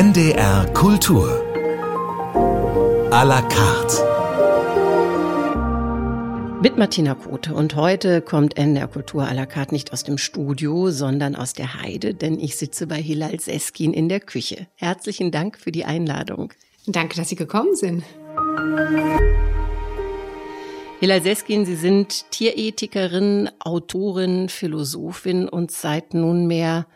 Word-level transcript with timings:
NDR 0.00 0.64
Kultur. 0.72 1.28
A 3.10 3.22
la 3.22 3.42
carte. 3.42 3.98
Mit 6.62 6.78
Martina 6.78 7.14
Kote. 7.14 7.52
Und 7.52 7.76
heute 7.76 8.22
kommt 8.22 8.56
NDR 8.56 8.88
Kultur 8.88 9.24
à 9.24 9.34
la 9.34 9.44
carte 9.44 9.74
nicht 9.74 9.92
aus 9.92 10.02
dem 10.02 10.16
Studio, 10.16 10.90
sondern 10.90 11.36
aus 11.36 11.52
der 11.52 11.82
Heide, 11.82 12.14
denn 12.14 12.40
ich 12.40 12.56
sitze 12.56 12.86
bei 12.86 12.96
Hilal 12.96 13.38
Seskin 13.38 13.92
in 13.92 14.08
der 14.08 14.20
Küche. 14.20 14.68
Herzlichen 14.76 15.32
Dank 15.32 15.58
für 15.58 15.70
die 15.70 15.84
Einladung. 15.84 16.50
Danke, 16.86 17.16
dass 17.16 17.28
Sie 17.28 17.36
gekommen 17.36 17.76
sind. 17.76 18.02
Hilal 21.00 21.20
Seskin, 21.20 21.66
Sie 21.66 21.76
sind 21.76 22.30
Tierethikerin, 22.30 23.50
Autorin, 23.58 24.48
Philosophin 24.48 25.46
und 25.46 25.70
seit 25.70 26.14
nunmehr 26.14 26.86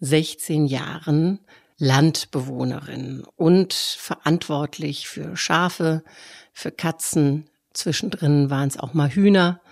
16 0.00 0.66
Jahren 0.66 1.38
Landbewohnerin 1.80 3.24
und 3.36 3.72
verantwortlich 3.72 5.08
für 5.08 5.34
Schafe, 5.36 6.04
für 6.52 6.70
Katzen. 6.70 7.48
Zwischendrin 7.72 8.50
waren 8.50 8.68
es 8.68 8.78
auch 8.78 8.92
mal 8.92 9.08
Hühner 9.08 9.62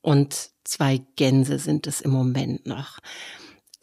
und 0.00 0.50
zwei 0.64 1.00
Gänse 1.16 1.60
sind 1.60 1.86
es 1.86 2.00
im 2.00 2.10
Moment 2.10 2.66
noch. 2.66 2.98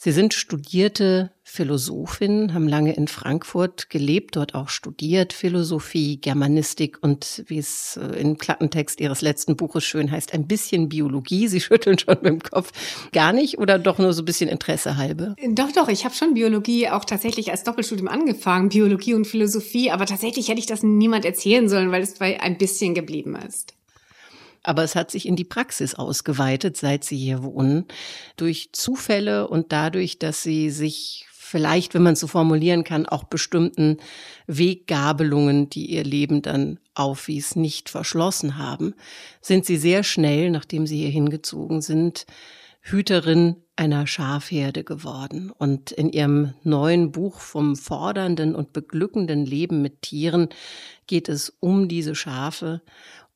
Sie 0.01 0.13
sind 0.13 0.33
studierte 0.33 1.33
Philosophin, 1.43 2.53
haben 2.53 2.69
lange 2.69 2.95
in 2.95 3.09
Frankfurt 3.09 3.89
gelebt, 3.89 4.37
dort 4.37 4.55
auch 4.55 4.69
studiert, 4.69 5.33
Philosophie, 5.33 6.21
Germanistik 6.21 6.99
und 7.01 7.43
wie 7.47 7.57
es 7.57 7.99
äh, 8.01 8.17
im 8.17 8.37
Klappentext 8.37 9.01
Ihres 9.01 9.19
letzten 9.19 9.57
Buches 9.57 9.83
schön 9.83 10.09
heißt, 10.09 10.33
ein 10.33 10.47
bisschen 10.47 10.87
Biologie. 10.87 11.49
Sie 11.49 11.59
schütteln 11.59 11.99
schon 11.99 12.15
mit 12.21 12.27
dem 12.27 12.39
Kopf. 12.39 12.71
Gar 13.11 13.33
nicht 13.33 13.57
oder 13.57 13.77
doch 13.77 13.97
nur 13.97 14.13
so 14.13 14.21
ein 14.21 14.25
bisschen 14.25 14.49
Interesse 14.49 14.95
halbe? 14.95 15.35
Doch, 15.49 15.73
doch, 15.73 15.89
ich 15.89 16.05
habe 16.05 16.15
schon 16.15 16.33
Biologie 16.33 16.87
auch 16.87 17.03
tatsächlich 17.03 17.51
als 17.51 17.65
Doppelstudium 17.65 18.07
angefangen, 18.07 18.69
Biologie 18.69 19.15
und 19.15 19.27
Philosophie, 19.27 19.91
aber 19.91 20.05
tatsächlich 20.05 20.47
hätte 20.47 20.59
ich 20.59 20.65
das 20.65 20.81
niemand 20.81 21.25
erzählen 21.25 21.67
sollen, 21.67 21.91
weil 21.91 22.03
es 22.03 22.13
bei 22.13 22.39
ein 22.39 22.57
bisschen 22.57 22.93
geblieben 22.93 23.35
ist. 23.35 23.73
Aber 24.63 24.83
es 24.83 24.95
hat 24.95 25.11
sich 25.11 25.27
in 25.27 25.35
die 25.35 25.45
Praxis 25.45 25.95
ausgeweitet, 25.95 26.77
seit 26.77 27.03
Sie 27.03 27.17
hier 27.17 27.43
wohnen, 27.43 27.85
durch 28.37 28.69
Zufälle 28.73 29.47
und 29.47 29.71
dadurch, 29.71 30.19
dass 30.19 30.43
Sie 30.43 30.69
sich 30.69 31.25
vielleicht, 31.49 31.93
wenn 31.93 32.03
man 32.03 32.13
es 32.13 32.19
so 32.19 32.27
formulieren 32.27 32.83
kann, 32.83 33.07
auch 33.07 33.23
bestimmten 33.23 33.97
Weggabelungen, 34.45 35.69
die 35.69 35.87
ihr 35.87 36.03
Leben 36.03 36.41
dann 36.41 36.79
aufwies, 36.93 37.55
nicht 37.55 37.89
verschlossen 37.89 38.57
haben, 38.57 38.93
sind 39.41 39.65
sie 39.65 39.77
sehr 39.77 40.03
schnell, 40.03 40.51
nachdem 40.51 40.85
sie 40.85 40.97
hier 40.97 41.09
hingezogen 41.09 41.81
sind, 41.81 42.27
Hüterin 42.81 43.57
einer 43.75 44.07
Schafherde 44.07 44.83
geworden. 44.83 45.51
Und 45.51 45.91
in 45.91 46.09
ihrem 46.09 46.53
neuen 46.63 47.11
Buch 47.11 47.39
vom 47.39 47.75
fordernden 47.75 48.55
und 48.55 48.73
beglückenden 48.73 49.45
Leben 49.45 49.81
mit 49.81 50.01
Tieren 50.01 50.49
geht 51.07 51.29
es 51.29 51.49
um 51.59 51.87
diese 51.87 52.13
Schafe 52.13 52.81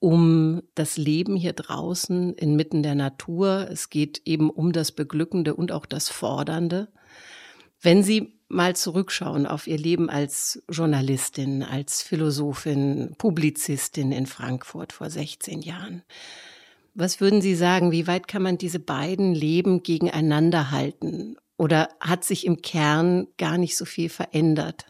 um 0.03 0.61
das 0.75 0.97
Leben 0.97 1.37
hier 1.37 1.53
draußen 1.53 2.33
inmitten 2.33 2.83
der 2.83 2.93
Natur. 2.93 3.69
Es 3.71 3.89
geht 3.89 4.21
eben 4.25 4.49
um 4.49 4.73
das 4.73 4.91
Beglückende 4.91 5.55
und 5.55 5.71
auch 5.71 5.85
das 5.85 6.09
Fordernde. 6.09 6.89
Wenn 7.79 8.03
Sie 8.03 8.37
mal 8.49 8.75
zurückschauen 8.75 9.47
auf 9.47 9.65
Ihr 9.65 9.77
Leben 9.77 10.09
als 10.09 10.61
Journalistin, 10.69 11.63
als 11.63 12.01
Philosophin, 12.01 13.15
Publizistin 13.17 14.11
in 14.11 14.25
Frankfurt 14.25 14.91
vor 14.91 15.09
16 15.09 15.61
Jahren, 15.61 16.03
was 16.93 17.21
würden 17.21 17.39
Sie 17.41 17.55
sagen, 17.55 17.93
wie 17.93 18.05
weit 18.05 18.27
kann 18.27 18.43
man 18.43 18.57
diese 18.57 18.79
beiden 18.79 19.33
Leben 19.33 19.83
gegeneinander 19.83 20.69
halten? 20.71 21.37
Oder 21.55 21.87
hat 22.01 22.25
sich 22.25 22.45
im 22.45 22.61
Kern 22.61 23.29
gar 23.37 23.57
nicht 23.57 23.77
so 23.77 23.85
viel 23.85 24.09
verändert? 24.09 24.85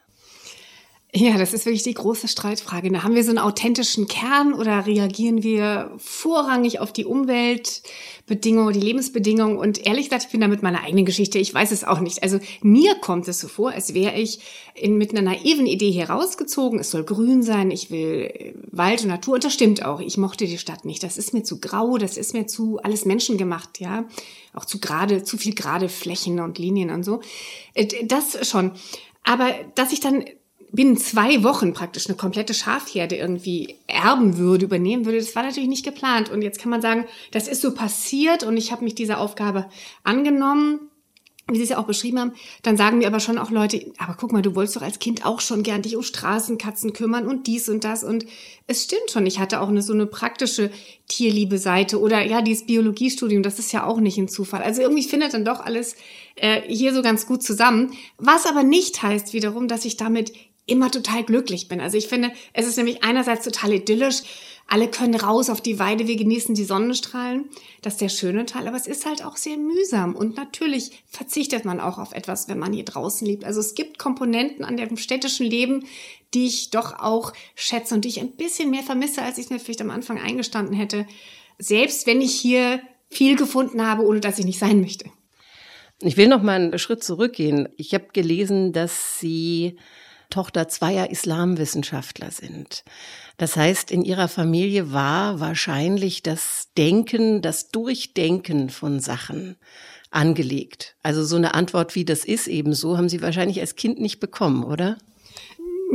Ja, 1.16 1.38
das 1.38 1.54
ist 1.54 1.68
wirklich 1.68 1.84
die 1.84 1.94
große 1.94 2.28
Streitfrage. 2.28 3.04
Haben 3.04 3.14
wir 3.14 3.24
so 3.24 3.30
einen 3.30 3.38
authentischen 3.38 4.08
Kern 4.08 4.52
oder 4.52 4.88
reagieren 4.88 5.44
wir 5.44 5.92
vorrangig 6.00 6.80
auf 6.80 6.92
die 6.92 7.06
Umweltbedingungen, 7.06 8.74
die 8.74 8.80
Lebensbedingungen? 8.80 9.60
Und 9.60 9.86
ehrlich 9.86 10.06
gesagt, 10.06 10.24
ich 10.26 10.32
bin 10.32 10.42
da 10.42 10.48
mit 10.48 10.64
meiner 10.64 10.82
eigenen 10.82 11.06
Geschichte, 11.06 11.38
ich 11.38 11.54
weiß 11.54 11.72
es 11.72 11.84
auch 11.84 12.00
nicht. 12.00 12.24
Also 12.24 12.40
mir 12.64 12.96
kommt 12.96 13.28
es 13.28 13.40
so 13.40 13.48
vor, 13.48 13.70
als 13.70 13.94
wäre 13.94 14.16
ich 14.20 14.40
in, 14.74 14.98
mit 14.98 15.12
einer 15.12 15.22
naiven 15.22 15.68
Idee 15.68 15.92
hier 15.92 16.10
rausgezogen. 16.10 16.80
Es 16.80 16.90
soll 16.90 17.04
grün 17.04 17.44
sein, 17.44 17.70
ich 17.70 17.92
will 17.92 18.32
äh, 18.34 18.54
Wald 18.72 19.04
und 19.04 19.10
Natur. 19.10 19.36
Und 19.36 19.44
das 19.44 19.54
stimmt 19.54 19.86
auch. 19.86 20.00
Ich 20.00 20.18
mochte 20.18 20.48
die 20.48 20.58
Stadt 20.58 20.84
nicht. 20.84 21.04
Das 21.04 21.20
ist 21.20 21.32
mir 21.32 21.44
zu 21.44 21.60
grau, 21.60 22.00
das 22.00 22.18
ist 22.18 22.34
mir 22.34 22.48
zu 22.48 22.80
alles 22.82 23.06
menschengemacht, 23.06 23.80
ja. 23.80 24.06
Auch 24.56 24.66
zu 24.66 24.80
gerade, 24.80 25.24
zu 25.24 25.38
viel 25.38 25.54
gerade 25.54 25.90
Flächen 25.90 26.40
und 26.40 26.58
Linien 26.58 26.90
und 26.90 27.04
so. 27.04 27.22
Äh, 27.76 28.08
das 28.08 28.50
schon. 28.50 28.72
Aber 29.24 29.52
dass 29.76 29.94
ich 29.94 30.00
dann 30.00 30.26
binnen 30.74 30.98
zwei 30.98 31.44
Wochen 31.44 31.74
praktisch 31.74 32.08
eine 32.08 32.18
komplette 32.18 32.54
Schafherde 32.54 33.16
irgendwie 33.16 33.78
erben 33.88 34.38
würde, 34.38 34.66
übernehmen 34.66 35.06
würde, 35.06 35.20
das 35.20 35.36
war 35.36 35.44
natürlich 35.44 35.70
nicht 35.70 35.86
geplant. 35.86 36.30
Und 36.30 36.42
jetzt 36.42 36.60
kann 36.60 36.72
man 36.72 36.82
sagen, 36.82 37.06
das 37.32 37.48
ist 37.48 37.62
so 37.62 37.74
passiert 37.74 38.44
und 38.44 38.58
ich 38.58 38.72
habe 38.72 38.84
mich 38.84 38.96
dieser 38.96 39.20
Aufgabe 39.20 39.70
angenommen 40.04 40.90
wie 41.52 41.58
Sie 41.58 41.64
es 41.64 41.70
ja 41.70 41.78
auch 41.78 41.86
beschrieben 41.88 42.20
haben, 42.20 42.32
dann 42.62 42.78
sagen 42.78 43.00
mir 43.00 43.08
aber 43.08 43.20
schon 43.20 43.38
auch 43.38 43.52
Leute, 43.52 43.92
aber 43.98 44.16
guck 44.18 44.32
mal, 44.32 44.42
du 44.42 44.56
wolltest 44.56 44.78
doch 44.78 44.82
als 44.82 45.00
Kind 45.00 45.26
auch 45.26 45.42
schon 45.42 45.62
gern 45.62 45.82
dich 45.82 45.98
um 45.98 46.02
Straßenkatzen 46.02 46.94
kümmern 46.94 47.28
und 47.28 47.48
dies 47.48 47.68
und 47.68 47.84
das. 47.84 48.06
Und 48.06 48.26
es 48.66 48.86
stimmt 48.86 49.12
schon, 49.12 49.26
ich 49.26 49.40
hatte 49.40 49.60
auch 49.60 49.68
eine, 49.68 49.82
so 49.82 49.92
eine 49.92 50.06
praktische 50.06 50.72
Tierliebe-Seite 51.10 52.00
oder 52.00 52.26
ja, 52.26 52.42
dieses 52.42 52.66
Biologiestudium, 52.66 53.44
das 53.44 53.60
ist 53.60 53.74
ja 53.74 53.86
auch 53.86 54.00
nicht 54.00 54.18
ein 54.18 54.30
Zufall. 54.30 54.64
Also 54.64 54.82
irgendwie 54.82 55.04
findet 55.04 55.34
dann 55.34 55.44
doch 55.44 55.60
alles 55.60 55.98
äh, 56.36 56.62
hier 56.62 56.94
so 56.94 57.02
ganz 57.02 57.28
gut 57.28 57.44
zusammen. 57.44 57.92
Was 58.18 58.46
aber 58.46 58.64
nicht 58.64 59.04
heißt 59.04 59.34
wiederum, 59.34 59.68
dass 59.68 59.84
ich 59.84 59.98
damit 59.98 60.32
immer 60.66 60.92
total 60.92 61.24
glücklich 61.24 61.68
bin. 61.68 61.82
Also 61.82 61.98
ich 61.98 62.08
finde, 62.08 62.32
es 62.54 62.68
ist 62.68 62.78
nämlich 62.78 63.04
einerseits 63.04 63.44
total 63.44 63.74
idyllisch. 63.74 64.24
Alle 64.66 64.88
können 64.88 65.16
raus 65.16 65.50
auf 65.50 65.60
die 65.60 65.78
Weide, 65.78 66.08
wir 66.08 66.16
genießen 66.16 66.56
die 66.56 66.64
Sonnenstrahlen. 66.64 67.50
Das 67.82 67.96
ist 67.96 68.02
der 68.02 68.10
schöne 68.10 68.46
Teil, 68.46 68.68
aber 68.68 68.78
es 68.78 68.88
ist 68.88 69.06
halt 69.06 69.24
auch 69.26 69.36
sehr 69.36 69.58
mühsam. 69.58 70.16
Und 70.16 70.38
natürlich 70.38 71.04
verzichtet 71.06 71.66
man 71.66 71.82
auch 71.82 71.98
auf 71.98 72.14
etwas, 72.14 72.48
wenn 72.48 72.60
man 72.60 72.72
hier 72.72 72.86
draußen 72.86 73.28
lebt. 73.28 73.44
Also 73.44 73.60
es 73.60 73.76
gibt 73.76 74.00
Komponenten 74.00 74.64
an 74.64 74.78
dem 74.78 74.96
städtischen 74.96 75.46
Leben, 75.46 75.86
die 76.34 76.48
ich 76.48 76.70
doch 76.70 76.98
auch 76.98 77.34
schätze 77.56 77.94
und 77.94 78.06
die 78.06 78.10
ich 78.10 78.22
ein 78.22 78.32
bisschen 78.32 78.72
mehr 78.72 78.84
vermisse, 78.84 79.22
als 79.22 79.38
ich 79.38 79.50
mir 79.50 79.60
vielleicht 79.60 79.82
am 79.82 79.92
Anfang 79.92 80.18
eingestanden 80.18 80.76
hätte. 80.76 81.06
Selbst 81.60 82.08
wenn 82.08 82.22
ich 82.22 82.34
hier 82.34 82.80
viel 83.10 83.36
gefunden 83.36 83.86
habe, 83.86 84.04
ohne 84.04 84.22
dass 84.22 84.40
ich 84.40 84.46
nicht 84.46 84.60
sein 84.60 84.80
möchte. 84.80 85.06
Ich 86.02 86.18
will 86.18 86.28
noch 86.28 86.42
mal 86.42 86.54
einen 86.54 86.80
Schritt 86.80 87.04
zurückgehen. 87.04 87.70
Ich 87.78 87.94
habe 87.94 88.08
gelesen, 88.14 88.74
dass 88.74 89.20
Sie 89.20 89.78
Tochter 90.30 90.68
zweier 90.68 91.10
Islamwissenschaftler 91.10 92.32
sind. 92.32 92.84
Das 93.38 93.56
heißt, 93.56 93.92
in 93.92 94.04
ihrer 94.04 94.28
Familie 94.28 94.92
war 94.92 95.40
wahrscheinlich 95.40 96.24
das 96.24 96.70
Denken, 96.78 97.42
das 97.42 97.70
Durchdenken 97.70 98.70
von 98.70 99.00
Sachen 99.00 99.58
angelegt. 100.12 100.96
Also 101.04 101.24
so 101.24 101.36
eine 101.36 101.54
Antwort 101.54 101.96
wie 101.96 102.06
das 102.06 102.24
ist 102.26 102.48
eben 102.48 102.74
so, 102.74 102.98
haben 102.98 103.10
Sie 103.10 103.22
wahrscheinlich 103.22 103.60
als 103.60 103.76
Kind 103.76 104.00
nicht 104.00 104.20
bekommen, 104.20 104.64
oder? 104.64 104.98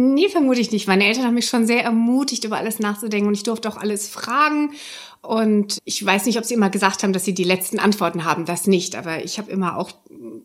Nee, 0.00 0.28
vermute 0.28 0.60
ich 0.60 0.70
nicht. 0.70 0.86
Meine 0.86 1.06
Eltern 1.06 1.24
haben 1.24 1.34
mich 1.34 1.46
schon 1.46 1.66
sehr 1.66 1.82
ermutigt, 1.82 2.44
über 2.44 2.56
alles 2.56 2.78
nachzudenken 2.78 3.26
und 3.26 3.34
ich 3.34 3.42
durfte 3.42 3.68
auch 3.68 3.76
alles 3.76 4.08
fragen. 4.08 4.72
Und 5.20 5.78
ich 5.84 6.04
weiß 6.04 6.26
nicht, 6.26 6.38
ob 6.38 6.44
sie 6.44 6.54
immer 6.54 6.70
gesagt 6.70 7.02
haben, 7.02 7.12
dass 7.12 7.24
sie 7.24 7.34
die 7.34 7.44
letzten 7.44 7.78
Antworten 7.78 8.24
haben. 8.24 8.44
Das 8.44 8.66
nicht. 8.66 8.96
Aber 8.96 9.24
ich 9.24 9.38
habe 9.38 9.50
immer 9.50 9.76
auch 9.76 9.90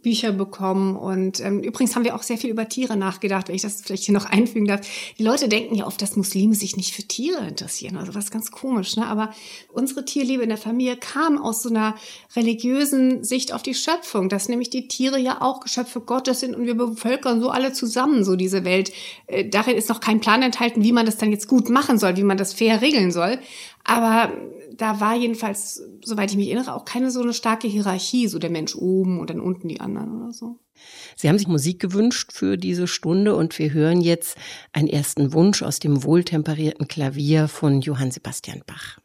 Bücher 0.02 0.32
bekommen. 0.32 0.96
Und 0.96 1.40
ähm, 1.40 1.62
übrigens 1.62 1.96
haben 1.96 2.04
wir 2.04 2.16
auch 2.16 2.24
sehr 2.24 2.38
viel 2.38 2.50
über 2.50 2.68
Tiere 2.68 2.98
nachgedacht, 2.98 3.48
wenn 3.48 3.56
ich 3.56 3.62
das 3.62 3.82
vielleicht 3.82 4.04
hier 4.04 4.14
noch 4.14 4.26
einfügen 4.30 4.68
darf. 4.68 4.82
Die 5.18 5.24
Leute 5.24 5.48
denken 5.48 5.76
ja 5.76 5.88
oft, 5.88 6.02
dass 6.02 6.16
Muslime 6.16 6.56
sich 6.56 6.76
nicht 6.76 6.94
für 6.94 7.04
Tiere 7.04 7.48
interessieren. 7.48 7.98
Also 7.98 8.16
was 8.16 8.32
ganz 8.32 8.52
komisch. 8.52 8.96
Ne? 8.96 9.06
Aber 9.08 9.32
unsere 9.72 10.06
Tierliebe 10.06 10.44
in 10.44 10.50
der 10.50 10.58
Familie 10.58 10.98
kam 10.98 11.42
aus 11.42 11.64
so 11.64 11.70
einer 11.70 11.96
religiösen 12.36 13.24
Sicht 13.24 13.54
auf 13.54 13.64
die 13.64 13.76
Schöpfung, 13.76 14.28
dass 14.28 14.50
nämlich 14.50 14.70
die 14.70 14.88
Tiere 14.88 15.20
ja 15.20 15.42
auch 15.42 15.62
Geschöpfe 15.62 16.02
Gottes 16.02 16.40
sind 16.42 16.56
und 16.56 16.66
wir 16.66 16.76
bevölkern 16.76 17.42
so 17.42 17.50
alle 17.50 17.74
zusammen 17.74 18.24
so 18.24 18.36
diese 18.36 18.66
Welt. 18.66 18.92
Äh, 19.28 19.48
darin 19.50 19.78
ist 19.78 19.90
noch 19.90 20.00
kein 20.00 20.20
Plan 20.20 20.42
enthalten, 20.42 20.84
wie 20.84 20.92
man 20.92 21.06
das 21.06 21.18
dann 21.18 21.32
jetzt 21.32 21.48
gut 21.48 21.70
machen 21.70 21.98
soll, 21.98 22.18
wie 22.18 22.24
man 22.24 22.38
das 22.38 22.54
fair 22.54 22.82
regeln 22.82 23.12
soll. 23.12 23.40
Aber 23.84 24.32
da 24.76 25.00
war 25.00 25.16
jedenfalls, 25.16 25.82
soweit 26.04 26.32
ich 26.32 26.38
mich 26.38 26.48
erinnere, 26.48 26.74
auch 26.74 26.86
keine 26.86 27.12
so 27.12 27.22
eine 27.22 27.34
starke 27.34 27.68
Hierarchie, 27.68 28.28
so 28.28 28.40
der 28.40 28.50
Mensch 28.50 28.76
oben 28.76 29.20
und 29.20 29.30
dann 29.30 29.40
unten 29.40 29.68
die 29.68 29.82
anderen 29.82 30.22
oder 30.22 30.32
so. 30.32 30.60
Sie 31.16 31.30
haben 31.30 31.38
sich 31.38 31.48
Musik 31.48 31.80
gewünscht 31.80 32.32
für 32.34 32.58
diese 32.58 32.88
Stunde 32.88 33.36
und 33.36 33.58
wir 33.60 33.72
hören 33.72 34.02
jetzt 34.02 34.38
einen 34.72 34.88
ersten 34.88 35.34
Wunsch 35.34 35.62
aus 35.62 35.80
dem 35.80 36.04
wohltemperierten 36.04 36.88
Klavier 36.88 37.48
von 37.48 37.82
Johann 37.82 38.12
Sebastian 38.12 38.64
Bach. 38.66 39.00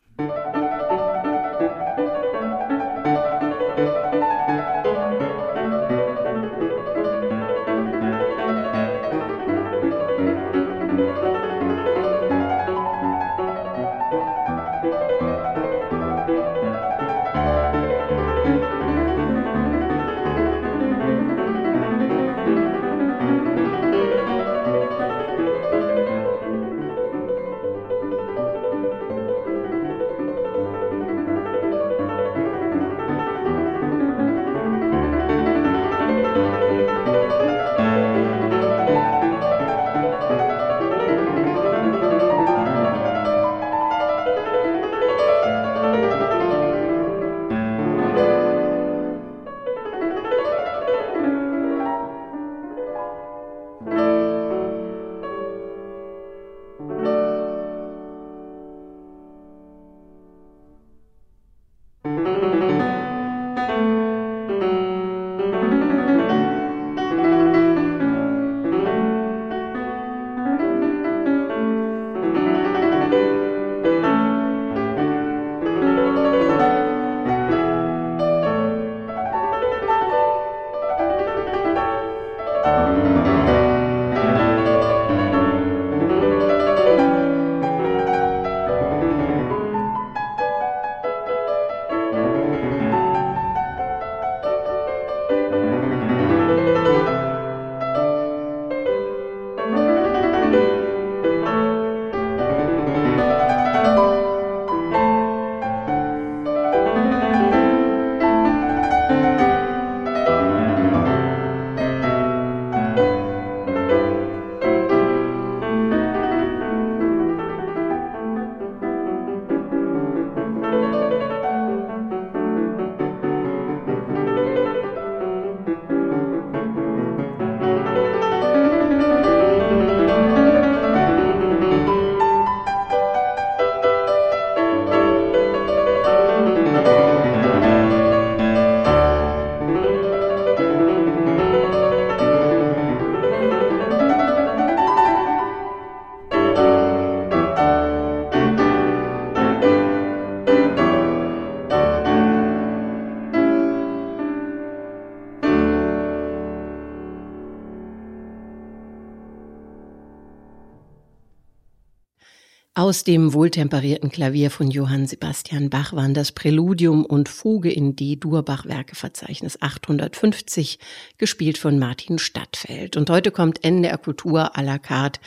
Aus 162.88 163.04
dem 163.04 163.34
wohltemperierten 163.34 164.08
Klavier 164.08 164.50
von 164.50 164.70
Johann 164.70 165.06
Sebastian 165.06 165.68
Bach 165.68 165.92
waren 165.92 166.14
das 166.14 166.32
Präludium 166.32 167.04
und 167.04 167.28
Fuge 167.28 167.70
in 167.70 167.96
D-Dur-Bach-Werkeverzeichnis 167.96 169.60
850, 169.60 170.78
gespielt 171.18 171.58
von 171.58 171.78
Martin 171.78 172.18
Stadtfeld. 172.18 172.96
Und 172.96 173.10
heute 173.10 173.30
kommt 173.30 173.62
NDR 173.62 173.98
Kultur 173.98 174.56
à 174.56 174.62
la 174.62 174.78
carte 174.78 175.20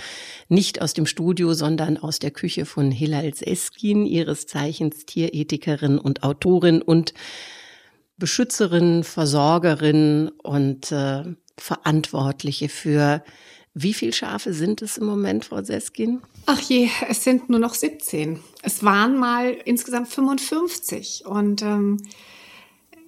nicht 0.50 0.82
aus 0.82 0.96
dem 0.96 1.06
Studio, 1.06 1.54
sondern 1.54 1.98
aus 1.98 2.18
der 2.18 2.32
Küche 2.32 2.66
von 2.66 2.90
Hilal 2.90 3.32
Seskin, 3.36 4.08
ihres 4.08 4.48
Zeichens 4.48 5.06
Tierethikerin 5.06 6.00
und 6.00 6.24
Autorin 6.24 6.82
und 6.82 7.14
Beschützerin, 8.18 9.04
Versorgerin 9.04 10.32
und 10.42 10.92
äh, 10.92 11.26
Verantwortliche 11.60 12.70
für 12.70 13.24
wie 13.74 13.94
viele 13.94 14.14
Schafe 14.14 14.54
sind 14.54 14.82
es 14.82 14.98
im 14.98 15.06
Moment, 15.06 15.46
Frau 15.46 15.64
Seskin? 15.64 16.22
Ach 16.46 16.60
je, 16.60 16.90
es 17.08 17.24
sind 17.24 17.50
nur 17.50 17.60
noch 17.60 17.74
17. 17.74 18.40
Es 18.64 18.84
waren 18.84 19.18
mal 19.18 19.52
insgesamt 19.66 20.10
55. 20.10 21.26
Und 21.26 21.62
ähm, 21.62 21.98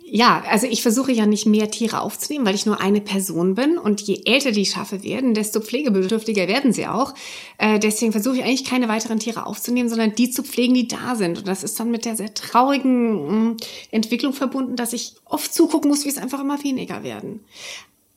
ja, 0.05 0.41
also 0.49 0.67
ich 0.67 0.81
versuche 0.81 1.11
ja 1.11 1.25
nicht 1.25 1.45
mehr 1.45 1.69
Tiere 1.69 1.99
aufzunehmen, 1.99 2.45
weil 2.45 2.55
ich 2.55 2.65
nur 2.65 2.79
eine 2.79 3.01
Person 3.01 3.55
bin. 3.55 3.77
Und 3.77 3.99
je 4.01 4.21
älter 4.25 4.51
die 4.51 4.65
Schafe 4.65 5.03
werden, 5.03 5.33
desto 5.33 5.59
pflegebedürftiger 5.59 6.47
werden 6.47 6.71
sie 6.71 6.87
auch. 6.87 7.13
Äh, 7.57 7.79
deswegen 7.79 8.13
versuche 8.13 8.37
ich 8.37 8.43
eigentlich 8.43 8.63
keine 8.63 8.87
weiteren 8.87 9.19
Tiere 9.19 9.45
aufzunehmen, 9.45 9.89
sondern 9.89 10.15
die 10.15 10.29
zu 10.29 10.43
pflegen, 10.43 10.75
die 10.75 10.87
da 10.87 11.15
sind. 11.15 11.39
Und 11.39 11.47
das 11.47 11.63
ist 11.63 11.77
dann 11.77 11.91
mit 11.91 12.05
der 12.05 12.15
sehr 12.15 12.33
traurigen 12.33 13.57
äh, 13.57 13.95
Entwicklung 13.95 14.31
verbunden, 14.31 14.77
dass 14.77 14.93
ich 14.93 15.15
oft 15.25 15.53
zugucken 15.53 15.89
muss, 15.89 16.05
wie 16.05 16.09
es 16.09 16.17
einfach 16.17 16.39
immer 16.39 16.63
weniger 16.63 17.03
werden. 17.03 17.41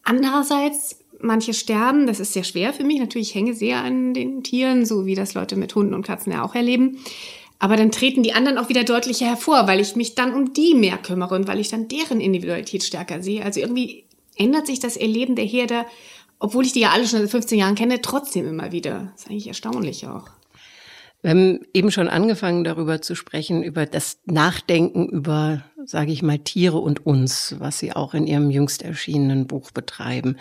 Andererseits 0.08 0.98
manche 1.20 1.54
sterben, 1.54 2.06
das 2.06 2.20
ist 2.20 2.32
sehr 2.32 2.44
schwer 2.44 2.72
für 2.72 2.84
mich. 2.84 2.98
Natürlich 2.98 3.34
hänge 3.34 3.54
sehr 3.54 3.78
an 3.78 4.14
den 4.14 4.42
Tieren, 4.42 4.84
so 4.84 5.06
wie 5.06 5.14
das 5.14 5.34
Leute 5.34 5.56
mit 5.56 5.74
Hunden 5.74 5.94
und 5.94 6.06
Katzen 6.06 6.32
ja 6.32 6.44
auch 6.44 6.54
erleben. 6.54 6.98
Aber 7.58 7.76
dann 7.76 7.90
treten 7.90 8.22
die 8.22 8.34
anderen 8.34 8.58
auch 8.58 8.68
wieder 8.68 8.84
deutlicher 8.84 9.26
hervor, 9.26 9.66
weil 9.66 9.80
ich 9.80 9.96
mich 9.96 10.14
dann 10.14 10.34
um 10.34 10.52
die 10.52 10.74
mehr 10.74 10.98
kümmere 10.98 11.34
und 11.34 11.48
weil 11.48 11.60
ich 11.60 11.68
dann 11.68 11.88
deren 11.88 12.20
Individualität 12.20 12.82
stärker 12.82 13.22
sehe. 13.22 13.44
Also 13.44 13.60
irgendwie 13.60 14.04
ändert 14.36 14.66
sich 14.66 14.78
das 14.78 14.96
Erleben 14.96 15.36
der 15.36 15.46
Herde, 15.46 15.86
obwohl 16.38 16.66
ich 16.66 16.72
die 16.72 16.80
ja 16.80 16.90
alle 16.90 17.06
schon 17.06 17.20
seit 17.20 17.31
15 17.31 17.58
Jahren 17.58 17.74
kenne, 17.74 18.02
trotzdem 18.02 18.46
immer 18.46 18.72
wieder. 18.72 19.12
Das 19.12 19.22
ist 19.22 19.31
eigentlich 19.31 19.48
erstaunlich 19.48 20.06
auch. 20.06 20.29
Wir 21.22 21.31
haben 21.31 21.60
eben 21.72 21.91
schon 21.91 22.08
angefangen 22.08 22.62
darüber 22.62 23.00
zu 23.00 23.14
sprechen, 23.14 23.62
über 23.62 23.86
das 23.86 24.19
Nachdenken 24.26 25.08
über, 25.08 25.64
sage 25.86 26.12
ich 26.12 26.22
mal, 26.22 26.38
Tiere 26.38 26.78
und 26.78 27.06
uns, 27.06 27.55
was 27.58 27.78
Sie 27.78 27.93
auch 27.93 28.14
in 28.14 28.26
Ihrem 28.26 28.50
jüngst 28.50 28.82
erschienenen 28.82 29.46
Buch 29.46 29.70
betreiben. 29.70 30.36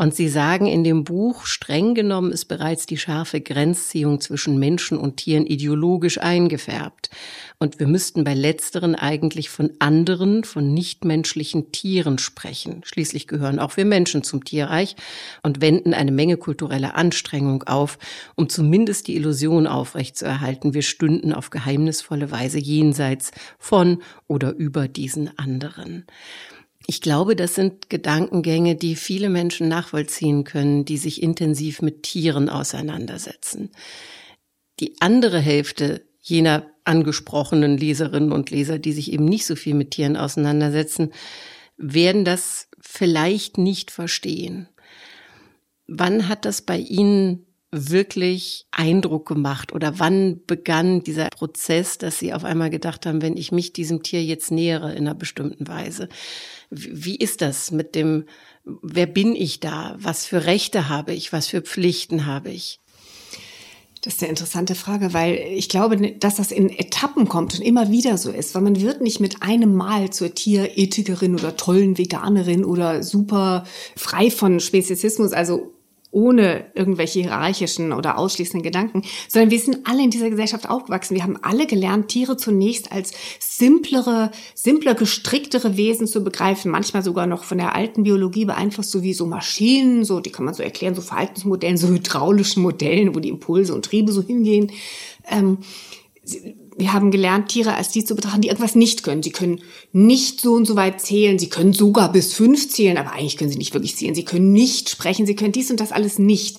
Und 0.00 0.14
sie 0.14 0.30
sagen 0.30 0.64
in 0.66 0.82
dem 0.82 1.04
Buch, 1.04 1.44
streng 1.44 1.94
genommen 1.94 2.32
ist 2.32 2.46
bereits 2.46 2.86
die 2.86 2.96
scharfe 2.96 3.42
Grenzziehung 3.42 4.18
zwischen 4.22 4.58
Menschen 4.58 4.96
und 4.96 5.18
Tieren 5.18 5.44
ideologisch 5.44 6.16
eingefärbt. 6.16 7.10
Und 7.58 7.78
wir 7.78 7.86
müssten 7.86 8.24
bei 8.24 8.32
letzteren 8.32 8.94
eigentlich 8.94 9.50
von 9.50 9.72
anderen, 9.78 10.44
von 10.44 10.72
nichtmenschlichen 10.72 11.70
Tieren 11.70 12.16
sprechen. 12.16 12.80
Schließlich 12.86 13.26
gehören 13.26 13.58
auch 13.58 13.76
wir 13.76 13.84
Menschen 13.84 14.22
zum 14.22 14.42
Tierreich 14.42 14.96
und 15.42 15.60
wenden 15.60 15.92
eine 15.92 16.12
Menge 16.12 16.38
kultureller 16.38 16.96
Anstrengung 16.96 17.64
auf, 17.64 17.98
um 18.36 18.48
zumindest 18.48 19.06
die 19.06 19.16
Illusion 19.16 19.66
aufrechtzuerhalten, 19.66 20.72
wir 20.72 20.80
stünden 20.80 21.34
auf 21.34 21.50
geheimnisvolle 21.50 22.30
Weise 22.30 22.58
jenseits 22.58 23.32
von 23.58 23.98
oder 24.28 24.54
über 24.54 24.69
diesen 24.88 25.36
anderen. 25.38 26.06
Ich 26.86 27.00
glaube, 27.00 27.36
das 27.36 27.54
sind 27.54 27.90
Gedankengänge, 27.90 28.74
die 28.74 28.96
viele 28.96 29.28
Menschen 29.28 29.68
nachvollziehen 29.68 30.44
können, 30.44 30.84
die 30.84 30.96
sich 30.96 31.22
intensiv 31.22 31.82
mit 31.82 32.02
Tieren 32.02 32.48
auseinandersetzen. 32.48 33.70
Die 34.80 35.00
andere 35.00 35.38
Hälfte 35.38 36.04
jener 36.20 36.66
angesprochenen 36.84 37.76
Leserinnen 37.76 38.32
und 38.32 38.50
Leser, 38.50 38.78
die 38.78 38.92
sich 38.92 39.12
eben 39.12 39.24
nicht 39.24 39.46
so 39.46 39.56
viel 39.56 39.74
mit 39.74 39.92
Tieren 39.92 40.16
auseinandersetzen, 40.16 41.12
werden 41.76 42.24
das 42.24 42.68
vielleicht 42.80 43.58
nicht 43.58 43.90
verstehen. 43.90 44.68
Wann 45.86 46.28
hat 46.28 46.44
das 46.44 46.62
bei 46.62 46.78
Ihnen 46.78 47.46
wirklich 47.72 48.66
Eindruck 48.72 49.28
gemacht 49.28 49.72
oder 49.72 49.98
wann 49.98 50.40
begann 50.46 51.04
dieser 51.04 51.28
Prozess, 51.28 51.98
dass 51.98 52.18
Sie 52.18 52.32
auf 52.32 52.44
einmal 52.44 52.70
gedacht 52.70 53.06
haben, 53.06 53.22
wenn 53.22 53.36
ich 53.36 53.52
mich 53.52 53.72
diesem 53.72 54.02
Tier 54.02 54.24
jetzt 54.24 54.50
nähere 54.50 54.92
in 54.92 55.06
einer 55.06 55.14
bestimmten 55.14 55.68
Weise, 55.68 56.08
wie 56.70 57.16
ist 57.16 57.42
das 57.42 57.70
mit 57.70 57.94
dem, 57.94 58.24
wer 58.64 59.06
bin 59.06 59.36
ich 59.36 59.60
da? 59.60 59.96
Was 59.98 60.26
für 60.26 60.46
Rechte 60.46 60.88
habe 60.88 61.12
ich? 61.12 61.32
Was 61.32 61.46
für 61.46 61.62
Pflichten 61.62 62.26
habe 62.26 62.50
ich? 62.50 62.80
Das 64.02 64.14
ist 64.14 64.22
eine 64.22 64.30
interessante 64.30 64.74
Frage, 64.74 65.12
weil 65.12 65.34
ich 65.34 65.68
glaube, 65.68 66.12
dass 66.12 66.36
das 66.36 66.52
in 66.52 66.70
Etappen 66.70 67.28
kommt 67.28 67.54
und 67.54 67.60
immer 67.60 67.90
wieder 67.90 68.16
so 68.16 68.30
ist, 68.30 68.54
weil 68.54 68.62
man 68.62 68.80
wird 68.80 69.02
nicht 69.02 69.20
mit 69.20 69.42
einem 69.42 69.74
Mal 69.74 70.08
zur 70.10 70.34
Tierethikerin 70.34 71.34
oder 71.34 71.56
tollen 71.56 71.98
Veganerin 71.98 72.64
oder 72.64 73.02
super 73.02 73.64
frei 73.96 74.30
von 74.30 74.58
Speziesismus, 74.58 75.32
also 75.32 75.74
ohne 76.10 76.66
irgendwelche 76.74 77.20
hierarchischen 77.20 77.92
oder 77.92 78.18
ausschließenden 78.18 78.62
Gedanken, 78.62 79.02
sondern 79.28 79.50
wir 79.50 79.58
sind 79.58 79.86
alle 79.86 80.02
in 80.02 80.10
dieser 80.10 80.30
Gesellschaft 80.30 80.68
aufgewachsen. 80.68 81.14
Wir 81.14 81.22
haben 81.22 81.38
alle 81.42 81.66
gelernt, 81.66 82.08
Tiere 82.08 82.36
zunächst 82.36 82.90
als 82.90 83.12
simplere, 83.38 84.30
simpler 84.54 84.94
gestricktere 84.94 85.76
Wesen 85.76 86.06
zu 86.06 86.24
begreifen, 86.24 86.70
manchmal 86.70 87.02
sogar 87.02 87.26
noch 87.26 87.44
von 87.44 87.58
der 87.58 87.74
alten 87.74 88.02
Biologie 88.02 88.44
beeinflusst, 88.44 88.90
so 88.90 89.02
wie 89.02 89.14
so 89.14 89.26
Maschinen, 89.26 90.04
so, 90.04 90.20
die 90.20 90.30
kann 90.30 90.44
man 90.44 90.54
so 90.54 90.62
erklären, 90.62 90.94
so 90.94 91.02
Verhaltensmodellen, 91.02 91.76
so 91.76 91.88
hydraulischen 91.88 92.62
Modellen, 92.62 93.14
wo 93.14 93.20
die 93.20 93.28
Impulse 93.28 93.74
und 93.74 93.84
Triebe 93.84 94.12
so 94.12 94.22
hingehen. 94.22 94.72
Ähm, 95.30 95.58
wir 96.80 96.92
haben 96.92 97.10
gelernt, 97.10 97.48
Tiere 97.50 97.74
als 97.74 97.90
die 97.90 98.04
zu 98.04 98.16
betrachten, 98.16 98.40
die 98.40 98.48
irgendwas 98.48 98.74
nicht 98.74 99.02
können. 99.02 99.22
Sie 99.22 99.30
können 99.30 99.60
nicht 99.92 100.40
so 100.40 100.54
und 100.54 100.64
so 100.66 100.74
weit 100.74 101.00
zählen, 101.00 101.38
sie 101.38 101.48
können 101.48 101.72
sogar 101.72 102.10
bis 102.10 102.32
fünf 102.32 102.68
zählen, 102.68 102.96
aber 102.96 103.12
eigentlich 103.12 103.36
können 103.36 103.50
sie 103.50 103.58
nicht 103.58 103.74
wirklich 103.74 103.96
zählen. 103.96 104.14
Sie 104.14 104.24
können 104.24 104.52
nicht 104.52 104.90
sprechen, 104.90 105.26
sie 105.26 105.36
können 105.36 105.52
dies 105.52 105.70
und 105.70 105.78
das 105.78 105.92
alles 105.92 106.18
nicht. 106.18 106.58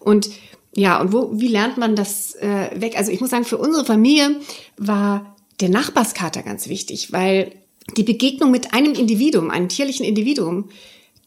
Und 0.00 0.30
ja, 0.74 1.00
und 1.00 1.12
wo, 1.12 1.30
wie 1.34 1.48
lernt 1.48 1.78
man 1.78 1.96
das 1.96 2.34
äh, 2.34 2.70
weg? 2.80 2.98
Also 2.98 3.10
ich 3.10 3.20
muss 3.20 3.30
sagen, 3.30 3.44
für 3.44 3.58
unsere 3.58 3.84
Familie 3.84 4.40
war 4.76 5.36
der 5.60 5.68
Nachbarskater 5.68 6.42
ganz 6.42 6.68
wichtig, 6.68 7.12
weil 7.12 7.52
die 7.96 8.02
Begegnung 8.02 8.50
mit 8.50 8.74
einem 8.74 8.94
Individuum, 8.94 9.50
einem 9.50 9.68
tierlichen 9.68 10.04
Individuum, 10.04 10.68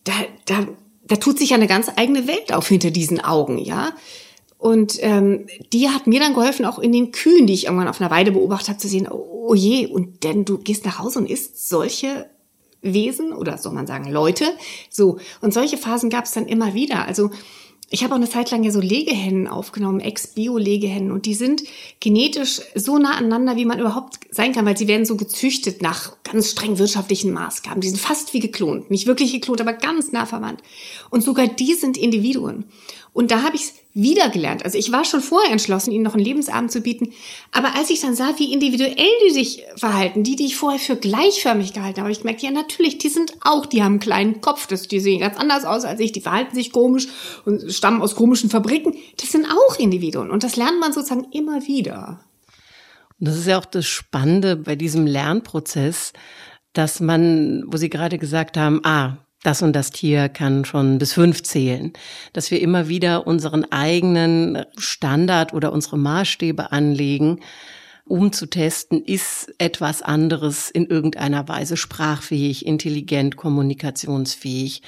da, 0.04 0.14
da, 0.46 0.68
da 1.08 1.16
tut 1.16 1.40
sich 1.40 1.52
ja 1.52 1.56
eine 1.56 1.68
ganz 1.68 1.90
eigene 1.96 2.28
Welt 2.28 2.54
auf 2.54 2.68
hinter 2.68 2.92
diesen 2.92 3.20
Augen, 3.20 3.58
ja. 3.58 3.94
Und 4.64 4.96
ähm, 5.02 5.48
die 5.74 5.90
hat 5.90 6.08
mir 6.08 6.22
dann 6.22 6.34
geholfen, 6.34 6.64
auch 6.64 6.80
in 6.80 6.94
den 6.94 7.12
Kühen, 7.12 7.48
die 7.48 7.54
ich 7.54 7.66
irgendwann 7.66 7.90
auf 7.90 8.00
einer 8.00 8.10
Weide 8.10 8.32
beobachtet 8.32 8.70
habe, 8.70 8.80
zu 8.80 8.88
sehen, 8.88 9.10
oh, 9.12 9.48
oh 9.50 9.56
je, 9.56 9.88
und 9.88 10.24
denn 10.24 10.46
du 10.46 10.58
gehst 10.58 10.86
nach 10.86 11.00
Hause 11.00 11.20
und 11.20 11.30
isst 11.30 11.68
solche 11.68 12.30
Wesen 12.82 13.34
oder 13.34 13.58
soll 13.58 13.74
man 13.74 13.88
sagen 13.88 14.10
Leute. 14.10 14.46
So, 14.90 15.18
und 15.42 15.54
solche 15.54 15.76
Phasen 15.76 16.10
gab 16.10 16.24
es 16.24 16.32
dann 16.32 16.48
immer 16.48 16.74
wieder. 16.74 17.06
Also 17.06 17.30
ich 17.90 18.06
habe 18.06 18.14
auch 18.14 18.18
eine 18.18 18.30
Zeit 18.30 18.52
lang 18.52 18.64
ja 18.64 18.72
so 18.72 18.80
Legehennen 18.80 19.50
aufgenommen, 19.50 20.00
Ex-Bio-Legehennen, 20.00 21.12
und 21.12 21.26
die 21.26 21.36
sind 21.36 21.64
genetisch 22.00 22.62
so 22.74 22.98
nah 22.98 23.18
aneinander, 23.18 23.58
wie 23.58 23.66
man 23.66 23.82
überhaupt 23.82 24.18
sein 24.32 24.54
kann, 24.54 24.66
weil 24.66 24.78
sie 24.78 24.88
werden 24.88 25.06
so 25.06 25.18
gezüchtet 25.18 25.82
nach 25.82 26.16
ganz 26.24 26.52
streng 26.52 26.78
wirtschaftlichen 26.78 27.34
Maßgaben. 27.34 27.82
Die 27.82 27.90
sind 27.90 28.00
fast 28.00 28.34
wie 28.34 28.40
geklont, 28.40 28.90
nicht 28.90 29.08
wirklich 29.08 29.34
geklont, 29.34 29.60
aber 29.60 29.74
ganz 29.74 30.14
nah 30.14 30.26
verwandt. 30.26 30.64
Und 31.10 31.22
sogar 31.22 31.48
die 31.48 31.74
sind 31.74 31.98
Individuen. 31.98 32.64
Und 33.12 33.30
da 33.30 33.44
habe 33.44 33.58
ich 33.58 33.74
wieder 33.94 34.30
gelernt. 34.30 34.66
Also 34.66 34.78
ich 34.78 34.92
war 34.92 35.06
schon 35.06 35.22
vorher 35.22 35.52
entschlossen, 35.52 35.92
ihnen 35.92 36.04
noch 36.04 36.16
einen 36.16 36.26
Lebensabend 36.26 36.72
zu 36.72 36.82
bieten. 36.82 37.14
Aber 37.52 37.76
als 37.76 37.92
ich 37.92 38.02
dann 38.02 38.16
sah, 38.16 38.34
wie 38.38 38.52
individuell 38.52 38.96
die 39.28 39.32
sich 39.32 39.64
verhalten, 39.76 40.24
die, 40.24 40.36
die 40.36 40.48
ich 40.48 40.56
vorher 40.56 40.80
für 40.80 40.96
gleichförmig 40.96 41.74
gehalten 41.74 41.98
habe, 41.98 42.06
habe 42.06 42.12
ich 42.12 42.20
gemerkt, 42.20 42.42
ja 42.42 42.50
natürlich, 42.50 42.98
die 42.98 43.10
sind 43.10 43.34
auch, 43.42 43.68
die 43.68 43.84
haben 43.84 43.94
einen 43.94 44.00
kleinen 44.00 44.42
Kopf, 44.42 44.66
das, 44.66 44.88
die 44.88 45.00
sehen 45.00 45.20
ganz 45.20 45.38
anders 45.38 45.64
aus 45.64 45.86
als 45.86 46.00
ich, 46.00 46.12
die 46.12 46.22
verhalten 46.22 46.56
sich 46.56 46.72
komisch 46.72 47.08
und 47.46 47.72
stammen 47.72 48.02
aus 48.02 48.16
komischen 48.16 48.50
Fabriken. 48.50 48.96
Das 49.18 49.32
sind 49.32 49.46
auch 49.46 49.78
Individuen. 49.78 50.32
Und 50.32 50.44
das 50.44 50.56
lernt 50.56 50.80
man 50.80 50.92
sozusagen 50.92 51.28
immer 51.32 51.68
wieder. 51.68 52.20
Und 53.20 53.28
das 53.28 53.38
ist 53.38 53.48
ja 53.48 53.60
auch 53.60 53.66
das 53.66 53.86
Spannende 53.86 54.56
bei 54.56 54.76
diesem 54.76 55.06
Lernprozess, 55.06 56.14
dass 56.74 57.00
man, 57.00 57.64
wo 57.68 57.78
Sie 57.78 57.90
gerade 57.90 58.18
gesagt 58.18 58.58
haben, 58.58 58.82
ah, 58.84 59.18
das 59.44 59.62
und 59.62 59.74
das 59.74 59.92
Tier 59.92 60.30
kann 60.30 60.66
schon 60.66 60.98
bis 60.98 61.14
fünf 61.14 61.44
zählen, 61.44 61.94
dass 62.32 62.50
wir 62.50 62.62
immer 62.62 62.88
wieder 62.88 63.28
unseren 63.28 63.70
eigenen 63.72 64.66
Standard 64.78 65.54
oder 65.54 65.72
unsere 65.72 65.98
Maßstäbe 65.98 66.72
anlegen, 66.72 67.40
um 68.06 68.34
zu 68.34 68.48
testen, 68.48 69.02
ist 69.02 69.54
etwas 69.60 70.02
anderes 70.02 70.70
in 70.70 70.88
irgendeiner 70.88 71.48
Weise 71.48 71.78
sprachfähig, 71.78 72.66
intelligent, 72.66 73.38
kommunikationsfähig. 73.38 74.82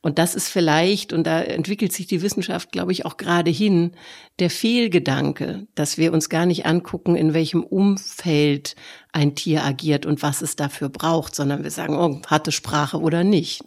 Und 0.00 0.18
das 0.18 0.34
ist 0.34 0.48
vielleicht, 0.48 1.12
und 1.12 1.26
da 1.26 1.42
entwickelt 1.42 1.92
sich 1.92 2.06
die 2.06 2.22
Wissenschaft, 2.22 2.72
glaube 2.72 2.92
ich, 2.92 3.04
auch 3.04 3.18
gerade 3.18 3.50
hin, 3.50 3.92
der 4.38 4.48
Fehlgedanke, 4.48 5.66
dass 5.74 5.98
wir 5.98 6.12
uns 6.12 6.30
gar 6.30 6.46
nicht 6.46 6.64
angucken, 6.64 7.16
in 7.16 7.34
welchem 7.34 7.62
Umfeld 7.62 8.76
ein 9.12 9.34
Tier 9.34 9.62
agiert 9.62 10.06
und 10.06 10.22
was 10.22 10.40
es 10.40 10.56
dafür 10.56 10.88
braucht, 10.88 11.34
sondern 11.34 11.64
wir 11.64 11.70
sagen, 11.70 11.96
oh, 11.96 12.22
hatte 12.26 12.50
Sprache 12.50 12.98
oder 12.98 13.24
nicht. 13.24 13.62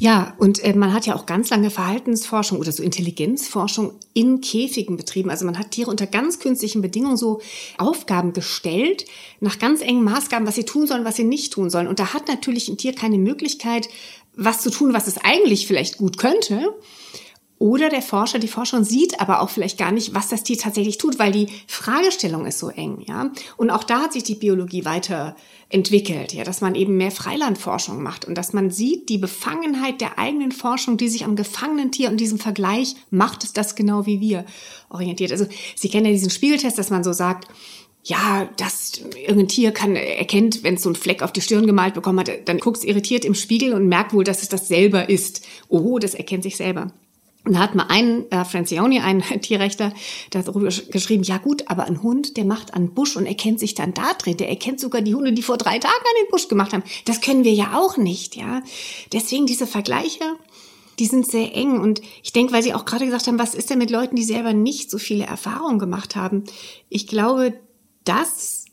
Ja, 0.00 0.34
und 0.38 0.62
äh, 0.62 0.74
man 0.74 0.92
hat 0.92 1.06
ja 1.06 1.16
auch 1.16 1.26
ganz 1.26 1.50
lange 1.50 1.70
Verhaltensforschung 1.70 2.60
oder 2.60 2.70
so 2.70 2.84
Intelligenzforschung 2.84 3.94
in 4.14 4.40
Käfigen 4.40 4.96
betrieben. 4.96 5.28
Also 5.28 5.44
man 5.44 5.58
hat 5.58 5.72
Tiere 5.72 5.90
unter 5.90 6.06
ganz 6.06 6.38
künstlichen 6.38 6.82
Bedingungen 6.82 7.16
so 7.16 7.40
Aufgaben 7.78 8.32
gestellt, 8.32 9.06
nach 9.40 9.58
ganz 9.58 9.80
engen 9.80 10.04
Maßgaben, 10.04 10.46
was 10.46 10.54
sie 10.54 10.64
tun 10.64 10.86
sollen, 10.86 11.04
was 11.04 11.16
sie 11.16 11.24
nicht 11.24 11.52
tun 11.52 11.68
sollen. 11.68 11.88
Und 11.88 11.98
da 11.98 12.14
hat 12.14 12.28
natürlich 12.28 12.68
ein 12.68 12.76
Tier 12.76 12.94
keine 12.94 13.18
Möglichkeit, 13.18 13.88
was 14.36 14.60
zu 14.60 14.70
tun, 14.70 14.94
was 14.94 15.08
es 15.08 15.18
eigentlich 15.18 15.66
vielleicht 15.66 15.98
gut 15.98 16.16
könnte. 16.16 16.76
Oder 17.58 17.88
der 17.88 18.02
Forscher, 18.02 18.38
die 18.38 18.46
Forscherin 18.46 18.84
sieht 18.84 19.20
aber 19.20 19.40
auch 19.40 19.50
vielleicht 19.50 19.78
gar 19.78 19.90
nicht, 19.90 20.14
was 20.14 20.28
das 20.28 20.44
Tier 20.44 20.58
tatsächlich 20.58 20.96
tut, 20.96 21.18
weil 21.18 21.32
die 21.32 21.48
Fragestellung 21.66 22.46
ist 22.46 22.60
so 22.60 22.68
eng, 22.68 23.02
ja. 23.06 23.32
Und 23.56 23.70
auch 23.70 23.82
da 23.82 24.02
hat 24.02 24.12
sich 24.12 24.22
die 24.22 24.36
Biologie 24.36 24.84
weiterentwickelt, 24.84 26.32
ja, 26.34 26.44
dass 26.44 26.60
man 26.60 26.76
eben 26.76 26.96
mehr 26.96 27.10
Freilandforschung 27.10 28.00
macht 28.00 28.24
und 28.24 28.36
dass 28.36 28.52
man 28.52 28.70
sieht, 28.70 29.08
die 29.08 29.18
Befangenheit 29.18 30.00
der 30.00 30.20
eigenen 30.20 30.52
Forschung, 30.52 30.98
die 30.98 31.08
sich 31.08 31.24
am 31.24 31.34
gefangenen 31.34 31.90
Tier 31.90 32.10
und 32.10 32.20
diesem 32.20 32.38
Vergleich 32.38 32.94
macht 33.10 33.42
es 33.42 33.52
das 33.52 33.74
genau 33.74 34.06
wie 34.06 34.20
wir 34.20 34.44
orientiert. 34.88 35.32
Also 35.32 35.46
Sie 35.74 35.88
kennen 35.88 36.06
ja 36.06 36.12
diesen 36.12 36.30
Spiegeltest, 36.30 36.78
dass 36.78 36.90
man 36.90 37.02
so 37.02 37.12
sagt, 37.12 37.48
ja, 38.04 38.48
das 38.56 39.00
irgendein 39.16 39.48
Tier 39.48 39.72
kann 39.72 39.96
erkennt, 39.96 40.62
wenn 40.62 40.74
es 40.74 40.82
so 40.82 40.88
einen 40.88 40.96
Fleck 40.96 41.22
auf 41.22 41.32
die 41.32 41.40
Stirn 41.40 41.66
gemalt 41.66 41.94
bekommen 41.94 42.20
hat, 42.20 42.30
dann 42.48 42.60
guckt 42.60 42.78
es 42.78 42.84
irritiert 42.84 43.24
im 43.24 43.34
Spiegel 43.34 43.74
und 43.74 43.88
merkt 43.88 44.12
wohl, 44.14 44.22
dass 44.22 44.42
es 44.42 44.48
das 44.48 44.68
selber 44.68 45.08
ist. 45.08 45.44
Oh, 45.68 45.98
das 45.98 46.14
erkennt 46.14 46.44
sich 46.44 46.56
selber. 46.56 46.92
Und 47.48 47.54
da 47.54 47.60
hat 47.60 47.74
mal 47.74 47.86
ein 47.88 48.30
äh, 48.30 48.44
Francioni, 48.44 49.00
ein 49.00 49.22
Tierrechter, 49.40 49.94
darüber 50.30 50.68
geschrieben, 50.68 51.22
ja 51.22 51.38
gut, 51.38 51.64
aber 51.68 51.86
ein 51.86 52.02
Hund, 52.02 52.36
der 52.36 52.44
macht 52.44 52.74
an 52.74 52.92
Busch 52.92 53.16
und 53.16 53.24
erkennt 53.24 53.58
sich 53.58 53.74
dann 53.74 53.94
da 53.94 54.12
drin. 54.12 54.36
Der 54.36 54.50
erkennt 54.50 54.80
sogar 54.80 55.00
die 55.00 55.14
Hunde, 55.14 55.32
die 55.32 55.40
vor 55.40 55.56
drei 55.56 55.78
Tagen 55.78 55.94
an 55.94 56.22
den 56.24 56.30
Busch 56.30 56.48
gemacht 56.48 56.74
haben. 56.74 56.82
Das 57.06 57.22
können 57.22 57.44
wir 57.44 57.54
ja 57.54 57.78
auch 57.78 57.96
nicht, 57.96 58.36
ja. 58.36 58.62
Deswegen 59.14 59.46
diese 59.46 59.66
Vergleiche, 59.66 60.24
die 60.98 61.06
sind 61.06 61.26
sehr 61.26 61.54
eng. 61.54 61.80
Und 61.80 62.02
ich 62.22 62.34
denke, 62.34 62.52
weil 62.52 62.62
Sie 62.62 62.74
auch 62.74 62.84
gerade 62.84 63.06
gesagt 63.06 63.26
haben, 63.26 63.38
was 63.38 63.54
ist 63.54 63.70
denn 63.70 63.78
mit 63.78 63.90
Leuten, 63.90 64.16
die 64.16 64.24
selber 64.24 64.52
nicht 64.52 64.90
so 64.90 64.98
viele 64.98 65.24
Erfahrungen 65.24 65.78
gemacht 65.78 66.16
haben? 66.16 66.44
Ich 66.90 67.06
glaube, 67.06 67.54
das 68.04 68.66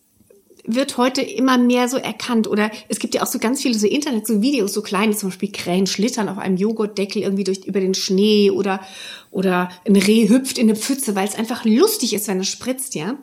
wird 0.68 0.98
heute 0.98 1.22
immer 1.22 1.58
mehr 1.58 1.88
so 1.88 1.98
erkannt. 1.98 2.48
Oder 2.48 2.72
es 2.88 3.00
gibt 3.00 3.16
ja 3.16 3.24
auch 3.24 3.28
so 3.28 3.40
ganz 3.40 3.62
viele 3.62 3.78
so 3.78 3.88
Internet, 3.88 4.28
so 4.28 4.42
Videos, 4.42 4.74
so 4.74 4.82
kleine, 4.82 5.16
zum 5.16 5.30
Beispiel 5.30 5.52
Krähen 5.52 5.88
schlittern 5.88 6.30
auf 6.30 6.38
einem 6.38 6.58
Joghurtdeckel 6.58 7.22
irgendwie 7.22 7.44
durch, 7.44 7.66
über 7.66 7.80
den 7.80 7.94
Schnee 7.94 8.52
oder, 8.52 8.80
oder 9.32 9.70
ein 9.86 9.96
Reh 9.96 10.30
hüpft 10.30 10.58
in 10.58 10.70
eine 10.70 10.78
Pfütze, 10.78 11.16
weil 11.16 11.28
es 11.28 11.36
einfach 11.36 11.66
lustig 11.66 12.14
ist, 12.14 12.28
wenn 12.28 12.40
es 12.40 12.48
spritzt, 12.48 12.96
ja. 12.96 13.18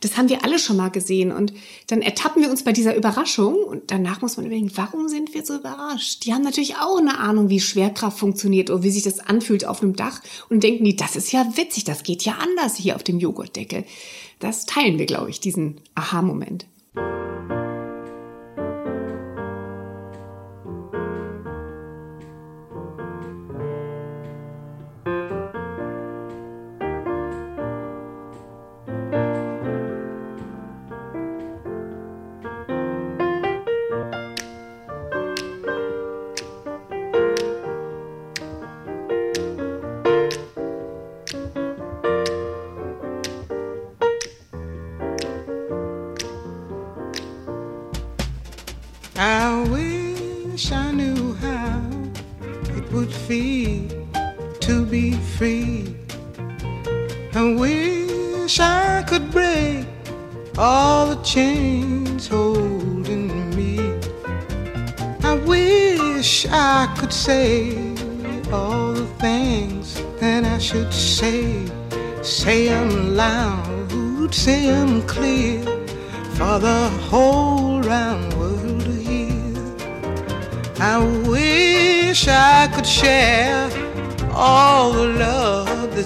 Das 0.00 0.16
haben 0.16 0.28
wir 0.28 0.44
alle 0.44 0.58
schon 0.58 0.76
mal 0.76 0.90
gesehen. 0.90 1.32
Und 1.32 1.52
dann 1.86 2.02
ertappen 2.02 2.42
wir 2.42 2.50
uns 2.50 2.64
bei 2.64 2.72
dieser 2.72 2.94
Überraschung 2.94 3.54
und 3.54 3.90
danach 3.90 4.20
muss 4.20 4.36
man 4.36 4.46
überlegen, 4.46 4.72
warum 4.74 5.08
sind 5.08 5.34
wir 5.34 5.44
so 5.44 5.56
überrascht? 5.56 6.24
Die 6.24 6.32
haben 6.32 6.42
natürlich 6.42 6.76
auch 6.76 6.98
eine 6.98 7.18
Ahnung, 7.18 7.48
wie 7.48 7.60
Schwerkraft 7.60 8.18
funktioniert 8.18 8.70
oder 8.70 8.82
wie 8.82 8.90
sich 8.90 9.02
das 9.02 9.20
anfühlt 9.20 9.64
auf 9.64 9.82
einem 9.82 9.96
Dach 9.96 10.20
und 10.48 10.62
denken 10.62 10.84
die, 10.84 10.96
das 10.96 11.16
ist 11.16 11.32
ja 11.32 11.56
witzig, 11.56 11.84
das 11.84 12.02
geht 12.02 12.24
ja 12.24 12.34
anders 12.40 12.76
hier 12.76 12.96
auf 12.96 13.02
dem 13.02 13.18
Joghurtdeckel. 13.18 13.84
Das 14.40 14.66
teilen 14.66 14.98
wir, 14.98 15.06
glaube 15.06 15.30
ich, 15.30 15.40
diesen 15.40 15.80
Aha-Moment. 15.94 16.66
Música 16.94 17.63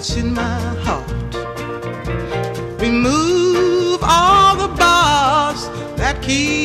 touching 0.09 0.33
my 0.33 0.59
heart. 0.85 1.07
Remove 2.81 3.99
all 4.01 4.55
the 4.55 4.67
bars 4.75 5.67
that 5.97 6.21
keep 6.21 6.58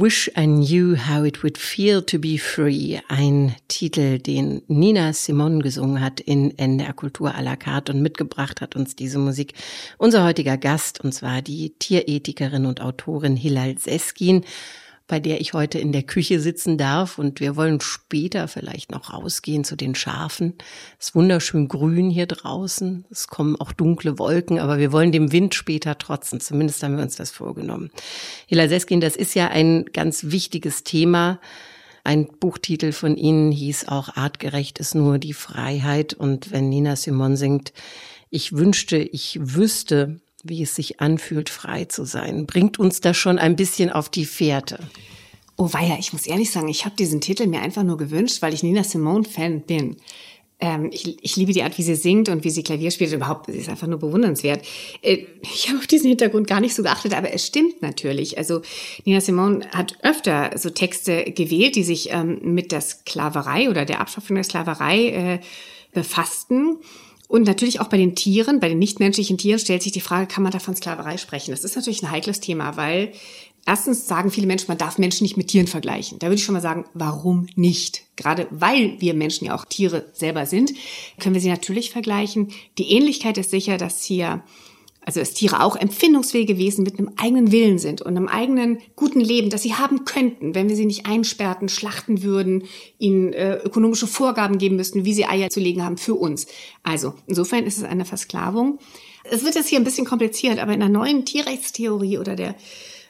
Wish 0.00 0.30
I 0.36 0.46
Knew 0.46 0.94
How 0.96 1.24
It 1.24 1.42
Would 1.42 1.58
Feel 1.58 2.02
to 2.02 2.20
Be 2.20 2.38
Free, 2.38 3.00
ein 3.08 3.56
Titel, 3.66 4.20
den 4.20 4.62
Nina 4.68 5.12
Simon 5.12 5.60
gesungen 5.60 6.00
hat 6.00 6.20
in 6.20 6.56
NDR 6.56 6.92
Kultur 6.92 7.34
à 7.34 7.42
la 7.42 7.56
carte 7.56 7.92
und 7.92 8.00
mitgebracht 8.00 8.60
hat 8.60 8.76
uns 8.76 8.94
diese 8.94 9.18
Musik 9.18 9.54
unser 9.96 10.22
heutiger 10.22 10.56
Gast, 10.56 11.00
und 11.00 11.14
zwar 11.14 11.42
die 11.42 11.70
Tierethikerin 11.80 12.64
und 12.66 12.80
Autorin 12.80 13.34
Hilal 13.34 13.76
Seskin. 13.76 14.44
Bei 15.08 15.18
der 15.18 15.40
ich 15.40 15.54
heute 15.54 15.78
in 15.78 15.90
der 15.90 16.02
Küche 16.02 16.38
sitzen 16.38 16.76
darf. 16.78 17.18
Und 17.18 17.40
wir 17.40 17.56
wollen 17.56 17.80
später 17.80 18.46
vielleicht 18.46 18.92
noch 18.92 19.12
rausgehen 19.12 19.64
zu 19.64 19.74
den 19.74 19.94
Schafen. 19.94 20.54
Es 21.00 21.08
ist 21.08 21.14
wunderschön 21.14 21.66
grün 21.66 22.10
hier 22.10 22.26
draußen. 22.26 23.06
Es 23.10 23.26
kommen 23.26 23.56
auch 23.56 23.72
dunkle 23.72 24.18
Wolken, 24.18 24.58
aber 24.58 24.78
wir 24.78 24.92
wollen 24.92 25.10
dem 25.10 25.32
Wind 25.32 25.54
später 25.54 25.96
trotzen. 25.96 26.40
Zumindest 26.40 26.82
haben 26.82 26.96
wir 26.96 27.02
uns 27.02 27.16
das 27.16 27.30
vorgenommen. 27.30 27.90
Hila 28.46 28.68
Seskin, 28.68 29.00
das 29.00 29.16
ist 29.16 29.34
ja 29.34 29.48
ein 29.48 29.86
ganz 29.86 30.24
wichtiges 30.24 30.84
Thema. 30.84 31.40
Ein 32.04 32.28
Buchtitel 32.38 32.92
von 32.92 33.16
Ihnen 33.16 33.50
hieß 33.50 33.88
auch 33.88 34.16
Artgerecht 34.16 34.78
ist 34.78 34.94
nur 34.94 35.18
die 35.18 35.32
Freiheit. 35.32 36.12
Und 36.12 36.52
wenn 36.52 36.68
Nina 36.68 36.96
Simon 36.96 37.36
singt, 37.36 37.72
ich 38.30 38.52
wünschte, 38.52 38.98
ich 38.98 39.38
wüsste, 39.40 40.20
wie 40.44 40.62
es 40.62 40.74
sich 40.74 41.00
anfühlt, 41.00 41.48
frei 41.48 41.84
zu 41.84 42.04
sein. 42.04 42.46
Bringt 42.46 42.78
uns 42.78 43.00
das 43.00 43.16
schon 43.16 43.38
ein 43.38 43.56
bisschen 43.56 43.90
auf 43.90 44.08
die 44.08 44.24
Fährte. 44.24 44.78
Oh 45.56 45.72
weia, 45.72 45.96
ich 45.98 46.12
muss 46.12 46.26
ehrlich 46.26 46.50
sagen, 46.50 46.68
ich 46.68 46.84
habe 46.84 46.94
diesen 46.94 47.20
Titel 47.20 47.46
mir 47.46 47.60
einfach 47.60 47.82
nur 47.82 47.96
gewünscht, 47.96 48.42
weil 48.42 48.54
ich 48.54 48.62
Nina 48.62 48.84
Simone-Fan 48.84 49.62
bin. 49.62 49.96
Ähm, 50.60 50.90
ich, 50.92 51.22
ich 51.22 51.36
liebe 51.36 51.52
die 51.52 51.62
Art, 51.62 51.78
wie 51.78 51.82
sie 51.82 51.94
singt 51.94 52.28
und 52.28 52.42
wie 52.42 52.50
sie 52.50 52.62
Klavier 52.62 52.90
spielt. 52.90 53.12
Überhaupt, 53.12 53.46
sie 53.46 53.58
ist 53.58 53.68
einfach 53.68 53.86
nur 53.86 53.98
bewundernswert. 53.98 54.64
Äh, 55.02 55.26
ich 55.42 55.68
habe 55.68 55.78
auf 55.78 55.86
diesen 55.86 56.08
Hintergrund 56.08 56.48
gar 56.48 56.60
nicht 56.60 56.74
so 56.74 56.82
geachtet, 56.82 57.16
aber 57.16 57.32
es 57.32 57.46
stimmt 57.46 57.80
natürlich. 57.80 58.38
Also 58.38 58.62
Nina 59.04 59.20
Simone 59.20 59.68
hat 59.70 59.96
öfter 60.02 60.50
so 60.56 60.70
Texte 60.70 61.24
gewählt, 61.32 61.76
die 61.76 61.84
sich 61.84 62.10
ähm, 62.12 62.38
mit 62.42 62.72
der 62.72 62.80
Sklaverei 62.80 63.70
oder 63.70 63.84
der 63.84 64.00
Abschaffung 64.00 64.34
der 64.34 64.44
Sklaverei 64.44 65.08
äh, 65.08 65.40
befassten. 65.92 66.78
Und 67.28 67.46
natürlich 67.46 67.80
auch 67.80 67.88
bei 67.88 67.98
den 67.98 68.14
Tieren, 68.14 68.58
bei 68.58 68.70
den 68.70 68.78
nichtmenschlichen 68.78 69.36
Tieren 69.36 69.58
stellt 69.58 69.82
sich 69.82 69.92
die 69.92 70.00
Frage, 70.00 70.26
kann 70.26 70.42
man 70.42 70.50
da 70.50 70.58
von 70.58 70.74
Sklaverei 70.74 71.18
sprechen? 71.18 71.50
Das 71.50 71.62
ist 71.62 71.76
natürlich 71.76 72.02
ein 72.02 72.10
heikles 72.10 72.40
Thema, 72.40 72.76
weil 72.76 73.12
erstens 73.66 74.08
sagen 74.08 74.30
viele 74.30 74.46
Menschen, 74.46 74.68
man 74.68 74.78
darf 74.78 74.96
Menschen 74.96 75.24
nicht 75.24 75.36
mit 75.36 75.48
Tieren 75.48 75.66
vergleichen. 75.66 76.18
Da 76.18 76.28
würde 76.28 76.36
ich 76.36 76.44
schon 76.44 76.54
mal 76.54 76.62
sagen, 76.62 76.86
warum 76.94 77.46
nicht? 77.54 78.02
Gerade 78.16 78.46
weil 78.50 78.98
wir 79.00 79.12
Menschen 79.12 79.46
ja 79.46 79.54
auch 79.54 79.66
Tiere 79.66 80.06
selber 80.14 80.46
sind, 80.46 80.72
können 81.20 81.34
wir 81.34 81.42
sie 81.42 81.50
natürlich 81.50 81.90
vergleichen. 81.90 82.48
Die 82.78 82.90
Ähnlichkeit 82.92 83.36
ist 83.36 83.50
sicher, 83.50 83.76
dass 83.76 84.02
hier 84.02 84.42
also 85.08 85.20
dass 85.20 85.32
Tiere 85.32 85.62
auch 85.62 85.74
empfindungsfähige 85.74 86.58
Wesen 86.58 86.84
mit 86.84 86.98
einem 86.98 87.10
eigenen 87.16 87.50
Willen 87.50 87.78
sind 87.78 88.02
und 88.02 88.14
einem 88.14 88.28
eigenen 88.28 88.76
guten 88.94 89.20
Leben, 89.20 89.48
das 89.48 89.62
sie 89.62 89.72
haben 89.72 90.04
könnten, 90.04 90.54
wenn 90.54 90.68
wir 90.68 90.76
sie 90.76 90.84
nicht 90.84 91.06
einsperrten, 91.06 91.70
schlachten 91.70 92.22
würden, 92.22 92.64
ihnen 92.98 93.32
äh, 93.32 93.56
ökonomische 93.56 94.06
Vorgaben 94.06 94.58
geben 94.58 94.76
müssten, 94.76 95.06
wie 95.06 95.14
sie 95.14 95.24
Eier 95.24 95.48
zu 95.48 95.60
legen 95.60 95.82
haben 95.82 95.96
für 95.96 96.14
uns. 96.14 96.46
Also 96.82 97.14
insofern 97.26 97.64
ist 97.64 97.78
es 97.78 97.84
eine 97.84 98.04
Versklavung. 98.04 98.80
Es 99.24 99.46
wird 99.46 99.54
jetzt 99.54 99.68
hier 99.68 99.80
ein 99.80 99.84
bisschen 99.84 100.04
kompliziert, 100.04 100.58
aber 100.58 100.74
in 100.74 100.80
der 100.80 100.90
neuen 100.90 101.24
Tierrechtstheorie 101.24 102.18
oder 102.18 102.36
der 102.36 102.54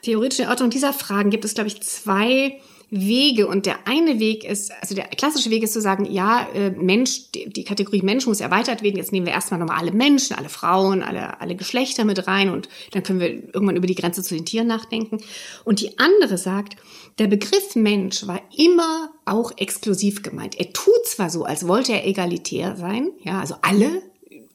theoretischen 0.01 0.47
Ordnung 0.47 0.69
dieser 0.69 0.93
Fragen 0.93 1.31
gibt 1.31 1.43
es, 1.43 1.53
glaube 1.53 1.67
ich, 1.67 1.81
zwei 1.81 2.61
Wege. 2.91 3.47
Und 3.47 3.65
der 3.65 3.87
eine 3.87 4.19
Weg 4.19 4.43
ist, 4.43 4.71
also 4.81 4.95
der 4.95 5.05
klassische 5.05 5.49
Weg 5.49 5.63
ist 5.63 5.73
zu 5.73 5.81
sagen, 5.81 6.05
ja, 6.05 6.47
äh, 6.53 6.71
Mensch, 6.71 7.31
die, 7.31 7.63
Kategorie 7.63 8.01
Mensch 8.01 8.25
muss 8.25 8.41
erweitert 8.41 8.81
werden. 8.81 8.97
Jetzt 8.97 9.11
nehmen 9.11 9.25
wir 9.25 9.33
erstmal 9.33 9.59
nochmal 9.59 9.79
alle 9.79 9.91
Menschen, 9.91 10.35
alle 10.35 10.49
Frauen, 10.49 11.03
alle, 11.03 11.39
alle 11.39 11.55
Geschlechter 11.55 12.05
mit 12.05 12.27
rein 12.27 12.49
und 12.49 12.69
dann 12.91 13.03
können 13.03 13.19
wir 13.19 13.29
irgendwann 13.29 13.75
über 13.75 13.87
die 13.87 13.95
Grenze 13.95 14.23
zu 14.23 14.35
den 14.35 14.45
Tieren 14.45 14.67
nachdenken. 14.67 15.19
Und 15.65 15.81
die 15.81 15.99
andere 15.99 16.37
sagt, 16.37 16.77
der 17.19 17.27
Begriff 17.27 17.75
Mensch 17.75 18.25
war 18.27 18.41
immer 18.55 19.11
auch 19.25 19.51
exklusiv 19.57 20.23
gemeint. 20.23 20.59
Er 20.59 20.73
tut 20.73 21.05
zwar 21.05 21.29
so, 21.29 21.43
als 21.43 21.67
wollte 21.67 21.93
er 21.93 22.07
egalitär 22.07 22.75
sein, 22.75 23.11
ja, 23.23 23.39
also 23.39 23.55
alle, 23.61 24.01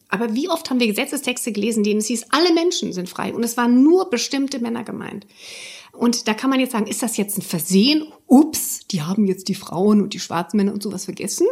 aber 0.09 0.35
wie 0.35 0.49
oft 0.49 0.71
haben 0.71 0.81
wir 0.81 0.87
Gesetzestexte 0.87 1.53
gelesen, 1.53 1.83
denen 1.83 1.99
es 1.99 2.07
hieß, 2.07 2.27
alle 2.31 2.53
Menschen 2.53 2.93
sind 2.93 3.09
frei 3.09 3.35
und 3.35 3.43
es 3.43 3.57
waren 3.57 3.83
nur 3.83 4.11
bestimmte 4.11 4.61
Männer 4.61 4.85
gemeint. 4.85 5.27
Und 5.97 6.29
da 6.29 6.35
kann 6.35 6.51
man 6.51 6.61
jetzt 6.61 6.73
sagen, 6.73 6.87
ist 6.87 7.03
das 7.03 7.17
jetzt 7.17 7.39
ein 7.39 7.43
Versehen? 7.43 8.07
Ups, 8.27 8.87
die 8.91 9.03
haben 9.03 9.27
jetzt 9.27 9.49
die 9.49 9.55
Frauen 9.55 10.03
und 10.03 10.15
die 10.15 10.21
schwarzen 10.21 10.57
Männer 10.57 10.73
und 10.73 10.83
sowas 10.83 11.05
vergessen. 11.05 11.47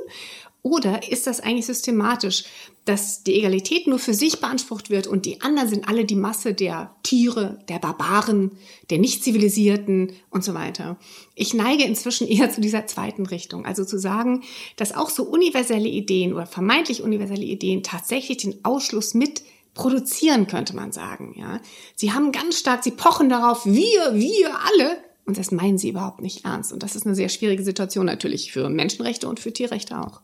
Oder 0.63 1.11
ist 1.11 1.27
das 1.27 1.41
eigentlich 1.41 1.67
systematisch, 1.67 2.45
dass 2.85 3.25
die 3.25 3.35
Egalität 3.35 3.89
nur 3.89 3.99
für 3.99 4.15
sich 4.15 4.41
beansprucht 4.41 4.91
wird 4.91 5.09
und 5.09 5.27
die 5.27 5.41
anderen 5.41 5.69
sind 5.69 5.89
alle 5.89 6.05
die 6.05 6.15
Masse 6.15 6.55
der 6.55 6.95
Tiere, 7.03 7.59
der 7.69 7.81
Barbaren, 7.81 8.53
der 8.91 8.99
Nicht-Zivilisierten 8.99 10.13
und 10.31 10.45
so 10.45 10.55
weiter? 10.55 10.99
Ich 11.35 11.53
neige 11.53 11.83
inzwischen 11.83 12.29
eher 12.29 12.51
zu 12.51 12.61
dieser 12.61 12.87
zweiten 12.87 13.27
Richtung. 13.27 13.67
Also 13.67 13.85
zu 13.85 13.99
sagen, 13.99 14.45
dass 14.77 14.95
auch 14.95 15.11
so 15.11 15.25
universelle 15.25 15.89
Ideen 15.89 16.33
oder 16.33 16.47
vermeintlich 16.47 17.03
universelle 17.03 17.45
Ideen 17.45 17.83
tatsächlich 17.83 18.39
den 18.39 18.65
Ausschluss 18.65 19.15
mit 19.15 19.43
produzieren, 19.75 20.47
könnte 20.47 20.75
man 20.77 20.93
sagen. 20.93 21.35
Ja, 21.37 21.61
sie 21.95 22.13
haben 22.13 22.33
ganz 22.33 22.59
stark, 22.59 22.85
sie 22.85 22.91
pochen 22.91 23.29
darauf, 23.29 23.65
wir, 23.65 24.15
wir 24.15 24.59
alle. 24.67 24.99
Und 25.25 25.39
das 25.39 25.53
meinen 25.53 25.79
sie 25.79 25.91
überhaupt 25.91 26.21
nicht 26.21 26.45
ernst. 26.45 26.73
Und 26.73 26.83
das 26.83 26.97
ist 26.97 27.07
eine 27.07 27.15
sehr 27.15 27.29
schwierige 27.29 27.63
Situation 27.63 28.07
natürlich 28.07 28.53
für 28.53 28.69
Menschenrechte 28.69 29.29
und 29.29 29.39
für 29.39 29.53
Tierrechte 29.53 30.01
auch. 30.01 30.21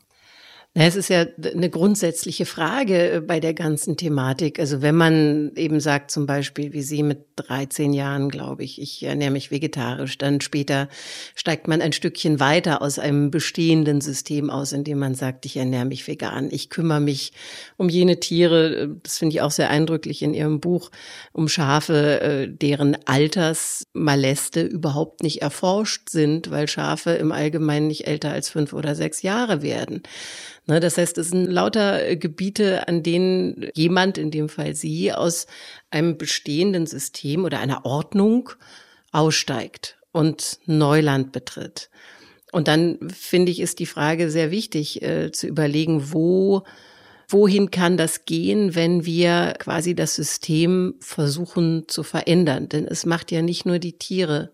Es 0.74 0.94
ist 0.94 1.08
ja 1.08 1.26
eine 1.42 1.70
grundsätzliche 1.70 2.46
Frage 2.46 3.10
äh, 3.10 3.20
bei 3.20 3.40
der 3.40 3.54
ganzen 3.54 3.96
Thematik. 3.96 4.60
Also 4.60 4.82
wenn 4.82 4.94
man 4.94 5.52
eben 5.56 5.80
sagt, 5.80 6.10
zum 6.10 6.26
Beispiel, 6.26 6.72
wie 6.72 6.82
Sie 6.82 7.02
mit 7.02 7.24
13 7.36 7.92
Jahren, 7.92 8.28
glaube 8.28 8.64
ich, 8.64 8.80
ich 8.80 9.02
ernähre 9.02 9.30
mich 9.30 9.50
vegetarisch, 9.50 10.18
dann 10.18 10.40
später 10.40 10.88
steigt 11.34 11.68
man 11.68 11.80
ein 11.80 11.92
Stückchen 11.92 12.38
weiter 12.38 12.82
aus 12.82 12.98
einem 12.98 13.30
bestehenden 13.30 14.00
System 14.00 14.50
aus, 14.50 14.72
indem 14.72 14.98
man 14.98 15.14
sagt, 15.14 15.46
ich 15.46 15.56
ernähre 15.56 15.86
mich 15.86 16.06
vegan, 16.06 16.48
ich 16.50 16.68
kümmere 16.68 17.00
mich 17.00 17.32
um 17.76 17.88
jene 17.88 18.20
Tiere, 18.20 18.96
das 19.02 19.18
finde 19.18 19.34
ich 19.34 19.40
auch 19.40 19.50
sehr 19.50 19.70
eindrücklich 19.70 20.22
in 20.22 20.34
Ihrem 20.34 20.60
Buch, 20.60 20.90
um 21.32 21.48
Schafe, 21.48 22.20
äh, 22.20 22.48
deren 22.48 22.96
Altersmaleste 23.06 24.62
überhaupt 24.62 25.22
nicht 25.22 25.42
erforscht 25.42 26.10
sind, 26.10 26.50
weil 26.50 26.68
Schafe 26.68 27.12
im 27.12 27.32
Allgemeinen 27.32 27.86
nicht 27.86 28.06
älter 28.06 28.30
als 28.30 28.48
fünf 28.48 28.72
oder 28.72 28.94
sechs 28.94 29.22
Jahre 29.22 29.62
werden. 29.62 30.02
Ne, 30.68 30.80
das 30.80 30.98
heißt, 30.98 31.16
es 31.16 31.30
sind 31.30 31.46
lauter 31.46 32.06
äh, 32.06 32.16
Gebiete, 32.18 32.86
an 32.88 33.02
denen 33.02 33.70
jemand, 33.74 34.18
in 34.18 34.30
dem 34.30 34.50
Fall 34.50 34.74
Sie, 34.74 35.12
aus 35.14 35.46
einem 35.90 36.18
bestehenden 36.18 36.86
System 36.86 37.46
oder 37.46 37.58
einer 37.60 37.86
Ordnung 37.86 38.50
aussteigt 39.10 39.96
und 40.12 40.58
Neuland 40.66 41.32
betritt. 41.32 41.88
Und 42.52 42.68
dann 42.68 42.98
finde 43.08 43.50
ich, 43.50 43.60
ist 43.60 43.78
die 43.78 43.86
Frage 43.86 44.30
sehr 44.30 44.50
wichtig 44.50 45.00
äh, 45.00 45.32
zu 45.32 45.46
überlegen, 45.46 46.12
wo, 46.12 46.64
wohin 47.28 47.70
kann 47.70 47.96
das 47.96 48.26
gehen, 48.26 48.74
wenn 48.74 49.06
wir 49.06 49.54
quasi 49.58 49.94
das 49.94 50.16
System 50.16 50.96
versuchen 51.00 51.84
zu 51.88 52.02
verändern? 52.02 52.68
Denn 52.68 52.86
es 52.86 53.06
macht 53.06 53.32
ja 53.32 53.40
nicht 53.40 53.64
nur 53.64 53.78
die 53.78 53.96
Tiere 53.96 54.52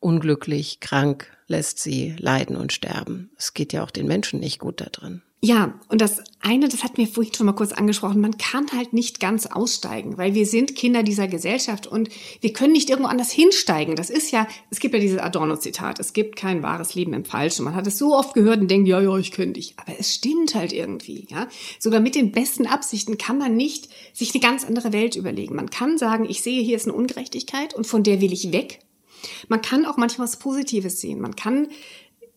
unglücklich, 0.00 0.80
krank, 0.80 1.33
lässt 1.46 1.78
sie 1.78 2.14
leiden 2.18 2.56
und 2.56 2.72
sterben. 2.72 3.30
Es 3.36 3.54
geht 3.54 3.72
ja 3.72 3.84
auch 3.84 3.90
den 3.90 4.06
Menschen 4.06 4.40
nicht 4.40 4.58
gut 4.58 4.80
da 4.80 4.86
drin. 4.86 5.22
Ja, 5.46 5.78
und 5.88 6.00
das 6.00 6.22
eine, 6.40 6.70
das 6.70 6.82
hat 6.82 6.96
mir 6.96 7.06
vorhin 7.06 7.34
schon 7.34 7.44
mal 7.44 7.52
kurz 7.52 7.72
angesprochen, 7.72 8.18
man 8.18 8.38
kann 8.38 8.64
halt 8.74 8.94
nicht 8.94 9.20
ganz 9.20 9.44
aussteigen, 9.44 10.16
weil 10.16 10.32
wir 10.32 10.46
sind 10.46 10.74
Kinder 10.74 11.02
dieser 11.02 11.28
Gesellschaft 11.28 11.86
und 11.86 12.08
wir 12.40 12.54
können 12.54 12.72
nicht 12.72 12.88
irgendwo 12.88 13.10
anders 13.10 13.30
hinsteigen. 13.30 13.94
Das 13.94 14.08
ist 14.08 14.30
ja, 14.30 14.48
es 14.70 14.80
gibt 14.80 14.94
ja 14.94 15.00
dieses 15.00 15.18
Adorno-Zitat, 15.18 16.00
es 16.00 16.14
gibt 16.14 16.36
kein 16.36 16.62
wahres 16.62 16.94
Leben 16.94 17.12
im 17.12 17.26
Falschen. 17.26 17.66
Man 17.66 17.74
hat 17.74 17.86
es 17.86 17.98
so 17.98 18.16
oft 18.16 18.32
gehört 18.32 18.60
und 18.60 18.70
denkt, 18.70 18.88
ja, 18.88 19.02
ja, 19.02 19.18
ich 19.18 19.32
könnte 19.32 19.60
dich. 19.60 19.74
Aber 19.76 19.92
es 19.98 20.14
stimmt 20.14 20.54
halt 20.54 20.72
irgendwie, 20.72 21.26
ja. 21.28 21.46
Sogar 21.78 22.00
mit 22.00 22.14
den 22.14 22.32
besten 22.32 22.66
Absichten 22.66 23.18
kann 23.18 23.36
man 23.36 23.54
nicht 23.54 23.90
sich 24.14 24.32
eine 24.32 24.40
ganz 24.40 24.64
andere 24.64 24.94
Welt 24.94 25.14
überlegen. 25.14 25.56
Man 25.56 25.68
kann 25.68 25.98
sagen, 25.98 26.24
ich 26.26 26.40
sehe, 26.40 26.62
hier 26.62 26.76
ist 26.76 26.86
eine 26.86 26.96
Ungerechtigkeit 26.96 27.74
und 27.74 27.86
von 27.86 28.02
der 28.02 28.22
will 28.22 28.32
ich 28.32 28.50
weg. 28.50 28.80
Man 29.48 29.62
kann 29.62 29.86
auch 29.86 29.96
manchmal 29.96 30.26
was 30.26 30.38
Positives 30.38 31.00
sehen. 31.00 31.20
Man 31.20 31.36
kann 31.36 31.68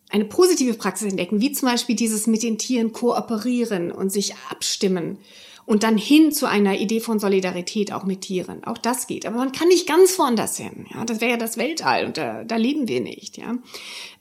eine 0.10 0.26
positive 0.26 0.74
Praxis 0.76 1.10
entdecken, 1.10 1.42
wie 1.42 1.52
zum 1.52 1.70
Beispiel 1.70 1.96
dieses 1.96 2.28
mit 2.28 2.44
den 2.44 2.58
Tieren 2.58 2.94
kooperieren 2.94 3.92
und 3.92 4.12
sich 4.12 4.36
abstimmen 4.50 5.18
und 5.66 5.84
dann 5.84 5.98
hin 5.98 6.32
zu 6.32 6.46
einer 6.46 6.80
Idee 6.80 7.02
von 7.02 7.20
Solidarität 7.20 7.92
auch 7.92 8.06
mit 8.06 8.22
Tieren. 8.22 8.64
Auch 8.64 8.78
das 8.78 9.06
geht. 9.06 9.26
Aber 9.26 9.36
man 9.36 9.52
kann 9.52 9.68
nicht 9.68 9.86
ganz 9.86 10.18
woanders 10.18 10.56
hin. 10.56 10.86
Ja, 10.94 11.04
das 11.04 11.20
wäre 11.20 11.32
ja 11.32 11.38
das 11.38 11.58
Weltall 11.58 12.06
und 12.06 12.16
da, 12.16 12.46
da 12.46 12.56
leben 12.56 12.88
wir 12.88 13.02
nicht. 13.02 13.38
Ja, 13.38 13.58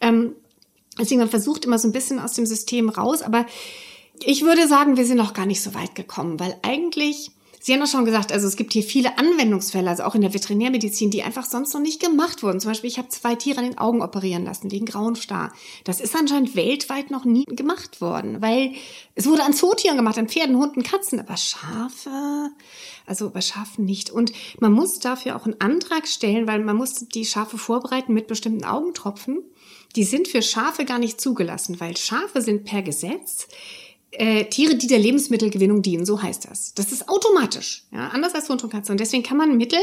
ähm, 0.01 0.35
deswegen 0.99 1.21
man 1.21 1.31
versucht 1.31 1.65
immer 1.65 1.79
so 1.79 1.87
ein 1.87 1.93
bisschen 1.93 2.19
aus 2.19 2.33
dem 2.33 2.47
System 2.47 2.89
raus. 2.89 3.23
Aber 3.23 3.47
ich 4.25 4.43
würde 4.43 4.67
sagen, 4.67 4.97
wir 4.97 5.07
sind 5.07 5.19
noch 5.19 5.35
gar 5.35 5.47
nicht 5.47 5.63
so 5.63 5.73
weit 5.75 5.95
gekommen, 5.95 6.41
weil 6.41 6.57
eigentlich 6.63 7.31
Sie 7.67 7.73
haben 7.73 7.81
doch 7.81 7.89
schon 7.89 8.05
gesagt, 8.05 8.31
also 8.31 8.47
es 8.47 8.55
gibt 8.55 8.75
hier 8.75 8.85
viele 8.85 9.19
Anwendungsfälle, 9.19 9.91
also 9.91 10.05
auch 10.05 10.15
in 10.15 10.21
der 10.21 10.33
Veterinärmedizin, 10.33 11.11
die 11.11 11.25
einfach 11.25 11.45
sonst 11.45 11.75
noch 11.75 11.81
nicht 11.81 12.01
gemacht 12.01 12.45
wurden. 12.45 12.61
Zum 12.61 12.71
Beispiel, 12.71 12.89
ich 12.89 12.97
habe 12.97 13.09
zwei 13.09 13.35
Tiere 13.35 13.59
an 13.59 13.65
den 13.65 13.77
Augen 13.77 14.03
operieren 14.03 14.45
lassen 14.45 14.71
wegen 14.71 14.87
grauen 14.87 15.17
Star. 15.17 15.53
Das 15.83 16.01
ist 16.01 16.15
anscheinend 16.15 16.55
weltweit 16.55 17.11
noch 17.11 17.25
nie 17.25 17.45
gemacht 17.45 18.01
worden, 18.01 18.41
weil 18.41 18.75
es 19.17 19.27
wurde 19.27 19.43
an 19.43 19.53
Zootieren 19.53 19.97
gemacht, 19.97 20.17
an 20.17 20.29
Pferden, 20.29 20.57
Hunden, 20.57 20.85
Katzen, 20.85 21.19
aber 21.19 21.37
Schafe, 21.37 22.51
also 23.05 23.31
bei 23.31 23.41
Schafen 23.41 23.85
nicht. 23.85 24.11
Und 24.11 24.31
man 24.61 24.71
muss 24.71 25.01
dafür 25.01 25.35
auch 25.35 25.47
einen 25.47 25.61
Antrag 25.61 26.07
stellen, 26.07 26.47
weil 26.47 26.61
man 26.61 26.77
muss 26.77 26.95
die 27.09 27.25
Schafe 27.25 27.59
vorbereiten 27.59 28.15
mit 28.15 28.29
bestimmten 28.29 28.65
Augentropfen. 28.65 29.43
Die 29.97 30.05
sind 30.05 30.29
für 30.29 30.43
Schafe 30.43 30.85
gar 30.85 31.01
nicht 31.01 31.21
zugelassen, 31.21 31.81
weil 31.81 31.97
Schafe 31.97 32.43
sind 32.43 32.65
per 32.65 32.83
Gesetz 32.83 33.49
äh, 34.19 34.45
Tiere, 34.47 34.77
die 34.77 34.87
der 34.87 34.99
Lebensmittelgewinnung 34.99 35.83
dienen, 35.83 36.07
so 36.07 36.23
heißt 36.23 36.47
das. 36.49 36.75
Das 36.75 36.93
ist 36.93 37.09
automatisch, 37.09 37.85
ja, 37.93 38.09
anders 38.09 38.35
als 38.35 38.49
Hund 38.49 38.63
und 38.65 38.71
Katze. 38.71 38.93
Und 38.93 39.01
deswegen 39.01 39.23
kann 39.23 39.37
man 39.37 39.57
Mittel 39.57 39.81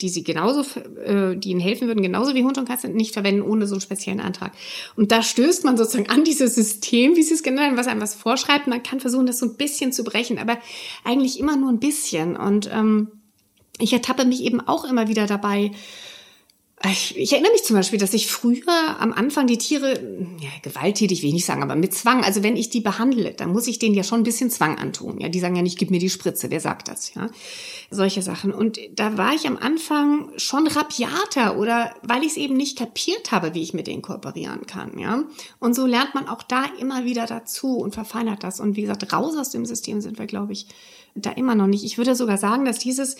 die 0.00 0.08
sie 0.08 0.22
genauso, 0.22 0.64
äh, 1.00 1.36
die 1.36 1.50
ihnen 1.50 1.60
helfen 1.60 1.88
würden, 1.88 2.02
genauso 2.02 2.34
wie 2.34 2.44
Hund 2.44 2.56
und 2.58 2.68
Katze, 2.68 2.88
nicht 2.88 3.12
verwenden 3.12 3.42
ohne 3.42 3.66
so 3.66 3.74
einen 3.74 3.80
speziellen 3.80 4.20
Antrag. 4.20 4.52
Und 4.96 5.10
da 5.10 5.22
stößt 5.22 5.64
man 5.64 5.76
sozusagen 5.76 6.08
an 6.08 6.24
dieses 6.24 6.54
System, 6.54 7.16
wie 7.16 7.22
sie 7.22 7.34
es 7.34 7.42
genannt 7.42 7.70
haben, 7.70 7.76
was 7.76 7.88
einem 7.88 8.00
was 8.00 8.14
vorschreibt. 8.14 8.68
Man 8.68 8.82
kann 8.82 9.00
versuchen, 9.00 9.26
das 9.26 9.38
so 9.38 9.46
ein 9.46 9.56
bisschen 9.56 9.92
zu 9.92 10.04
brechen, 10.04 10.38
aber 10.38 10.58
eigentlich 11.04 11.40
immer 11.40 11.56
nur 11.56 11.70
ein 11.70 11.80
bisschen. 11.80 12.36
Und 12.36 12.70
ähm, 12.72 13.08
ich 13.80 13.92
ertappe 13.92 14.24
mich 14.24 14.42
eben 14.42 14.60
auch 14.60 14.84
immer 14.84 15.08
wieder 15.08 15.26
dabei, 15.26 15.72
ich, 16.84 17.16
ich, 17.16 17.32
erinnere 17.32 17.52
mich 17.52 17.64
zum 17.64 17.74
Beispiel, 17.74 17.98
dass 17.98 18.14
ich 18.14 18.28
früher 18.28 18.96
am 19.00 19.12
Anfang 19.12 19.48
die 19.48 19.58
Tiere, 19.58 20.00
ja, 20.40 20.48
gewalttätig 20.62 21.22
will 21.22 21.28
ich 21.28 21.34
nicht 21.34 21.44
sagen, 21.44 21.62
aber 21.62 21.74
mit 21.74 21.92
Zwang, 21.92 22.22
also 22.22 22.44
wenn 22.44 22.56
ich 22.56 22.70
die 22.70 22.80
behandle, 22.80 23.32
dann 23.32 23.52
muss 23.52 23.66
ich 23.66 23.80
denen 23.80 23.96
ja 23.96 24.04
schon 24.04 24.20
ein 24.20 24.24
bisschen 24.24 24.48
Zwang 24.50 24.78
antun. 24.78 25.18
Ja, 25.20 25.28
die 25.28 25.40
sagen 25.40 25.56
ja 25.56 25.62
nicht, 25.62 25.76
gib 25.76 25.90
mir 25.90 25.98
die 25.98 26.08
Spritze, 26.08 26.50
wer 26.50 26.60
sagt 26.60 26.86
das, 26.86 27.14
ja? 27.14 27.30
Solche 27.90 28.22
Sachen. 28.22 28.52
Und 28.52 28.78
da 28.94 29.18
war 29.18 29.34
ich 29.34 29.46
am 29.48 29.56
Anfang 29.56 30.30
schon 30.36 30.68
rabiater 30.68 31.58
oder 31.58 31.94
weil 32.02 32.22
ich 32.22 32.32
es 32.32 32.36
eben 32.36 32.56
nicht 32.56 32.78
kapiert 32.78 33.32
habe, 33.32 33.54
wie 33.54 33.62
ich 33.62 33.74
mit 33.74 33.88
denen 33.88 34.02
kooperieren 34.02 34.66
kann, 34.66 34.98
ja? 34.98 35.24
Und 35.58 35.74
so 35.74 35.84
lernt 35.84 36.14
man 36.14 36.28
auch 36.28 36.44
da 36.44 36.64
immer 36.78 37.04
wieder 37.04 37.26
dazu 37.26 37.78
und 37.78 37.94
verfeinert 37.94 38.44
das. 38.44 38.60
Und 38.60 38.76
wie 38.76 38.82
gesagt, 38.82 39.12
raus 39.12 39.36
aus 39.36 39.50
dem 39.50 39.66
System 39.66 40.00
sind 40.00 40.18
wir, 40.18 40.26
glaube 40.26 40.52
ich, 40.52 40.66
da 41.16 41.30
immer 41.32 41.56
noch 41.56 41.66
nicht. 41.66 41.82
Ich 41.82 41.98
würde 41.98 42.14
sogar 42.14 42.38
sagen, 42.38 42.64
dass 42.64 42.78
dieses, 42.78 43.16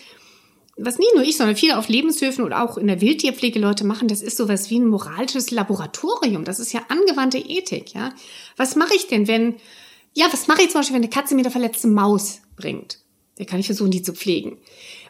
was 0.78 0.98
nicht 0.98 1.14
nur 1.14 1.24
ich, 1.24 1.36
sondern 1.36 1.56
viele 1.56 1.76
auf 1.76 1.88
Lebenshöfen 1.88 2.44
oder 2.44 2.62
auch 2.62 2.78
in 2.78 2.86
der 2.86 3.00
Wildtierpflege 3.00 3.58
Leute 3.58 3.84
machen, 3.84 4.08
das 4.08 4.22
ist 4.22 4.36
sowas 4.36 4.70
wie 4.70 4.78
ein 4.78 4.86
moralisches 4.86 5.50
Laboratorium. 5.50 6.44
Das 6.44 6.60
ist 6.60 6.72
ja 6.72 6.82
angewandte 6.88 7.38
Ethik, 7.38 7.94
ja. 7.94 8.12
Was 8.56 8.76
mache 8.76 8.94
ich 8.94 9.08
denn, 9.08 9.26
wenn, 9.26 9.56
ja, 10.14 10.26
was 10.30 10.46
mache 10.46 10.62
ich 10.62 10.70
zum 10.70 10.80
Beispiel, 10.80 10.94
wenn 10.94 11.02
eine 11.02 11.10
Katze 11.10 11.34
mir 11.34 11.42
eine 11.42 11.50
verletzte 11.50 11.88
Maus 11.88 12.40
bringt? 12.56 12.98
Da 13.36 13.44
kann 13.44 13.60
ich 13.60 13.66
versuchen, 13.66 13.90
die 13.90 14.02
zu 14.02 14.12
pflegen. 14.12 14.58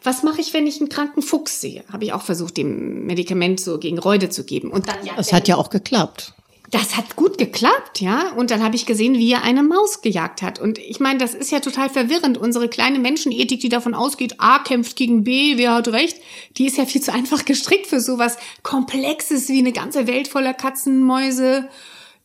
Was 0.03 0.23
mache 0.23 0.41
ich, 0.41 0.53
wenn 0.53 0.67
ich 0.67 0.79
einen 0.79 0.89
kranken 0.89 1.21
Fuchs 1.21 1.61
sehe? 1.61 1.83
Habe 1.91 2.05
ich 2.05 2.13
auch 2.13 2.21
versucht, 2.21 2.57
dem 2.57 3.05
Medikament 3.05 3.59
so 3.59 3.79
gegen 3.79 3.97
Reude 3.97 4.29
zu 4.29 4.45
geben. 4.45 4.71
Und 4.71 4.87
dann, 4.87 5.05
ja, 5.05 5.13
das 5.15 5.33
hat 5.33 5.47
ja 5.47 5.55
auch 5.55 5.69
geklappt 5.69 6.33
das 6.71 6.97
hat 6.97 7.15
gut 7.15 7.37
geklappt, 7.37 7.99
ja. 7.99 8.31
Und 8.33 8.51
dann 8.51 8.63
habe 8.63 8.75
ich 8.75 8.85
gesehen, 8.85 9.15
wie 9.15 9.31
er 9.31 9.43
eine 9.43 9.63
Maus 9.63 10.01
gejagt 10.01 10.41
hat. 10.41 10.59
Und 10.59 10.77
ich 10.77 10.99
meine, 10.99 11.19
das 11.19 11.33
ist 11.33 11.51
ja 11.51 11.59
total 11.59 11.89
verwirrend. 11.89 12.37
Unsere 12.37 12.67
kleine 12.67 12.99
Menschenethik, 12.99 13.59
die 13.59 13.69
davon 13.69 13.93
ausgeht, 13.93 14.35
A 14.37 14.59
kämpft 14.59 14.95
gegen 14.95 15.23
B, 15.23 15.57
wer 15.57 15.73
hat 15.73 15.87
recht, 15.89 16.17
die 16.57 16.67
ist 16.67 16.77
ja 16.77 16.85
viel 16.85 17.01
zu 17.01 17.13
einfach 17.13 17.45
gestrickt 17.45 17.87
für 17.87 17.99
sowas 17.99 18.37
Komplexes 18.61 19.49
wie 19.49 19.59
eine 19.59 19.71
ganze 19.71 20.05
Welt 20.05 20.27
voller 20.27 20.53
Katzen, 20.53 21.01
Mäuse, 21.01 21.69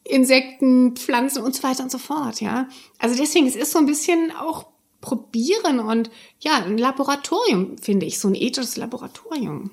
Insekten, 0.04 0.96
Pflanzen 0.96 1.42
und 1.42 1.54
so 1.54 1.62
weiter 1.62 1.82
und 1.82 1.90
so 1.90 1.98
fort, 1.98 2.40
ja. 2.40 2.68
Also 2.98 3.16
deswegen, 3.16 3.46
es 3.46 3.56
ist 3.56 3.72
so 3.72 3.78
ein 3.78 3.86
bisschen 3.86 4.32
auch 4.32 4.66
probieren 5.00 5.80
und 5.80 6.10
ja, 6.40 6.64
ein 6.64 6.78
Laboratorium, 6.78 7.78
finde 7.78 8.06
ich, 8.06 8.18
so 8.18 8.28
ein 8.28 8.34
ethisches 8.34 8.76
Laboratorium. 8.76 9.70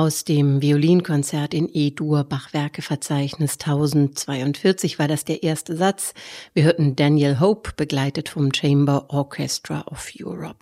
Aus 0.00 0.24
dem 0.24 0.62
Violinkonzert 0.62 1.52
in 1.52 1.68
E-Dur 1.70 2.24
Bachwerkeverzeichnis 2.24 3.58
1042 3.60 4.98
war 4.98 5.08
das 5.08 5.26
der 5.26 5.42
erste 5.42 5.76
Satz. 5.76 6.14
Wir 6.54 6.62
hörten 6.62 6.96
Daniel 6.96 7.38
Hope, 7.38 7.72
begleitet 7.76 8.30
vom 8.30 8.50
Chamber 8.50 9.10
Orchestra 9.10 9.82
of 9.88 10.10
Europe. 10.18 10.56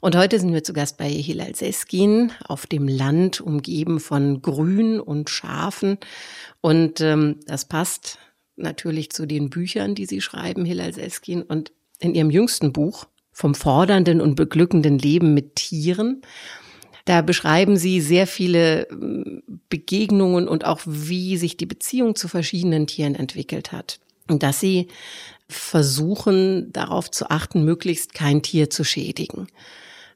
Und 0.00 0.16
heute 0.16 0.40
sind 0.40 0.54
wir 0.54 0.64
zu 0.64 0.72
Gast 0.72 0.96
bei 0.96 1.10
Hilal 1.10 1.54
Seskin 1.54 2.32
auf 2.46 2.66
dem 2.66 2.88
Land, 2.88 3.42
umgeben 3.42 4.00
von 4.00 4.40
Grün 4.40 5.00
und 5.00 5.28
Schafen. 5.28 5.98
Und 6.62 7.02
ähm, 7.02 7.40
das 7.46 7.66
passt 7.66 8.18
natürlich 8.56 9.10
zu 9.10 9.26
den 9.26 9.50
Büchern, 9.50 9.96
die 9.96 10.06
Sie 10.06 10.22
schreiben, 10.22 10.64
Hilal 10.64 10.94
Seskin. 10.94 11.42
Und 11.42 11.72
in 11.98 12.14
Ihrem 12.14 12.30
jüngsten 12.30 12.72
Buch 12.72 13.04
vom 13.32 13.54
fordernden 13.54 14.22
und 14.22 14.34
beglückenden 14.34 14.98
Leben 14.98 15.34
mit 15.34 15.56
Tieren 15.56 16.22
da 17.08 17.22
beschreiben 17.22 17.76
Sie 17.76 18.00
sehr 18.00 18.26
viele 18.26 18.88
ähm, 18.90 19.42
Begegnungen 19.68 20.46
und 20.46 20.64
auch, 20.64 20.80
wie 20.84 21.36
sich 21.36 21.56
die 21.56 21.66
Beziehung 21.66 22.14
zu 22.14 22.28
verschiedenen 22.28 22.86
Tieren 22.86 23.14
entwickelt 23.14 23.72
hat. 23.72 23.98
Und 24.28 24.42
dass 24.42 24.60
Sie 24.60 24.88
versuchen, 25.48 26.70
darauf 26.72 27.10
zu 27.10 27.30
achten, 27.30 27.64
möglichst 27.64 28.12
kein 28.12 28.42
Tier 28.42 28.68
zu 28.68 28.84
schädigen. 28.84 29.48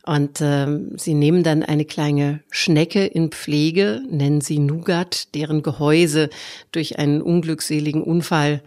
Und 0.04 0.40
ähm, 0.40 0.98
sie 0.98 1.14
nehmen 1.14 1.44
dann 1.44 1.62
eine 1.62 1.84
kleine 1.84 2.40
Schnecke 2.50 3.06
in 3.06 3.30
Pflege, 3.30 4.02
nennen 4.10 4.40
sie 4.40 4.58
Nougat, 4.58 5.32
deren 5.36 5.62
Gehäuse 5.62 6.28
durch 6.72 6.98
einen 6.98 7.22
unglückseligen 7.22 8.02
Unfall 8.02 8.62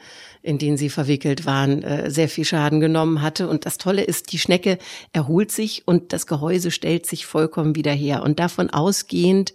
in 0.45 0.57
den 0.57 0.77
sie 0.77 0.89
verwickelt 0.89 1.45
waren, 1.45 1.83
äh, 1.83 2.11
sehr 2.11 2.29
viel 2.29 2.45
Schaden 2.45 2.79
genommen 2.79 3.21
hatte. 3.21 3.47
Und 3.47 3.65
das 3.65 3.77
Tolle 3.77 4.03
ist, 4.03 4.31
die 4.31 4.39
Schnecke 4.39 4.77
erholt 5.11 5.51
sich 5.51 5.83
und 5.85 6.13
das 6.13 6.27
Gehäuse 6.27 6.71
stellt 6.71 7.05
sich 7.05 7.25
vollkommen 7.25 7.75
wieder 7.75 7.91
her. 7.91 8.23
Und 8.23 8.39
davon 8.39 8.69
ausgehend 8.69 9.53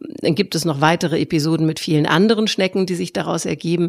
dann 0.00 0.34
gibt 0.34 0.54
es 0.54 0.64
noch 0.64 0.80
weitere 0.80 1.20
Episoden 1.20 1.66
mit 1.66 1.80
vielen 1.80 2.06
anderen 2.06 2.46
Schnecken, 2.46 2.86
die 2.86 2.94
sich 2.94 3.12
daraus 3.12 3.44
ergeben. 3.44 3.88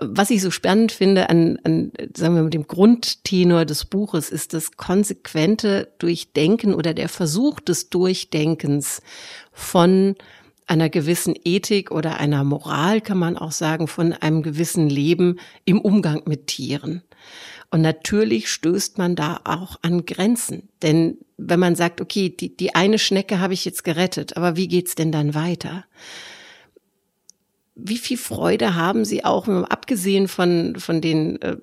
Was 0.00 0.30
ich 0.30 0.40
so 0.40 0.50
spannend 0.50 0.92
finde 0.92 1.28
an, 1.28 1.58
an 1.64 1.92
sagen 2.16 2.34
wir 2.34 2.42
mal, 2.42 2.50
dem 2.50 2.66
Grundtenor 2.66 3.64
des 3.64 3.84
Buches 3.84 4.30
ist 4.30 4.54
das 4.54 4.72
konsequente 4.76 5.92
Durchdenken 5.98 6.74
oder 6.74 6.94
der 6.94 7.08
Versuch 7.08 7.60
des 7.60 7.90
Durchdenkens 7.90 9.02
von 9.52 10.16
einer 10.66 10.88
gewissen 10.88 11.34
Ethik 11.44 11.90
oder 11.90 12.18
einer 12.18 12.44
Moral, 12.44 13.00
kann 13.00 13.18
man 13.18 13.36
auch 13.36 13.52
sagen, 13.52 13.88
von 13.88 14.12
einem 14.12 14.42
gewissen 14.42 14.88
Leben 14.88 15.38
im 15.64 15.80
Umgang 15.80 16.22
mit 16.26 16.46
Tieren. 16.46 17.02
Und 17.70 17.80
natürlich 17.80 18.50
stößt 18.50 18.98
man 18.98 19.16
da 19.16 19.40
auch 19.44 19.78
an 19.82 20.04
Grenzen. 20.04 20.68
Denn 20.82 21.18
wenn 21.38 21.58
man 21.58 21.74
sagt, 21.74 22.00
okay, 22.00 22.28
die, 22.28 22.54
die 22.54 22.74
eine 22.74 22.98
Schnecke 22.98 23.40
habe 23.40 23.54
ich 23.54 23.64
jetzt 23.64 23.82
gerettet, 23.82 24.36
aber 24.36 24.56
wie 24.56 24.68
geht's 24.68 24.94
denn 24.94 25.10
dann 25.10 25.34
weiter? 25.34 25.84
Wie 27.74 27.96
viel 27.96 28.18
Freude 28.18 28.74
haben 28.74 29.06
Sie 29.06 29.24
auch, 29.24 29.48
abgesehen 29.48 30.28
von, 30.28 30.76
von 30.76 31.00
den 31.00 31.40
äh, 31.40 31.56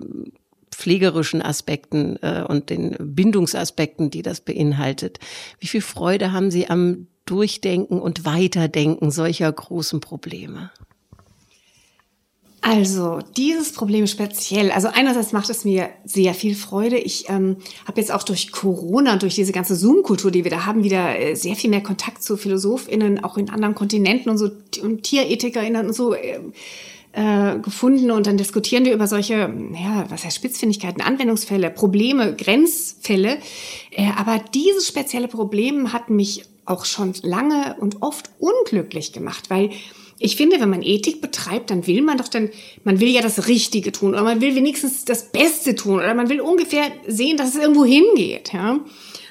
pflegerischen 0.72 1.42
Aspekten 1.42 2.16
äh, 2.22 2.44
und 2.46 2.70
den 2.70 2.96
Bindungsaspekten, 2.98 4.10
die 4.10 4.22
das 4.22 4.40
beinhaltet, 4.40 5.20
wie 5.60 5.68
viel 5.68 5.82
Freude 5.82 6.32
haben 6.32 6.50
Sie 6.50 6.68
am 6.68 7.06
Durchdenken 7.30 8.00
und 8.00 8.24
Weiterdenken 8.24 9.10
solcher 9.12 9.52
großen 9.52 10.00
Probleme? 10.00 10.70
Also 12.62 13.20
dieses 13.36 13.72
Problem 13.72 14.06
speziell, 14.06 14.70
also 14.70 14.88
einerseits 14.92 15.32
macht 15.32 15.48
es 15.48 15.64
mir 15.64 15.88
sehr 16.04 16.34
viel 16.34 16.54
Freude. 16.54 16.98
Ich 16.98 17.28
ähm, 17.30 17.56
habe 17.86 18.00
jetzt 18.00 18.12
auch 18.12 18.22
durch 18.22 18.52
Corona, 18.52 19.16
durch 19.16 19.34
diese 19.34 19.52
ganze 19.52 19.76
Zoom-Kultur, 19.76 20.30
die 20.30 20.44
wir 20.44 20.50
da 20.50 20.66
haben, 20.66 20.84
wieder 20.84 21.18
äh, 21.18 21.36
sehr 21.36 21.56
viel 21.56 21.70
mehr 21.70 21.82
Kontakt 21.82 22.22
zu 22.22 22.36
PhilosophInnen, 22.36 23.24
auch 23.24 23.38
in 23.38 23.48
anderen 23.48 23.74
Kontinenten 23.74 24.28
und 24.28 24.36
so 24.36 24.50
und 24.82 25.04
TierethikerInnen 25.04 25.86
und 25.86 25.94
so 25.94 26.12
äh, 26.12 26.38
äh, 27.12 27.58
gefunden. 27.60 28.10
Und 28.10 28.26
dann 28.26 28.36
diskutieren 28.36 28.84
wir 28.84 28.92
über 28.92 29.06
solche, 29.06 29.34
ja, 29.34 30.04
was 30.10 30.24
heißt 30.24 30.36
Spitzfindigkeiten, 30.36 31.00
Anwendungsfälle, 31.00 31.70
Probleme, 31.70 32.36
Grenzfälle. 32.36 33.38
Äh, 33.90 34.10
aber 34.18 34.38
dieses 34.52 34.86
spezielle 34.86 35.28
Problem 35.28 35.94
hat 35.94 36.10
mich 36.10 36.44
auch 36.70 36.84
schon 36.84 37.12
lange 37.22 37.76
und 37.80 38.02
oft 38.02 38.30
unglücklich 38.38 39.12
gemacht, 39.12 39.50
weil 39.50 39.70
ich 40.22 40.36
finde, 40.36 40.60
wenn 40.60 40.68
man 40.68 40.82
Ethik 40.82 41.22
betreibt, 41.22 41.70
dann 41.70 41.86
will 41.86 42.02
man 42.02 42.18
doch 42.18 42.28
dann, 42.28 42.50
man 42.84 43.00
will 43.00 43.08
ja 43.08 43.22
das 43.22 43.48
Richtige 43.48 43.90
tun 43.90 44.10
oder 44.10 44.22
man 44.22 44.40
will 44.40 44.54
wenigstens 44.54 45.04
das 45.06 45.32
Beste 45.32 45.74
tun 45.74 45.94
oder 45.94 46.14
man 46.14 46.28
will 46.28 46.40
ungefähr 46.40 46.92
sehen, 47.06 47.38
dass 47.38 47.54
es 47.54 47.60
irgendwo 47.60 47.84
hingeht, 47.84 48.52
ja. 48.52 48.80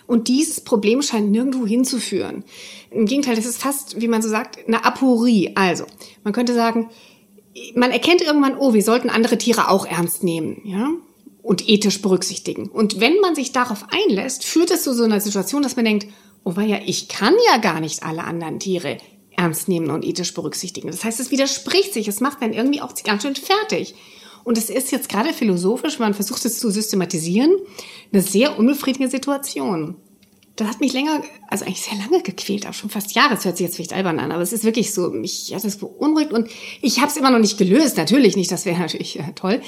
Und 0.08 0.28
dieses 0.28 0.62
Problem 0.62 1.04
scheint 1.04 1.30
nirgendwo 1.30 1.67
hinzuführen. 1.67 2.43
Im 2.89 3.06
Gegenteil, 3.06 3.36
das 3.36 3.45
ist 3.45 3.62
fast, 3.62 4.02
wie 4.02 4.08
man 4.08 4.23
so 4.23 4.30
sagt, 4.30 4.67
eine 4.67 4.84
Aporie. 4.84 5.52
Also, 5.54 5.86
man 6.23 6.34
könnte 6.34 6.56
sagen, 6.56 6.89
man 7.75 7.91
erkennt 7.91 8.23
irgendwann, 8.23 8.58
oh, 8.58 8.73
wir 8.73 8.82
sollten 8.82 9.12
andere 9.12 9.38
Tiere 9.38 9.69
auch 9.69 9.86
ernst 9.86 10.23
nehmen, 10.23 10.62
ja 10.65 10.89
und 11.49 11.67
ethisch 11.67 12.02
berücksichtigen. 12.02 12.67
Und 12.67 12.99
wenn 12.99 13.19
man 13.21 13.34
sich 13.34 13.52
darauf 13.52 13.86
einlässt, 13.89 14.45
führt 14.45 14.69
es 14.69 14.84
zu 14.84 14.93
so 14.93 15.04
einer 15.04 15.19
Situation, 15.19 15.63
dass 15.63 15.75
man 15.75 15.86
denkt, 15.86 16.08
oh 16.57 16.62
ja, 16.62 16.79
ich 16.85 17.07
kann 17.07 17.35
ja 17.51 17.57
gar 17.57 17.79
nicht 17.79 18.03
alle 18.03 18.23
anderen 18.23 18.59
Tiere 18.59 18.97
ernst 19.35 19.69
nehmen 19.69 19.89
und 19.89 20.05
ethisch 20.05 20.33
berücksichtigen. 20.33 20.88
Das 20.88 21.03
heißt, 21.03 21.19
es 21.19 21.31
widerspricht 21.31 21.93
sich, 21.93 22.07
es 22.07 22.19
macht 22.19 22.41
dann 22.41 22.53
irgendwie 22.53 22.81
auch 22.81 22.93
ganz 23.03 23.23
schön 23.23 23.35
fertig. 23.35 23.95
Und 24.43 24.57
es 24.57 24.69
ist 24.69 24.91
jetzt 24.91 25.09
gerade 25.09 25.33
philosophisch, 25.33 25.99
man 25.99 26.13
versucht 26.13 26.43
es 26.45 26.59
zu 26.59 26.71
systematisieren, 26.71 27.51
eine 28.12 28.21
sehr 28.21 28.57
unbefriedigende 28.57 29.12
Situation. 29.12 29.95
Das 30.55 30.67
hat 30.67 30.81
mich 30.81 30.91
länger, 30.91 31.23
also 31.47 31.63
eigentlich 31.63 31.81
sehr 31.81 31.97
lange 31.97 32.21
gequält, 32.21 32.67
auch 32.67 32.73
schon 32.73 32.89
fast 32.89 33.15
Jahre. 33.15 33.35
Das 33.35 33.45
hört 33.45 33.55
sich 33.55 33.65
jetzt 33.65 33.77
vielleicht 33.77 33.93
albern 33.93 34.19
an, 34.19 34.33
aber 34.33 34.41
es 34.41 34.51
ist 34.51 34.65
wirklich 34.65 34.93
so, 34.93 35.09
mich 35.09 35.53
hat 35.55 35.63
es 35.63 35.77
beunruhigt 35.77 36.33
und 36.33 36.49
ich 36.81 36.97
habe 36.97 37.07
es 37.07 37.15
immer 37.15 37.31
noch 37.31 37.39
nicht 37.39 37.57
gelöst. 37.57 37.95
Natürlich 37.95 38.35
nicht, 38.35 38.51
das 38.51 38.65
wäre 38.65 38.77
natürlich 38.77 39.19
äh, 39.19 39.31
toll. 39.35 39.62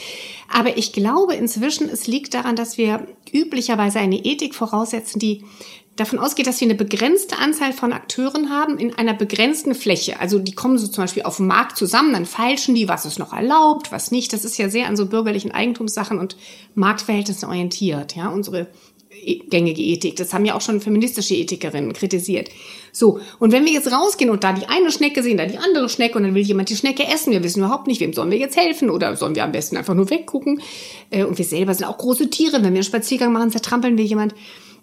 Aber 0.50 0.78
ich 0.78 0.92
glaube 0.92 1.36
inzwischen, 1.36 1.88
es 1.88 2.08
liegt 2.08 2.34
daran, 2.34 2.58
dass 2.58 2.78
wir 2.78 3.08
üblicherweise 3.32 4.00
eine 4.00 4.18
Ethik 4.18 4.54
voraussetzen, 4.54 5.20
die 5.20 5.46
davon 5.96 6.20
ausgeht, 6.20 6.48
dass 6.48 6.62
wir 6.62 6.68
eine 6.68 6.76
begrenzte 6.76 7.38
Anzahl 7.38 7.74
von 7.74 7.92
Akteuren 7.92 8.50
haben 8.50 8.78
in 8.78 8.94
einer 8.94 9.14
begrenzten 9.14 9.76
Fläche. 9.76 10.20
Also 10.20 10.40
die 10.40 10.54
kommen 10.54 10.78
so 10.78 10.88
zum 10.88 11.04
Beispiel 11.04 11.24
auf 11.24 11.38
dem 11.38 11.48
Markt 11.48 11.78
zusammen, 11.78 12.14
dann 12.14 12.26
feilschen 12.26 12.76
die, 12.76 12.88
was 12.88 13.06
ist 13.06 13.20
noch 13.20 13.34
erlaubt, 13.34 13.92
was 13.92 14.12
nicht. 14.12 14.32
Das 14.32 14.46
ist 14.46 14.58
ja 14.58 14.70
sehr 14.70 14.88
an 14.88 14.96
so 14.96 15.06
bürgerlichen 15.06 15.52
Eigentumssachen 15.52 16.18
und 16.18 16.38
Marktverhältnissen 16.76 17.48
orientiert, 17.48 18.16
ja, 18.16 18.30
unsere 18.30 18.68
e, 19.12 19.40
gängige 19.50 19.82
Ethik. 19.82 20.16
Das 20.16 20.34
haben 20.34 20.46
ja 20.46 20.56
auch 20.56 20.62
schon 20.62 20.80
feministische 20.80 21.36
Ethikerinnen 21.36 21.92
kritisiert. 21.92 22.50
So, 22.94 23.20
und 23.40 23.52
wenn 23.52 23.66
wir 23.66 23.74
jetzt 23.74 23.92
rausgehen 23.92 24.32
und 24.32 24.46
da 24.46 24.54
die 24.54 24.68
eine 24.68 24.92
Schnecke 24.92 25.22
sehen, 25.24 25.38
da 25.38 25.46
die 25.46 25.58
andere 25.58 25.90
Schnecke 25.90 26.18
und 26.18 26.24
dann 26.24 26.36
will 26.36 26.42
jemand 26.42 26.70
die 26.70 26.78
Schnecke 26.78 27.06
essen, 27.06 27.34
wir 27.34 27.44
wissen 27.44 27.60
überhaupt 27.60 27.88
nicht, 27.88 28.00
wem 28.00 28.14
sollen 28.14 28.32
wir 28.32 28.38
jetzt 28.38 28.56
helfen 28.56 28.90
oder 28.90 29.18
sollen 29.18 29.36
wir 29.36 29.44
am 29.44 29.52
besten 29.52 29.76
einfach 29.76 29.94
nur 29.94 30.10
weggucken. 30.10 30.62
Äh, 31.10 31.26
und 31.26 31.38
wir 31.38 31.46
selber 31.46 31.74
sind 31.74 31.86
auch 31.86 31.98
große 31.98 32.30
Tiere, 32.30 32.54
wenn 32.54 32.64
wir 32.64 32.70
einen 32.70 32.84
Spaziergang 32.84 33.34
machen, 33.34 33.52
zertrampeln 33.52 33.98
wir 33.98 34.06
jemand. 34.06 34.34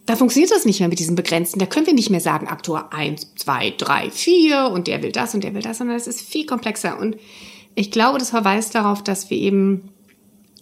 Da 0.08 0.16
funktioniert 0.16 0.50
das 0.50 0.64
nicht 0.64 0.80
mehr 0.80 0.88
mit 0.88 1.00
diesen 1.00 1.16
Begrenzten. 1.16 1.58
Da 1.58 1.66
können 1.66 1.84
wir 1.84 1.92
nicht 1.92 2.08
mehr 2.08 2.22
sagen, 2.22 2.48
Aktor 2.48 2.94
1, 2.94 3.34
2, 3.36 3.74
3, 3.76 4.10
4 4.10 4.70
und 4.72 4.86
der 4.86 5.02
will 5.02 5.12
das 5.12 5.34
und 5.34 5.44
der 5.44 5.52
will 5.52 5.60
das, 5.60 5.76
sondern 5.76 5.98
es 5.98 6.06
ist 6.06 6.22
viel 6.22 6.46
komplexer. 6.46 6.98
Und 6.98 7.16
ich 7.74 7.90
glaube, 7.90 8.18
das 8.18 8.30
verweist 8.30 8.74
darauf, 8.74 9.04
dass 9.04 9.28
wir 9.28 9.36
eben, 9.36 9.90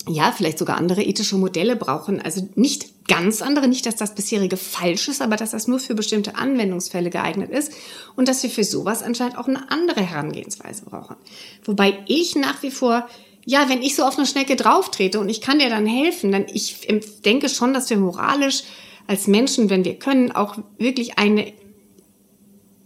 ja, 0.09 0.33
vielleicht 0.37 0.59
sogar 0.59 0.77
andere 0.77 1.05
ethische 1.05 1.37
Modelle 1.37 1.77
brauchen. 1.77 2.21
Also 2.21 2.49
nicht 2.57 3.07
ganz 3.07 3.41
andere, 3.41 3.69
nicht, 3.69 3.87
dass 3.87 3.95
das 3.95 4.17
bisherige 4.17 4.57
falsch 4.57 5.07
ist, 5.07 5.23
aber 5.23 5.37
dass 5.37 5.53
das 5.53 5.69
nur 5.69 5.79
für 5.79 5.95
bestimmte 5.95 6.35
Anwendungsfälle 6.35 7.11
geeignet 7.11 7.53
ist 7.53 7.71
und 8.17 8.27
dass 8.27 8.43
wir 8.43 8.51
für 8.51 8.65
sowas 8.65 9.05
anscheinend 9.05 9.39
auch 9.39 9.47
eine 9.47 9.71
andere 9.71 10.01
Herangehensweise 10.01 10.87
brauchen. 10.87 11.15
Wobei 11.65 12.03
ich 12.09 12.35
nach 12.35 12.65
wie 12.65 12.73
vor 12.73 13.07
ja, 13.49 13.69
wenn 13.69 13.81
ich 13.81 13.95
so 13.95 14.03
auf 14.03 14.19
eine 14.19 14.27
Schnecke 14.27 14.57
drauftrete 14.57 15.21
und 15.21 15.29
ich 15.29 15.41
kann 15.41 15.61
dir 15.61 15.71
dann 15.71 15.87
helfen, 15.87 16.33
dann 16.33 16.47
ich 16.53 16.89
denke 17.25 17.49
schon, 17.49 17.73
dass 17.73 17.89
wir 17.91 17.97
moralisch 17.97 18.65
als 19.07 19.27
Menschen, 19.27 19.71
wenn 19.71 19.85
wir 19.85 19.99
können, 19.99 20.33
auch 20.33 20.59
wirklich 20.79 21.19
eine 21.19 21.53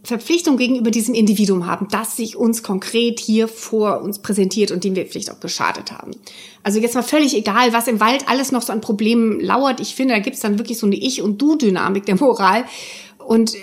Verpflichtung 0.03 0.57
gegenüber 0.57 0.89
diesem 0.89 1.13
Individuum 1.13 1.67
haben, 1.67 1.87
das 1.91 2.17
sich 2.17 2.35
uns 2.35 2.63
konkret 2.63 3.19
hier 3.19 3.47
vor 3.47 4.01
uns 4.01 4.19
präsentiert 4.19 4.71
und 4.71 4.83
dem 4.83 4.95
wir 4.95 5.05
vielleicht 5.05 5.31
auch 5.31 5.39
geschadet 5.39 5.91
haben. 5.91 6.11
Also 6.63 6.79
jetzt 6.79 6.95
mal 6.95 7.03
völlig 7.03 7.35
egal, 7.35 7.71
was 7.71 7.87
im 7.87 7.99
Wald 7.99 8.27
alles 8.27 8.51
noch 8.51 8.63
so 8.63 8.73
an 8.73 8.81
Problemen 8.81 9.39
lauert. 9.39 9.79
Ich 9.79 9.93
finde, 9.93 10.15
da 10.15 10.19
gibt's 10.19 10.39
dann 10.39 10.57
wirklich 10.57 10.79
so 10.79 10.87
eine 10.87 10.95
Ich- 10.95 11.21
und 11.21 11.39
Du-Dynamik 11.39 12.05
der 12.05 12.15
Moral. 12.15 12.65
Und 13.19 13.55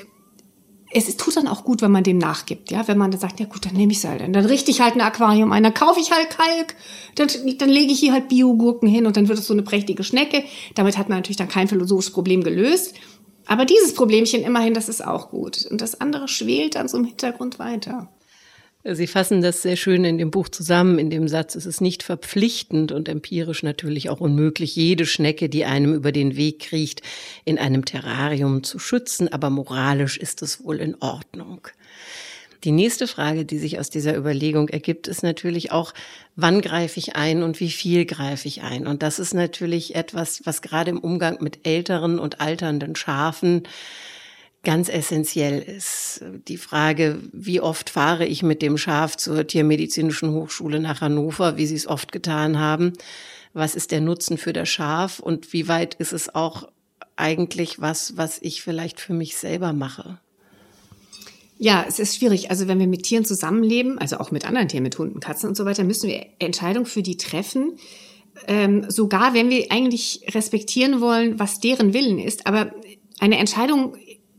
es 0.91 1.17
tut 1.17 1.37
dann 1.37 1.49
auch 1.49 1.65
gut, 1.65 1.83
wenn 1.83 1.91
man 1.91 2.03
dem 2.03 2.19
nachgibt, 2.19 2.71
ja, 2.71 2.89
wenn 2.89 2.97
man 2.97 3.11
dann 3.11 3.21
sagt, 3.21 3.41
ja 3.41 3.47
gut, 3.47 3.67
dann 3.67 3.75
nehme 3.75 3.93
ich 3.93 3.99
es 3.99 4.05
halt, 4.05 4.23
dann 4.23 4.45
richte 4.47 4.71
ich 4.71 4.81
halt 4.81 4.95
ein 4.95 5.01
Aquarium 5.01 5.53
ein, 5.53 5.63
dann 5.63 5.75
kaufe 5.75 6.01
ich 6.01 6.11
halt 6.11 6.31
Kalk, 6.31 6.75
dann, 7.15 7.29
dann 7.59 7.69
lege 7.69 7.93
ich 7.93 8.01
hier 8.01 8.13
halt 8.13 8.29
Biogurken 8.29 8.89
hin 8.89 9.07
und 9.07 9.17
dann 9.17 9.29
wird 9.29 9.39
es 9.39 9.47
so 9.47 9.53
eine 9.53 9.63
prächtige 9.63 10.05
Schnecke. 10.05 10.45
Damit 10.75 10.97
hat 10.97 11.09
man 11.09 11.19
natürlich 11.19 11.37
dann 11.37 11.49
kein 11.49 11.69
philosophisches 11.69 12.13
Problem 12.13 12.43
gelöst. 12.43 12.95
Aber 13.47 13.65
dieses 13.65 13.95
Problemchen 13.95 14.43
immerhin, 14.43 14.75
das 14.75 14.89
ist 14.89 15.05
auch 15.05 15.31
gut. 15.31 15.67
Und 15.71 15.81
das 15.81 16.01
andere 16.01 16.29
schwelt 16.29 16.75
dann 16.75 16.89
so 16.89 16.99
im 16.99 17.05
Hintergrund 17.05 17.59
weiter. 17.59 18.09
Sie 18.91 19.07
fassen 19.07 19.43
das 19.43 19.63
sehr 19.63 19.77
schön 19.77 20.05
in 20.05 20.17
dem 20.17 20.31
Buch 20.31 20.49
zusammen, 20.49 20.99
in 20.99 21.11
dem 21.11 21.29
Satz, 21.29 21.55
es 21.55 21.67
ist 21.67 21.81
nicht 21.81 22.03
verpflichtend 22.03 22.91
und 22.91 23.09
empirisch 23.09 23.63
natürlich 23.63 24.09
auch 24.09 24.21
unmöglich, 24.21 24.77
jede 24.77 25.05
Schnecke, 25.05 25.49
die 25.49 25.65
einem 25.65 25.95
über 25.95 26.11
den 26.11 26.37
Weg 26.37 26.61
kriecht, 26.61 27.03
in 27.45 27.59
einem 27.59 27.85
Terrarium 27.85 28.63
zu 28.63 28.79
schützen, 28.79 29.29
aber 29.29 29.51
moralisch 29.51 30.17
ist 30.17 30.41
es 30.43 30.65
wohl 30.65 30.77
in 30.77 30.97
Ordnung. 31.01 31.69
Die 32.65 32.73
nächste 32.73 33.07
Frage, 33.07 33.45
die 33.45 33.59
sich 33.59 33.79
aus 33.79 33.91
dieser 33.91 34.17
Überlegung 34.17 34.69
ergibt, 34.69 35.07
ist 35.07 35.23
natürlich 35.23 35.71
auch, 35.71 35.93
wann 36.35 36.61
greife 36.61 36.99
ich 36.99 37.15
ein 37.15 37.43
und 37.43 37.61
wie 37.61 37.71
viel 37.71 38.05
greife 38.07 38.49
ich 38.49 38.63
ein? 38.63 38.87
Und 38.87 39.03
das 39.03 39.19
ist 39.19 39.35
natürlich 39.35 39.95
etwas, 39.97 40.41
was 40.45 40.63
gerade 40.63 40.91
im 40.91 40.99
Umgang 40.99 41.39
mit 41.41 41.67
älteren 41.67 42.19
und 42.19 42.41
alternden 42.41 42.97
Schafen 42.97 43.63
ganz 44.65 44.89
essentiell 44.89 45.61
ist. 45.61 46.23
Die 46.49 46.57
Frage, 46.57 47.21
wie 47.33 47.61
oft 47.61 47.91
fahre 47.91 48.27
ich 48.27 48.43
mit 48.43 48.61
dem 48.61 48.77
Schaf 48.77 49.17
zur 49.17 49.47
Tiermedizinischen 49.47 50.33
Hochschule 50.33 50.81
nach 50.81 51.01
Hannover, 51.01 51.57
wie 51.57 51.67
Sie 51.67 51.77
es 51.77 51.87
oft 51.87 52.13
getan 52.13 52.59
haben. 52.59 52.93
Was 53.53 53.75
ist 53.75 53.93
der 53.93 54.01
Nutzen 54.01 54.37
für 54.37 54.53
das 54.53 54.69
Schaf 54.69 55.21
und 55.21 55.53
wie 55.53 55.69
weit 55.69 55.95
ist 55.95 56.13
es 56.13 56.35
auch 56.35 56.69
eigentlich 57.17 57.81
was, 57.81 58.17
was 58.17 58.39
ich 58.41 58.63
vielleicht 58.63 59.01
für 59.01 59.13
mich 59.13 59.37
selber 59.37 59.73
mache? 59.73 60.19
Ja, 61.59 61.85
es 61.89 61.99
ist 61.99 62.17
schwierig. 62.17 62.51
Also 62.51 62.69
wenn 62.69 62.79
wir 62.79 62.87
mit 62.87 63.03
Tieren 63.03 63.25
zusammenleben, 63.25 63.99
also 63.99 64.19
auch 64.19 64.31
mit 64.31 64.47
anderen 64.47 64.69
Tieren, 64.69 64.85
mit 64.85 64.97
Hunden, 64.97 65.19
Katzen 65.19 65.49
und 65.49 65.57
so 65.57 65.65
weiter, 65.65 65.83
müssen 65.83 66.09
wir 66.09 66.25
Entscheidungen 66.39 66.87
für 66.87 67.03
die 67.03 67.17
treffen. 67.17 67.79
Ähm, 68.47 68.89
sogar 68.89 69.35
wenn 69.35 69.51
wir 69.51 69.67
eigentlich 69.71 70.25
respektieren 70.33 71.01
wollen, 71.01 71.41
was 71.41 71.59
deren 71.59 71.93
Willen 71.93 72.21
ist. 72.21 72.47
Aber 72.47 72.73
eine 73.19 73.39
Entscheidung 73.39 73.97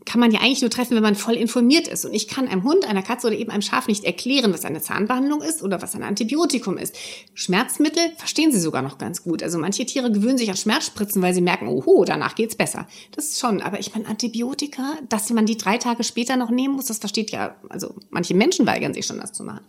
kann 0.10 0.20
man 0.20 0.32
ja 0.32 0.40
eigentlich 0.40 0.62
nur 0.62 0.72
treffen, 0.72 0.96
wenn 0.96 1.04
man 1.04 1.14
voll 1.14 1.36
informiert 1.36 1.88
ist. 1.88 2.04
Und 2.04 2.16
ich 2.16 2.28
kann 2.28 2.48
einem 2.48 2.64
Hund, 2.64 2.84
einer 2.84 3.04
Katze 3.04 3.28
oder 3.28 3.36
eben 3.38 3.52
einem 3.52 3.62
Schaf 3.62 3.88
nicht 3.88 4.06
erklären, 4.06 4.52
was 4.52 4.66
eine 4.66 4.82
Zahnbehandlung 4.82 5.44
ist 5.44 5.62
oder 5.62 5.84
was 5.84 5.94
ein 5.94 6.02
Antibiotikum 6.02 6.80
ist. 6.80 6.98
Schmerzmittel 7.36 8.02
verstehen 8.18 8.52
sie 8.52 8.60
sogar 8.60 8.82
noch 8.82 8.98
ganz 8.98 9.22
gut. 9.22 9.44
Also 9.44 9.60
manche 9.60 9.86
Tiere 9.86 10.12
gewöhnen 10.12 10.40
sich 10.40 10.50
an 10.50 10.58
Schmerzspritzen, 10.58 11.22
weil 11.22 11.36
sie 11.36 11.42
merken, 11.42 11.68
oho, 11.68 12.06
danach 12.06 12.34
geht's 12.34 12.56
besser. 12.56 12.88
Das 13.12 13.26
ist 13.26 13.40
schon. 13.40 13.62
Aber 13.62 13.80
ich 13.80 13.94
meine, 13.94 14.08
Antibiotika, 14.08 14.98
dass 15.10 15.30
man 15.30 15.46
die 15.46 15.58
drei 15.58 15.78
Tage 15.78 16.04
später 16.04 16.38
noch 16.38 16.50
nehmen 16.50 16.74
muss, 16.74 16.86
das 16.86 16.98
versteht 16.98 17.30
ja, 17.30 17.56
also 17.70 17.94
manche 18.10 18.34
Menschen 18.34 18.66
weigern 18.66 18.96
sich 18.96 19.06
schon, 19.06 19.20
das 19.20 19.32
zu 19.32 19.44
machen. 19.44 19.64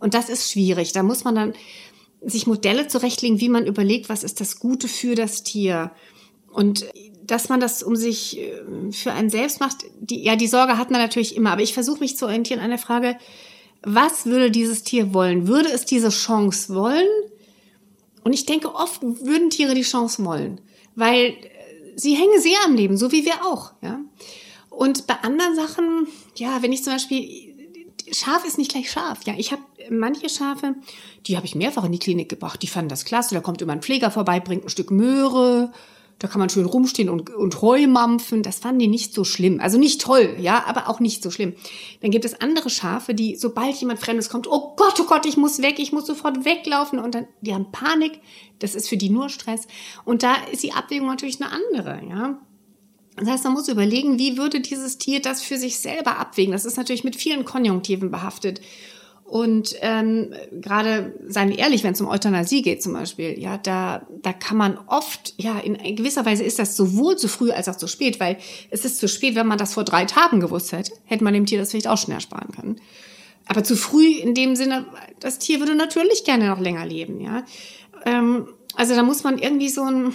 Und 0.00 0.14
das 0.14 0.30
ist 0.30 0.50
schwierig. 0.50 0.92
Da 0.92 1.02
muss 1.02 1.24
man 1.24 1.34
dann 1.34 1.52
sich 2.22 2.46
Modelle 2.46 2.88
zurechtlegen, 2.88 3.38
wie 3.38 3.50
man 3.50 3.66
überlegt, 3.66 4.08
was 4.08 4.24
ist 4.24 4.40
das 4.40 4.58
Gute 4.60 4.88
für 4.88 5.14
das 5.14 5.42
Tier. 5.42 5.90
Und 6.50 6.86
dass 7.26 7.48
man 7.48 7.60
das 7.60 7.82
um 7.82 7.96
sich 7.96 8.38
äh, 8.38 8.92
für 8.92 9.12
einen 9.12 9.30
selbst 9.30 9.60
macht, 9.60 9.84
die, 10.00 10.22
ja, 10.22 10.36
die 10.36 10.46
Sorge 10.46 10.78
hat 10.78 10.90
man 10.90 11.00
natürlich 11.00 11.36
immer. 11.36 11.52
Aber 11.52 11.62
ich 11.62 11.74
versuche 11.74 12.00
mich 12.00 12.16
zu 12.16 12.26
orientieren 12.26 12.60
an 12.60 12.70
der 12.70 12.78
Frage, 12.78 13.16
was 13.82 14.26
würde 14.26 14.50
dieses 14.50 14.82
Tier 14.82 15.12
wollen? 15.12 15.46
Würde 15.46 15.70
es 15.70 15.84
diese 15.84 16.08
Chance 16.08 16.74
wollen? 16.74 17.06
Und 18.24 18.32
ich 18.32 18.46
denke, 18.46 18.74
oft 18.74 19.02
würden 19.02 19.50
Tiere 19.50 19.74
die 19.74 19.82
Chance 19.82 20.24
wollen, 20.24 20.60
weil 20.94 21.26
äh, 21.26 21.34
sie 21.96 22.14
hängen 22.14 22.40
sehr 22.40 22.58
am 22.64 22.74
Leben, 22.74 22.96
so 22.96 23.12
wie 23.12 23.24
wir 23.24 23.44
auch, 23.44 23.72
ja. 23.82 24.00
Und 24.70 25.06
bei 25.06 25.14
anderen 25.22 25.54
Sachen, 25.54 26.08
ja, 26.36 26.62
wenn 26.62 26.72
ich 26.72 26.82
zum 26.82 26.94
Beispiel, 26.94 27.54
Schaf 28.10 28.44
ist 28.44 28.58
nicht 28.58 28.72
gleich 28.72 28.90
Schaf, 28.90 29.20
ja. 29.24 29.34
Ich 29.36 29.52
habe 29.52 29.62
manche 29.90 30.28
Schafe, 30.28 30.74
die 31.26 31.36
habe 31.36 31.46
ich 31.46 31.54
mehrfach 31.54 31.84
in 31.84 31.92
die 31.92 31.98
Klinik 31.98 32.28
gebracht, 32.28 32.62
die 32.62 32.66
fanden 32.66 32.88
das 32.88 33.04
klasse, 33.04 33.34
da 33.34 33.40
kommt 33.40 33.60
immer 33.62 33.74
ein 33.74 33.82
Pfleger 33.82 34.10
vorbei, 34.10 34.40
bringt 34.40 34.64
ein 34.64 34.70
Stück 34.70 34.90
Möhre, 34.90 35.70
da 36.24 36.30
kann 36.30 36.38
man 36.38 36.48
schön 36.48 36.64
rumstehen 36.64 37.10
und, 37.10 37.28
und 37.34 37.60
Heu 37.60 37.86
mampfen. 37.86 38.42
Das 38.42 38.58
fanden 38.58 38.78
die 38.78 38.86
nicht 38.86 39.12
so 39.12 39.24
schlimm. 39.24 39.60
Also 39.60 39.76
nicht 39.76 40.00
toll, 40.00 40.36
ja, 40.40 40.64
aber 40.66 40.88
auch 40.88 40.98
nicht 40.98 41.22
so 41.22 41.30
schlimm. 41.30 41.52
Dann 42.00 42.10
gibt 42.10 42.24
es 42.24 42.40
andere 42.40 42.70
Schafe, 42.70 43.12
die, 43.12 43.36
sobald 43.36 43.74
jemand 43.76 44.00
Fremdes 44.00 44.30
kommt, 44.30 44.46
oh 44.50 44.74
Gott, 44.74 44.98
oh 44.98 45.04
Gott, 45.04 45.26
ich 45.26 45.36
muss 45.36 45.60
weg, 45.60 45.78
ich 45.78 45.92
muss 45.92 46.06
sofort 46.06 46.46
weglaufen. 46.46 46.98
Und 46.98 47.14
dann, 47.14 47.26
die 47.42 47.52
haben 47.52 47.70
Panik. 47.72 48.20
Das 48.58 48.74
ist 48.74 48.88
für 48.88 48.96
die 48.96 49.10
nur 49.10 49.28
Stress. 49.28 49.66
Und 50.06 50.22
da 50.22 50.36
ist 50.50 50.62
die 50.62 50.72
Abwägung 50.72 51.08
natürlich 51.08 51.42
eine 51.42 51.52
andere, 51.52 52.00
ja. 52.08 52.38
Das 53.16 53.28
heißt, 53.28 53.44
man 53.44 53.52
muss 53.52 53.68
überlegen, 53.68 54.18
wie 54.18 54.38
würde 54.38 54.60
dieses 54.60 54.96
Tier 54.96 55.20
das 55.20 55.42
für 55.42 55.58
sich 55.58 55.78
selber 55.78 56.16
abwägen. 56.18 56.52
Das 56.52 56.64
ist 56.64 56.78
natürlich 56.78 57.04
mit 57.04 57.16
vielen 57.16 57.44
Konjunktiven 57.44 58.10
behaftet. 58.10 58.62
Und 59.34 59.74
ähm, 59.80 60.32
gerade, 60.52 61.12
seien 61.26 61.48
wir 61.48 61.58
ehrlich, 61.58 61.82
wenn 61.82 61.94
es 61.94 62.00
um 62.00 62.06
Euthanasie 62.06 62.62
geht 62.62 62.84
zum 62.84 62.92
Beispiel, 62.92 63.36
ja, 63.36 63.58
da, 63.58 64.06
da 64.22 64.32
kann 64.32 64.56
man 64.56 64.78
oft, 64.86 65.34
ja, 65.38 65.58
in 65.58 65.96
gewisser 65.96 66.24
Weise 66.24 66.44
ist 66.44 66.60
das 66.60 66.76
sowohl 66.76 67.16
zu 67.16 67.26
früh 67.26 67.50
als 67.50 67.68
auch 67.68 67.74
zu 67.74 67.88
spät, 67.88 68.20
weil 68.20 68.36
es 68.70 68.84
ist 68.84 68.98
zu 68.98 69.08
spät, 69.08 69.34
wenn 69.34 69.48
man 69.48 69.58
das 69.58 69.74
vor 69.74 69.82
drei 69.82 70.04
Tagen 70.04 70.38
gewusst 70.38 70.70
hätte, 70.70 70.92
hätte 71.06 71.24
man 71.24 71.34
dem 71.34 71.46
Tier 71.46 71.58
das 71.58 71.72
vielleicht 71.72 71.88
auch 71.88 71.98
schnell 71.98 72.18
ersparen 72.18 72.52
können. 72.54 72.76
Aber 73.46 73.64
zu 73.64 73.74
früh 73.74 74.06
in 74.06 74.34
dem 74.34 74.54
Sinne, 74.54 74.86
das 75.18 75.40
Tier 75.40 75.58
würde 75.58 75.74
natürlich 75.74 76.22
gerne 76.22 76.46
noch 76.46 76.60
länger 76.60 76.86
leben, 76.86 77.20
ja. 77.20 77.42
Ähm, 78.06 78.46
also 78.76 78.94
da 78.94 79.02
muss 79.02 79.24
man 79.24 79.38
irgendwie 79.38 79.68
so 79.68 79.82
ein, 79.82 80.12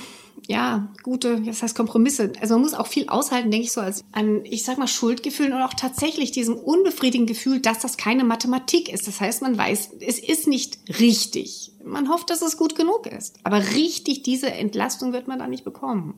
ja, 0.48 0.92
gute, 1.04 1.42
das 1.42 1.62
heißt 1.62 1.76
Kompromisse. 1.76 2.32
Also 2.42 2.56
man 2.56 2.64
muss 2.64 2.74
auch 2.74 2.88
viel 2.88 3.08
aushalten, 3.10 3.52
denke 3.52 3.66
ich 3.66 3.72
so, 3.72 3.82
als 3.82 4.04
an, 4.12 4.44
ich 4.46 4.64
sag 4.64 4.78
mal, 4.78 4.88
Schuldgefühlen 4.88 5.54
und 5.54 5.62
auch 5.62 5.74
tatsächlich 5.74 6.32
diesem 6.32 6.56
unbefriedigenden 6.56 7.34
Gefühl, 7.34 7.60
dass 7.60 7.80
das 7.80 7.98
keine 7.98 8.24
Mathematik 8.24 8.92
ist. 8.92 9.08
Das 9.08 9.22
heißt, 9.22 9.42
man 9.42 9.58
weiß, 9.58 9.92
es 10.00 10.20
ist 10.20 10.48
nicht 10.48 10.80
richtig. 11.00 11.72
Man 11.84 12.10
hofft, 12.10 12.30
dass 12.30 12.42
es 12.42 12.58
gut 12.58 12.76
genug 12.76 13.08
ist. 13.08 13.38
Aber 13.44 13.60
richtig 13.60 14.24
diese 14.24 14.52
Entlastung 14.52 15.14
wird 15.14 15.28
man 15.28 15.40
da 15.40 15.48
nicht 15.48 15.64
bekommen. 15.64 16.16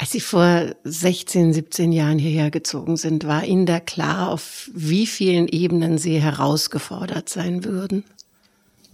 Als 0.00 0.12
Sie 0.12 0.20
vor 0.20 0.74
16, 0.84 1.52
17 1.52 1.92
Jahren 1.92 2.18
hierher 2.18 2.50
gezogen 2.50 2.96
sind, 2.96 3.26
war 3.26 3.44
Ihnen 3.44 3.66
da 3.66 3.80
klar, 3.80 4.30
auf 4.30 4.70
wie 4.72 5.06
vielen 5.06 5.46
Ebenen 5.46 5.98
Sie 5.98 6.18
herausgefordert 6.18 7.28
sein 7.28 7.64
würden? 7.64 8.04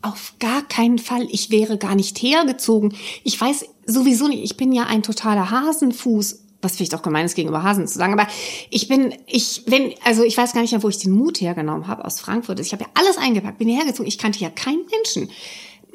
Auf 0.03 0.35
gar 0.41 0.63
keinen 0.67 0.99
Fall. 0.99 1.29
Ich 1.31 1.51
wäre 1.51 1.79
gar 1.79 1.95
nicht 1.95 2.21
hergezogen. 2.23 2.95
Ich 3.23 3.41
weiß 3.41 3.67
sowieso 3.87 4.28
nicht. 4.28 4.45
Ich 4.45 4.57
bin 4.57 4.72
ja 4.72 4.84
ein 4.84 5.03
totaler 5.03 5.51
Hasenfuß. 5.51 6.43
Was 6.62 6.76
vielleicht 6.76 6.95
auch 6.95 7.03
gemein 7.03 7.26
ist, 7.26 7.34
gegenüber 7.34 7.62
Hasen 7.62 7.87
zu 7.87 7.99
sagen. 7.99 8.14
Aber 8.14 8.26
ich 8.70 8.89
bin, 8.89 9.14
ich, 9.26 9.64
wenn, 9.66 9.93
also 10.05 10.24
ich 10.24 10.37
weiß 10.37 10.55
gar 10.55 10.62
nicht 10.62 10.72
mehr, 10.72 10.82
wo 10.82 10.89
ich 10.89 10.99
den 10.99 11.12
Mut 11.12 11.41
hergenommen 11.41 11.87
habe 11.87 12.05
aus 12.05 12.18
Frankfurt. 12.18 12.59
Ich 12.61 12.72
habe 12.72 12.84
ja 12.84 12.91
alles 12.95 13.18
eingepackt, 13.18 13.59
bin 13.59 13.68
hierher 13.68 13.84
gezogen. 13.84 14.09
Ich 14.09 14.18
kannte 14.18 14.41
ja 14.41 14.49
keinen 14.49 14.84
Menschen. 14.91 15.30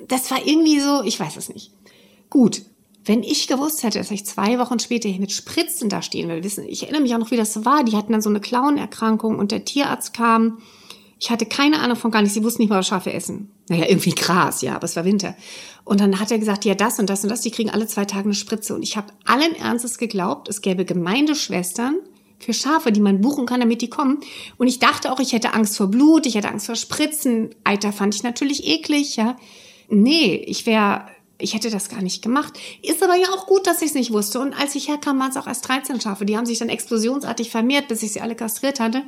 Das 0.08 0.30
war 0.30 0.46
irgendwie 0.46 0.80
so, 0.80 1.02
ich 1.04 1.20
weiß 1.20 1.36
es 1.36 1.50
nicht. 1.50 1.72
Gut. 2.30 2.62
Wenn 3.04 3.24
ich 3.24 3.48
gewusst 3.48 3.82
hätte, 3.82 3.98
dass 3.98 4.12
ich 4.12 4.26
zwei 4.28 4.60
Wochen 4.60 4.78
später 4.78 5.10
hier 5.10 5.20
mit 5.20 5.32
Spritzen 5.32 5.90
da 5.90 6.04
stehen 6.04 6.30
will, 6.30 6.44
wissen, 6.44 6.64
ich 6.68 6.84
erinnere 6.84 7.02
mich 7.02 7.16
auch 7.16 7.20
noch, 7.20 7.32
wie 7.32 7.38
das 7.38 7.66
war. 7.66 7.84
Die 7.84 7.98
hatten 7.98 8.12
dann 8.12 8.22
so 8.22 8.30
eine 8.30 8.40
Klauenerkrankung 8.40 9.40
und 9.40 9.52
der 9.52 9.66
Tierarzt 9.66 10.14
kam 10.14 10.60
ich 11.22 11.30
hatte 11.30 11.46
keine 11.46 11.80
Ahnung 11.80 11.98
von 11.98 12.10
gar 12.10 12.24
nichts. 12.24 12.34
Sie 12.34 12.44
wussten 12.44 12.64
nicht 12.64 12.70
mal, 12.70 12.80
was 12.80 12.88
Schafe 12.88 13.14
essen. 13.14 13.52
Naja, 13.70 13.86
irgendwie 13.88 14.16
Gras, 14.16 14.64
ja, 14.64 14.74
aber 14.74 14.86
es 14.86 14.96
war 14.96 15.06
Winter. 15.06 15.36
Und 15.84 16.02
dann 16.02 16.20
hat 16.20 16.32
er 16.32 16.40
gesagt, 16.40 16.66
ja, 16.66 16.74
das 16.74 16.98
und 16.98 17.12
das 17.12 17.22
und 17.22 17.30
das, 17.30 17.42
die 17.42 17.52
kriegen 17.52 17.70
alle 17.70 17.86
zwei 17.86 18.06
Tage 18.06 18.26
eine 18.26 18.34
Spritze. 18.34 18.74
Und 18.74 18.82
ich 18.82 18.98
habe 18.98 19.14
allen 19.24 19.54
Ernstes 19.56 20.00
geglaubt, 20.00 20.50
es 20.50 20.62
gäbe 20.62 20.84
Gemeindeschwestern 20.84 21.98
für 22.40 22.54
Schafe, 22.54 22.92
die 22.92 23.02
man 23.02 23.22
buchen 23.22 23.46
kann, 23.46 23.60
damit 23.60 23.84
die 23.84 23.90
kommen. 23.90 24.18
Und 24.58 24.66
ich 24.66 24.80
dachte 24.80 25.12
auch, 25.12 25.20
ich 25.20 25.32
hätte 25.32 25.54
Angst 25.54 25.78
vor 25.78 25.88
Blut, 25.92 26.26
ich 26.26 26.34
hätte 26.34 26.50
Angst 26.50 26.66
vor 26.66 26.76
Spritzen. 26.76 27.54
Eiter 27.64 27.94
fand 27.94 28.16
ich 28.16 28.24
natürlich 28.24 28.66
eklig, 28.66 29.16
ja. 29.16 29.38
Nee, 29.90 30.44
ich 30.48 30.66
wäre 30.66 31.06
ich 31.38 31.54
hätte 31.54 31.70
das 31.70 31.90
gar 31.90 32.02
nicht 32.02 32.24
gemacht. 32.24 32.54
Ist 32.82 33.04
aber 33.04 33.16
ja 33.16 33.28
auch 33.30 33.46
gut, 33.46 33.68
dass 33.68 33.82
ich 33.82 33.90
es 33.90 33.96
nicht 33.96 34.12
wusste. 34.12 34.40
Und 34.40 34.54
als 34.54 34.74
ich 34.74 34.88
herkam, 34.88 35.20
waren 35.20 35.32
es 35.32 35.38
auch 35.38 35.48
erst 35.48 35.68
13 35.68 36.02
Schafe. 36.02 36.26
Die 36.26 36.38
haben 36.38 36.46
sich 36.46 36.60
dann 36.60 36.70
explosionsartig 36.70 37.50
vermehrt, 37.50 37.88
bis 37.88 38.04
ich 38.04 38.14
sie 38.14 38.22
alle 38.22 38.36
kastriert 38.36 38.80
hatte. 38.80 39.04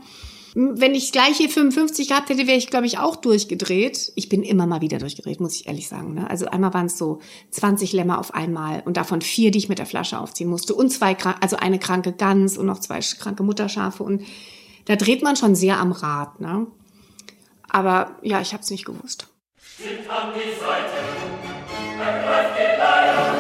Wenn 0.56 0.93
ich 0.93 1.12
gleich 1.12 1.38
hier 1.38 1.49
55 1.49 2.10
gehabt 2.10 2.30
hätte, 2.30 2.45
wäre 2.45 2.58
ich, 2.58 2.68
glaube 2.68 2.86
ich, 2.86 2.99
auch 2.99 3.16
durchgedreht. 3.16 4.12
Ich 4.16 4.30
bin 4.30 4.43
immer 4.43 4.68
mal 4.68 4.82
wieder 4.82 4.99
durchgedreht, 4.99 5.39
muss 5.39 5.56
ich 5.56 5.68
ehrlich 5.68 5.88
sagen. 5.88 6.14
Ne? 6.14 6.30
Also 6.30 6.45
einmal 6.45 6.74
waren 6.76 6.86
es 6.86 6.97
so 6.97 7.20
20 7.49 7.91
Lämmer 7.91 8.20
auf 8.20 8.36
einmal 8.36 8.84
und 8.86 8.97
davon 8.97 9.22
vier, 9.22 9.49
die 9.49 9.58
ich 9.58 9.70
mit 9.70 9.80
der 9.80 9.88
Flasche 9.88 10.20
aufziehen 10.20 10.49
musste 10.49 10.76
und 10.76 10.91
zwei, 10.91 11.18
also 11.41 11.56
eine 11.56 11.80
kranke 11.80 12.14
Gans 12.14 12.58
und 12.58 12.68
noch 12.68 12.80
zwei 12.80 12.99
kranke 12.99 13.41
Mutterschafe 13.41 14.04
und 14.04 14.22
da 14.86 14.95
dreht 14.95 15.24
man 15.24 15.36
schon 15.36 15.56
sehr 15.56 15.80
am 15.80 15.91
Rad. 15.91 16.39
Ne? 16.39 16.68
Aber 17.68 18.18
ja, 18.22 18.39
ich 18.39 18.54
habe 18.54 18.62
es 18.62 18.70
nicht 18.70 18.86
gewusst. 18.86 19.28
Sind 19.78 20.08
an 20.08 20.34
die 20.36 20.60
Seite, 20.60 20.97
ergreift 21.99 22.60
die 22.60 22.78
Leier. 22.78 23.32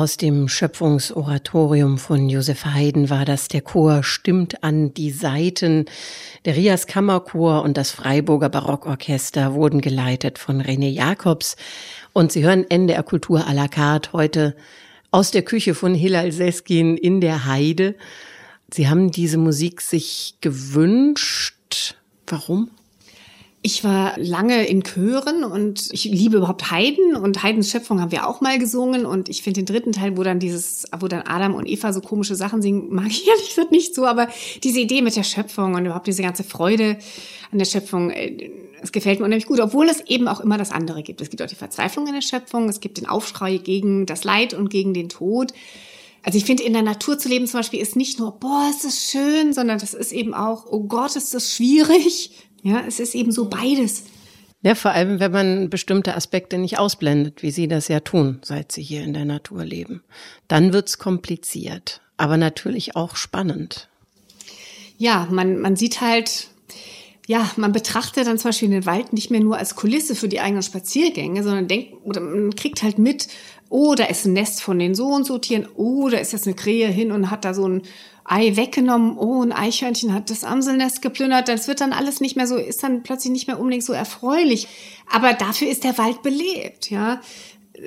Aus 0.00 0.16
dem 0.16 0.48
Schöpfungsoratorium 0.48 1.98
von 1.98 2.30
Josef 2.30 2.64
Haydn 2.64 3.10
war 3.10 3.26
das 3.26 3.48
der 3.48 3.60
Chor 3.60 4.02
Stimmt 4.02 4.64
an 4.64 4.94
die 4.94 5.10
Saiten. 5.10 5.84
Der 6.46 6.56
Rias 6.56 6.86
Kammerchor 6.86 7.62
und 7.62 7.76
das 7.76 7.90
Freiburger 7.90 8.48
Barockorchester 8.48 9.52
wurden 9.52 9.82
geleitet 9.82 10.38
von 10.38 10.62
René 10.62 10.88
Jacobs. 10.88 11.56
Und 12.14 12.32
Sie 12.32 12.42
hören 12.42 12.64
NDR 12.70 13.02
Kultur 13.02 13.46
à 13.46 13.52
la 13.52 13.68
carte 13.68 14.14
heute 14.14 14.56
aus 15.10 15.32
der 15.32 15.42
Küche 15.42 15.74
von 15.74 15.94
Hilal 15.94 16.32
Seskin 16.32 16.96
in 16.96 17.20
der 17.20 17.44
Heide. 17.44 17.94
Sie 18.72 18.88
haben 18.88 19.10
diese 19.10 19.36
Musik 19.36 19.82
sich 19.82 20.36
gewünscht. 20.40 21.94
Warum? 22.26 22.70
Ich 23.62 23.84
war 23.84 24.18
lange 24.18 24.66
in 24.66 24.82
Chören 24.82 25.44
und 25.44 25.90
ich 25.92 26.04
liebe 26.04 26.38
überhaupt 26.38 26.70
Haydn 26.70 27.14
und 27.14 27.42
Haydns 27.42 27.70
Schöpfung 27.70 28.00
haben 28.00 28.10
wir 28.10 28.26
auch 28.26 28.40
mal 28.40 28.58
gesungen 28.58 29.04
und 29.04 29.28
ich 29.28 29.42
finde 29.42 29.62
den 29.62 29.66
dritten 29.66 29.92
Teil, 29.92 30.16
wo 30.16 30.22
dann 30.22 30.38
dieses, 30.38 30.86
wo 30.98 31.08
dann 31.08 31.22
Adam 31.22 31.54
und 31.54 31.68
Eva 31.68 31.92
so 31.92 32.00
komische 32.00 32.36
Sachen 32.36 32.62
singen, 32.62 32.86
mag 32.88 33.08
ich 33.08 33.26
ehrlich 33.28 33.50
gesagt 33.50 33.70
nicht 33.70 33.94
so, 33.94 34.06
aber 34.06 34.28
diese 34.62 34.80
Idee 34.80 35.02
mit 35.02 35.14
der 35.14 35.24
Schöpfung 35.24 35.74
und 35.74 35.84
überhaupt 35.84 36.06
diese 36.06 36.22
ganze 36.22 36.42
Freude 36.42 36.96
an 37.52 37.58
der 37.58 37.66
Schöpfung, 37.66 38.10
äh, 38.10 38.50
es 38.80 38.92
gefällt 38.92 39.18
mir 39.18 39.26
unheimlich 39.26 39.46
gut, 39.46 39.60
obwohl 39.60 39.90
es 39.90 40.00
eben 40.06 40.26
auch 40.26 40.40
immer 40.40 40.56
das 40.56 40.72
andere 40.72 41.02
gibt. 41.02 41.20
Es 41.20 41.28
gibt 41.28 41.42
auch 41.42 41.46
die 41.46 41.54
Verzweiflung 41.54 42.06
in 42.06 42.14
der 42.14 42.22
Schöpfung, 42.22 42.66
es 42.70 42.80
gibt 42.80 42.96
den 42.96 43.06
Aufschrei 43.06 43.58
gegen 43.58 44.06
das 44.06 44.24
Leid 44.24 44.54
und 44.54 44.70
gegen 44.70 44.94
den 44.94 45.10
Tod. 45.10 45.52
Also 46.22 46.36
ich 46.36 46.44
finde, 46.44 46.62
in 46.62 46.74
der 46.74 46.82
Natur 46.82 47.18
zu 47.18 47.28
leben 47.28 47.46
zum 47.46 47.60
Beispiel 47.60 47.80
ist 47.80 47.96
nicht 47.96 48.18
nur, 48.18 48.32
boah, 48.32 48.68
ist 48.70 48.84
das 48.84 49.10
schön, 49.10 49.52
sondern 49.52 49.78
das 49.78 49.94
ist 49.94 50.12
eben 50.12 50.34
auch, 50.34 50.66
oh 50.70 50.80
Gott, 50.80 51.16
ist 51.16 51.32
das 51.32 51.54
schwierig. 51.54 52.30
Ja, 52.62 52.84
es 52.86 53.00
ist 53.00 53.14
eben 53.14 53.32
so 53.32 53.48
beides. 53.48 54.04
Ja, 54.62 54.74
vor 54.74 54.90
allem, 54.90 55.20
wenn 55.20 55.32
man 55.32 55.70
bestimmte 55.70 56.14
Aspekte 56.14 56.58
nicht 56.58 56.78
ausblendet, 56.78 57.42
wie 57.42 57.50
Sie 57.50 57.66
das 57.66 57.88
ja 57.88 58.00
tun, 58.00 58.40
seit 58.42 58.72
Sie 58.72 58.82
hier 58.82 59.02
in 59.02 59.14
der 59.14 59.24
Natur 59.24 59.64
leben. 59.64 60.02
Dann 60.48 60.74
wird's 60.74 60.98
kompliziert, 60.98 62.02
aber 62.18 62.36
natürlich 62.36 62.94
auch 62.94 63.16
spannend. 63.16 63.88
Ja, 64.98 65.26
man, 65.30 65.58
man 65.58 65.76
sieht 65.76 66.02
halt, 66.02 66.48
ja, 67.26 67.50
man 67.56 67.72
betrachtet 67.72 68.26
dann 68.26 68.36
zum 68.36 68.50
Beispiel 68.50 68.68
den 68.68 68.84
Wald 68.84 69.14
nicht 69.14 69.30
mehr 69.30 69.40
nur 69.40 69.56
als 69.56 69.76
Kulisse 69.76 70.14
für 70.14 70.28
die 70.28 70.40
eigenen 70.40 70.62
Spaziergänge, 70.62 71.42
sondern 71.42 71.68
denkt, 71.68 71.94
oder 72.04 72.20
man 72.20 72.54
kriegt 72.54 72.82
halt 72.82 72.98
mit, 72.98 73.28
oh, 73.70 73.94
da 73.94 74.04
ist 74.04 74.26
ein 74.26 74.34
Nest 74.34 74.62
von 74.62 74.78
den 74.78 74.94
so 74.94 75.06
und 75.06 75.24
so 75.24 75.38
Tieren, 75.38 75.68
oh, 75.74 76.10
da 76.10 76.18
ist 76.18 76.32
jetzt 76.32 76.46
eine 76.46 76.56
Krähe 76.56 76.88
hin 76.88 77.12
und 77.12 77.30
hat 77.30 77.46
da 77.46 77.54
so 77.54 77.66
ein 77.66 77.82
Ei 78.24 78.56
weggenommen, 78.56 79.16
oh, 79.16 79.42
ein 79.42 79.52
Eichhörnchen 79.52 80.12
hat 80.12 80.30
das 80.30 80.44
Amselnest 80.44 81.02
geplündert, 81.02 81.48
das 81.48 81.68
wird 81.68 81.80
dann 81.80 81.92
alles 81.92 82.20
nicht 82.20 82.36
mehr 82.36 82.46
so, 82.46 82.56
ist 82.56 82.82
dann 82.82 83.02
plötzlich 83.02 83.32
nicht 83.32 83.46
mehr 83.46 83.58
unbedingt 83.58 83.84
so 83.84 83.92
erfreulich. 83.92 84.68
Aber 85.10 85.32
dafür 85.32 85.68
ist 85.68 85.84
der 85.84 85.98
Wald 85.98 86.22
belebt, 86.22 86.90
ja. 86.90 87.20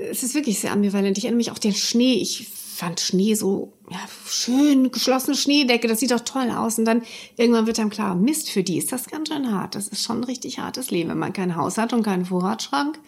Es 0.10 0.24
ist 0.24 0.34
wirklich 0.34 0.60
sehr 0.60 0.72
ambivalent. 0.72 1.18
Ich 1.18 1.26
erinnere 1.26 1.38
mich 1.38 1.52
auch 1.52 1.60
den 1.60 1.74
Schnee. 1.74 2.16
Ich 2.16 2.48
fand 2.48 3.00
Schnee 3.00 3.36
so, 3.36 3.74
ja, 3.90 4.00
schön, 4.28 4.92
geschlossene 4.92 5.38
Schneedecke, 5.38 5.88
das 5.88 6.00
sieht 6.00 6.12
doch 6.12 6.22
toll 6.22 6.50
aus. 6.50 6.80
Und 6.80 6.86
dann 6.86 7.04
irgendwann 7.38 7.68
wird 7.68 7.80
einem 7.80 7.92
klar, 7.92 8.16
Mist, 8.16 8.50
für 8.50 8.64
die 8.64 8.78
ist 8.78 8.92
das 8.92 9.08
ganz 9.08 9.30
schön 9.30 9.52
hart. 9.52 9.76
Das 9.76 9.88
ist 9.88 10.04
schon 10.04 10.22
ein 10.22 10.24
richtig 10.24 10.60
hartes 10.60 10.90
Leben, 10.90 11.12
wenn 11.12 11.20
man 11.20 11.34
kein 11.34 11.56
Haus 11.56 11.78
hat 11.78 11.94
und 11.94 12.04
keinen 12.04 12.26
Vorratsschrank. 12.26 13.00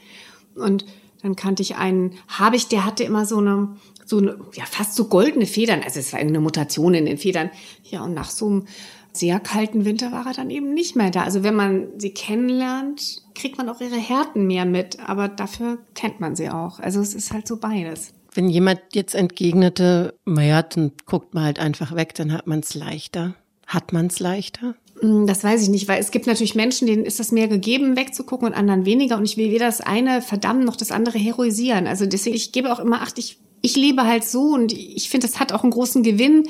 Und 0.56 0.86
dann 1.24 1.36
kannte 1.36 1.64
ich 1.64 1.76
einen 1.76 2.20
Habicht, 2.28 2.72
der 2.72 2.86
hatte 2.86 3.04
immer 3.04 3.26
so 3.26 3.40
eine, 3.40 3.76
so 4.06 4.20
eine, 4.20 4.38
ja, 4.54 4.66
fast 4.66 4.96
so 4.96 5.06
goldene 5.06 5.46
Federn. 5.46 5.82
Also 5.84 6.00
es 6.00 6.14
war 6.14 6.20
irgendeine 6.20 6.44
Mutation 6.44 6.94
in 6.94 7.06
den 7.06 7.18
Federn. 7.18 7.50
Ja, 7.84 8.04
und 8.04 8.14
nach 8.14 8.30
so 8.30 8.48
einem 8.48 8.66
sehr 9.12 9.40
kalten 9.40 9.86
Winter 9.86 10.12
war 10.12 10.28
er 10.28 10.34
dann 10.34 10.50
eben 10.50 10.74
nicht 10.74 10.96
mehr 10.96 11.10
da. 11.12 11.24
Also 11.24 11.44
wenn 11.44 11.56
man 11.56 11.88
sie 11.98 12.12
kennenlernt, 12.12 13.24
kriegt 13.34 13.58
man 13.58 13.70
auch 13.70 13.82
ihre 13.82 13.98
Härten 13.98 14.46
mehr 14.48 14.66
mit, 14.66 15.00
aber 15.00 15.28
dafür 15.28 15.80
kennt 15.94 16.20
man 16.20 16.36
sie 16.36 16.50
auch. 16.50 16.80
Also 16.80 17.02
es 17.02 17.14
ist 17.14 17.32
halt 17.32 17.48
so 17.48 17.58
beides. 17.58 18.14
Wenn 18.34 18.50
jemand 18.50 18.82
jetzt 18.94 19.16
entgegnete, 19.16 20.14
naja, 20.26 20.62
dann 20.62 20.92
guckt 21.06 21.34
man 21.34 21.46
halt 21.46 21.60
einfach 21.60 21.96
weg, 21.96 22.14
dann 22.16 22.34
hat 22.34 22.48
man 22.48 22.60
es 22.60 22.76
leichter. 22.76 23.36
Hat 23.66 23.94
man 23.94 24.08
es 24.08 24.20
leichter? 24.20 24.76
Hm, 25.00 25.26
das 25.26 25.44
weiß 25.44 25.64
ich 25.64 25.70
nicht, 25.70 25.88
weil 25.88 26.00
es 26.00 26.12
gibt 26.12 26.28
natürlich 26.28 26.56
Menschen, 26.56 26.86
denen 26.86 27.06
ist 27.06 27.20
das 27.20 27.32
mehr 27.32 27.48
gegeben, 27.48 27.96
wegzugucken 27.96 28.50
und 28.50 28.54
anderen 28.54 28.86
weniger. 28.86 29.18
Und 29.18 29.26
ich 29.26 29.38
will 29.38 29.52
weder 29.52 29.66
das 29.66 29.82
eine 29.82 30.22
verdammen 30.22 30.66
noch 30.66 30.76
das 30.76 30.92
andere 30.92 31.18
heroisieren. 31.18 31.88
Also 31.88 32.06
deswegen, 32.06 32.36
ich 32.36 32.52
gebe 32.52 32.72
auch 32.72 32.80
immer 32.80 33.02
Acht, 33.02 33.18
ich 33.18 33.38
ich 33.66 33.76
lebe 33.76 34.04
halt 34.04 34.24
so 34.24 34.54
und 34.54 34.72
ich 34.72 35.10
finde, 35.10 35.28
das 35.28 35.40
hat 35.40 35.52
auch 35.52 35.64
einen 35.64 35.72
großen 35.72 36.04
Gewinn, 36.04 36.48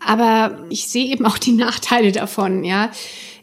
aber 0.00 0.58
ich 0.68 0.86
sehe 0.88 1.06
eben 1.06 1.24
auch 1.24 1.38
die 1.38 1.52
Nachteile 1.64 2.12
davon, 2.12 2.62
ja. 2.62 2.90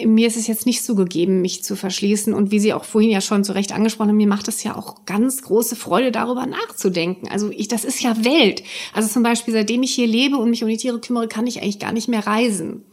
Mir 0.04 0.28
ist 0.28 0.36
es 0.36 0.48
jetzt 0.48 0.66
nicht 0.66 0.84
so 0.84 0.94
gegeben, 0.94 1.42
mich 1.42 1.64
zu 1.64 1.78
verschließen 1.78 2.34
und 2.34 2.52
wie 2.52 2.60
Sie 2.60 2.74
auch 2.74 2.84
vorhin 2.84 3.12
ja 3.12 3.22
schon 3.22 3.46
zu 3.46 3.56
Recht 3.56 3.72
angesprochen 3.72 4.10
haben, 4.10 4.18
mir 4.18 4.28
macht 4.28 4.50
es 4.50 4.62
ja 4.62 4.76
auch 4.76 5.06
ganz 5.06 5.42
große 5.42 5.78
Freude, 5.78 6.12
darüber 6.12 6.46
nachzudenken. 6.46 7.30
Also 7.30 7.50
ich, 7.50 7.70
das 7.70 7.86
ist 7.86 8.02
ja 8.02 8.26
Welt. 8.26 8.62
Also 8.94 9.08
zum 9.08 9.24
Beispiel, 9.24 9.54
seitdem 9.54 9.84
ich 9.84 9.96
hier 9.96 10.08
lebe 10.08 10.36
und 10.36 10.50
mich 10.50 10.64
um 10.64 10.70
die 10.70 10.78
Tiere 10.78 11.00
kümmere, 11.00 11.30
kann 11.30 11.48
ich 11.48 11.62
eigentlich 11.62 11.80
gar 11.80 11.94
nicht 11.94 12.10
mehr 12.10 12.28
reisen. 12.28 12.84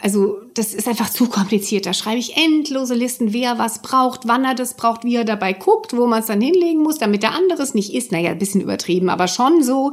Also 0.00 0.40
das 0.54 0.74
ist 0.74 0.88
einfach 0.88 1.10
zu 1.10 1.28
kompliziert. 1.28 1.86
Da 1.86 1.92
schreibe 1.92 2.18
ich 2.18 2.36
endlose 2.36 2.94
Listen, 2.94 3.32
wer 3.32 3.58
was 3.58 3.82
braucht, 3.82 4.26
wann 4.26 4.44
er 4.44 4.54
das 4.54 4.74
braucht, 4.74 5.04
wie 5.04 5.14
er 5.14 5.24
dabei 5.24 5.52
guckt, 5.52 5.96
wo 5.96 6.06
man 6.06 6.20
es 6.20 6.26
dann 6.26 6.40
hinlegen 6.40 6.82
muss, 6.82 6.98
damit 6.98 7.22
der 7.22 7.34
andere 7.34 7.62
es 7.62 7.74
nicht 7.74 7.92
isst. 7.94 8.10
Naja, 8.10 8.30
ein 8.30 8.38
bisschen 8.38 8.60
übertrieben, 8.60 9.10
aber 9.10 9.28
schon 9.28 9.62
so. 9.62 9.92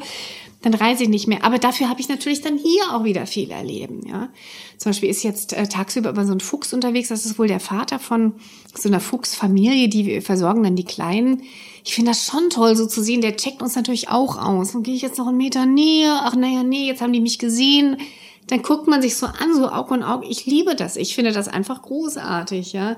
Dann 0.62 0.74
reise 0.74 1.04
ich 1.04 1.10
nicht 1.10 1.28
mehr. 1.28 1.46
Aber 1.46 1.58
dafür 1.58 1.90
habe 1.90 2.02
ich 2.02 2.10
natürlich 2.10 2.42
dann 2.42 2.58
hier 2.58 2.94
auch 2.94 3.06
wieder 3.06 3.26
viel 3.26 3.50
erleben. 3.50 4.02
Ja, 4.06 4.30
zum 4.78 4.90
Beispiel 4.90 5.10
ist 5.10 5.24
jetzt 5.24 5.54
äh, 5.54 5.68
tagsüber 5.68 6.10
immer 6.10 6.26
so 6.26 6.34
ein 6.34 6.42
Fuchs 6.42 6.74
unterwegs. 6.74 7.10
Das 7.10 7.26
ist 7.26 7.40
wohl 7.40 7.48
der 7.48 7.62
Vater 7.62 7.98
von 7.98 8.34
so 8.76 8.90
einer 8.90 9.00
Fuchsfamilie, 9.00 9.88
die 9.88 10.20
versorgen 10.22 10.64
dann 10.64 10.76
die 10.76 10.84
Kleinen. 10.84 11.44
Ich 11.86 11.94
finde 11.94 12.12
das 12.12 12.26
schon 12.26 12.50
toll, 12.50 12.76
so 12.76 12.88
zu 12.88 13.02
sehen. 13.02 13.22
Der 13.22 13.38
checkt 13.38 13.62
uns 13.62 13.76
natürlich 13.76 14.10
auch 14.10 14.38
aus. 14.38 14.76
Und 14.76 14.84
gehe 14.84 14.96
ich 14.96 15.02
jetzt 15.02 15.18
noch 15.18 15.28
einen 15.28 15.38
Meter 15.38 15.66
näher? 15.66 16.22
Ach 16.24 16.36
naja, 16.36 16.64
nee, 16.64 16.88
jetzt 16.88 17.02
haben 17.02 17.14
die 17.14 17.22
mich 17.22 17.40
gesehen 17.40 17.98
dann 18.50 18.64
guckt 18.64 18.88
man 18.88 19.02
sich 19.02 19.16
so 19.16 19.28
an, 19.28 19.54
so 19.56 19.70
Auge 19.70 19.96
in 19.96 20.04
Auge. 20.04 20.26
Ich 20.28 20.46
liebe 20.46 20.76
das. 20.76 20.96
Ich 20.96 21.16
finde 21.16 21.32
das 21.32 21.48
einfach 21.48 21.84
großartig, 21.84 22.74
ja. 22.74 22.98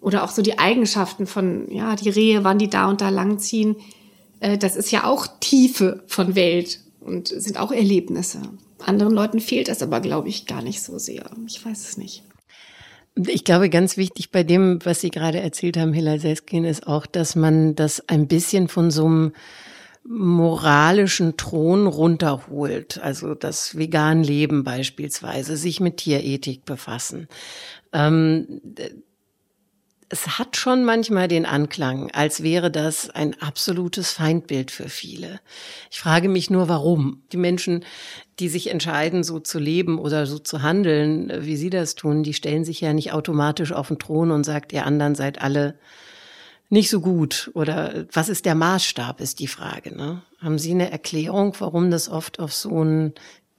Oder 0.00 0.24
auch 0.24 0.30
so 0.30 0.42
die 0.42 0.58
Eigenschaften 0.58 1.26
von, 1.26 1.70
ja, 1.70 1.96
die 1.96 2.08
Rehe, 2.08 2.44
wann 2.44 2.58
die 2.58 2.70
da 2.70 2.88
und 2.88 3.00
da 3.00 3.08
langziehen. 3.08 3.76
Äh, 4.38 4.58
das 4.58 4.76
ist 4.76 4.90
ja 4.92 5.04
auch 5.04 5.26
Tiefe 5.40 6.04
von 6.06 6.34
Welt 6.36 6.80
und 7.00 7.28
sind 7.28 7.58
auch 7.58 7.72
Erlebnisse. 7.72 8.40
Anderen 8.78 9.12
Leuten 9.12 9.40
fehlt 9.40 9.68
das 9.68 9.82
aber, 9.82 10.00
glaube 10.00 10.28
ich, 10.28 10.46
gar 10.46 10.62
nicht 10.62 10.82
so 10.82 10.98
sehr. 10.98 11.30
Ich 11.46 11.64
weiß 11.64 11.88
es 11.88 11.96
nicht. 11.98 12.22
Ich 13.16 13.44
glaube, 13.44 13.68
ganz 13.68 13.96
wichtig 13.96 14.30
bei 14.30 14.44
dem, 14.44 14.78
was 14.84 15.00
Sie 15.00 15.10
gerade 15.10 15.40
erzählt 15.40 15.76
haben, 15.76 15.92
Hilal 15.92 16.20
Seskin, 16.20 16.64
ist 16.64 16.86
auch, 16.86 17.06
dass 17.06 17.34
man 17.34 17.74
das 17.74 18.08
ein 18.08 18.28
bisschen 18.28 18.68
von 18.68 18.90
so 18.90 19.04
einem 19.04 19.32
moralischen 20.04 21.36
Thron 21.36 21.86
runterholt, 21.86 22.98
also 23.02 23.34
das 23.34 23.76
vegan 23.76 24.22
Leben 24.22 24.64
beispielsweise, 24.64 25.56
sich 25.56 25.80
mit 25.80 25.98
Tierethik 25.98 26.64
befassen. 26.64 27.28
Ähm, 27.92 28.60
es 30.12 30.38
hat 30.38 30.56
schon 30.56 30.84
manchmal 30.84 31.28
den 31.28 31.46
Anklang, 31.46 32.10
als 32.10 32.42
wäre 32.42 32.70
das 32.70 33.10
ein 33.10 33.40
absolutes 33.40 34.12
Feindbild 34.12 34.72
für 34.72 34.88
viele. 34.88 35.40
Ich 35.88 36.00
frage 36.00 36.28
mich 36.28 36.50
nur, 36.50 36.68
warum. 36.68 37.22
Die 37.30 37.36
Menschen, 37.36 37.84
die 38.40 38.48
sich 38.48 38.70
entscheiden, 38.70 39.22
so 39.22 39.38
zu 39.38 39.60
leben 39.60 40.00
oder 40.00 40.26
so 40.26 40.40
zu 40.40 40.62
handeln, 40.62 41.30
wie 41.44 41.56
sie 41.56 41.70
das 41.70 41.94
tun, 41.94 42.24
die 42.24 42.34
stellen 42.34 42.64
sich 42.64 42.80
ja 42.80 42.92
nicht 42.92 43.12
automatisch 43.12 43.70
auf 43.70 43.86
den 43.86 44.00
Thron 44.00 44.32
und 44.32 44.42
sagt, 44.42 44.72
ihr 44.72 44.84
anderen 44.84 45.14
seid 45.14 45.40
alle 45.40 45.78
nicht 46.70 46.90
so 46.90 47.00
gut? 47.00 47.50
Oder 47.54 48.06
was 48.12 48.28
ist 48.28 48.46
der 48.46 48.54
Maßstab, 48.54 49.20
ist 49.20 49.40
die 49.40 49.48
Frage. 49.48 49.94
Ne? 49.94 50.22
Haben 50.38 50.58
Sie 50.58 50.70
eine 50.70 50.90
Erklärung, 50.90 51.54
warum 51.58 51.90
das 51.90 52.08
oft 52.08 52.40
auf 52.40 52.52
so 52.52 52.80
einen 52.80 53.14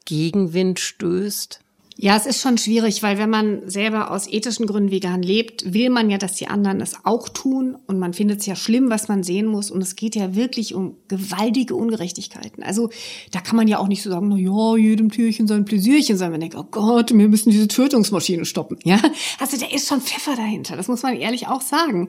Gegenwind 0.06 0.80
stößt? 0.80 1.60
Ja, 1.98 2.16
es 2.16 2.26
ist 2.26 2.42
schon 2.42 2.58
schwierig, 2.58 3.04
weil 3.04 3.18
wenn 3.18 3.30
man 3.30 3.70
selber 3.70 4.12
aus 4.12 4.28
ethischen 4.28 4.66
Gründen 4.66 4.92
vegan 4.92 5.22
lebt, 5.22 5.74
will 5.74 5.90
man 5.90 6.10
ja, 6.10 6.18
dass 6.18 6.34
die 6.34 6.48
anderen 6.48 6.80
es 6.80 6.96
auch 7.04 7.28
tun 7.28 7.78
und 7.86 8.00
man 8.00 8.14
findet 8.14 8.40
es 8.40 8.46
ja 8.46 8.56
schlimm, 8.56 8.90
was 8.90 9.08
man 9.08 9.24
sehen 9.24 9.46
muss 9.46 9.70
und 9.70 9.82
es 9.82 9.96
geht 9.96 10.16
ja 10.16 10.34
wirklich 10.34 10.74
um 10.74 10.96
gewaltige 11.10 11.76
Ungerechtigkeiten. 11.76 12.64
Also 12.64 12.90
da 13.32 13.42
kann 13.42 13.58
man 13.58 13.68
ja 13.68 13.78
auch 13.78 13.88
nicht 13.88 14.02
so 14.02 14.10
sagen, 14.10 14.30
na 14.30 14.38
ja, 14.38 14.78
jedem 14.78 15.12
Türchen 15.12 15.48
sein 15.48 15.66
Pläsierchen, 15.66 16.18
sondern 16.18 16.32
man 16.32 16.42
denkt, 16.42 16.56
oh 16.56 16.66
Gott, 16.72 17.12
wir 17.14 17.28
müssen 17.28 17.52
diese 17.52 17.68
Tötungsmaschine 17.68 18.46
stoppen. 18.46 18.80
Ja, 18.84 19.00
also 19.40 19.58
da 19.58 19.68
ist 19.68 19.88
schon 19.88 20.02
Pfeffer 20.02 20.36
dahinter. 20.36 20.78
Das 20.78 20.88
muss 20.88 21.04
man 21.04 21.16
ehrlich 21.18 21.48
auch 21.48 21.62
sagen. 21.62 22.08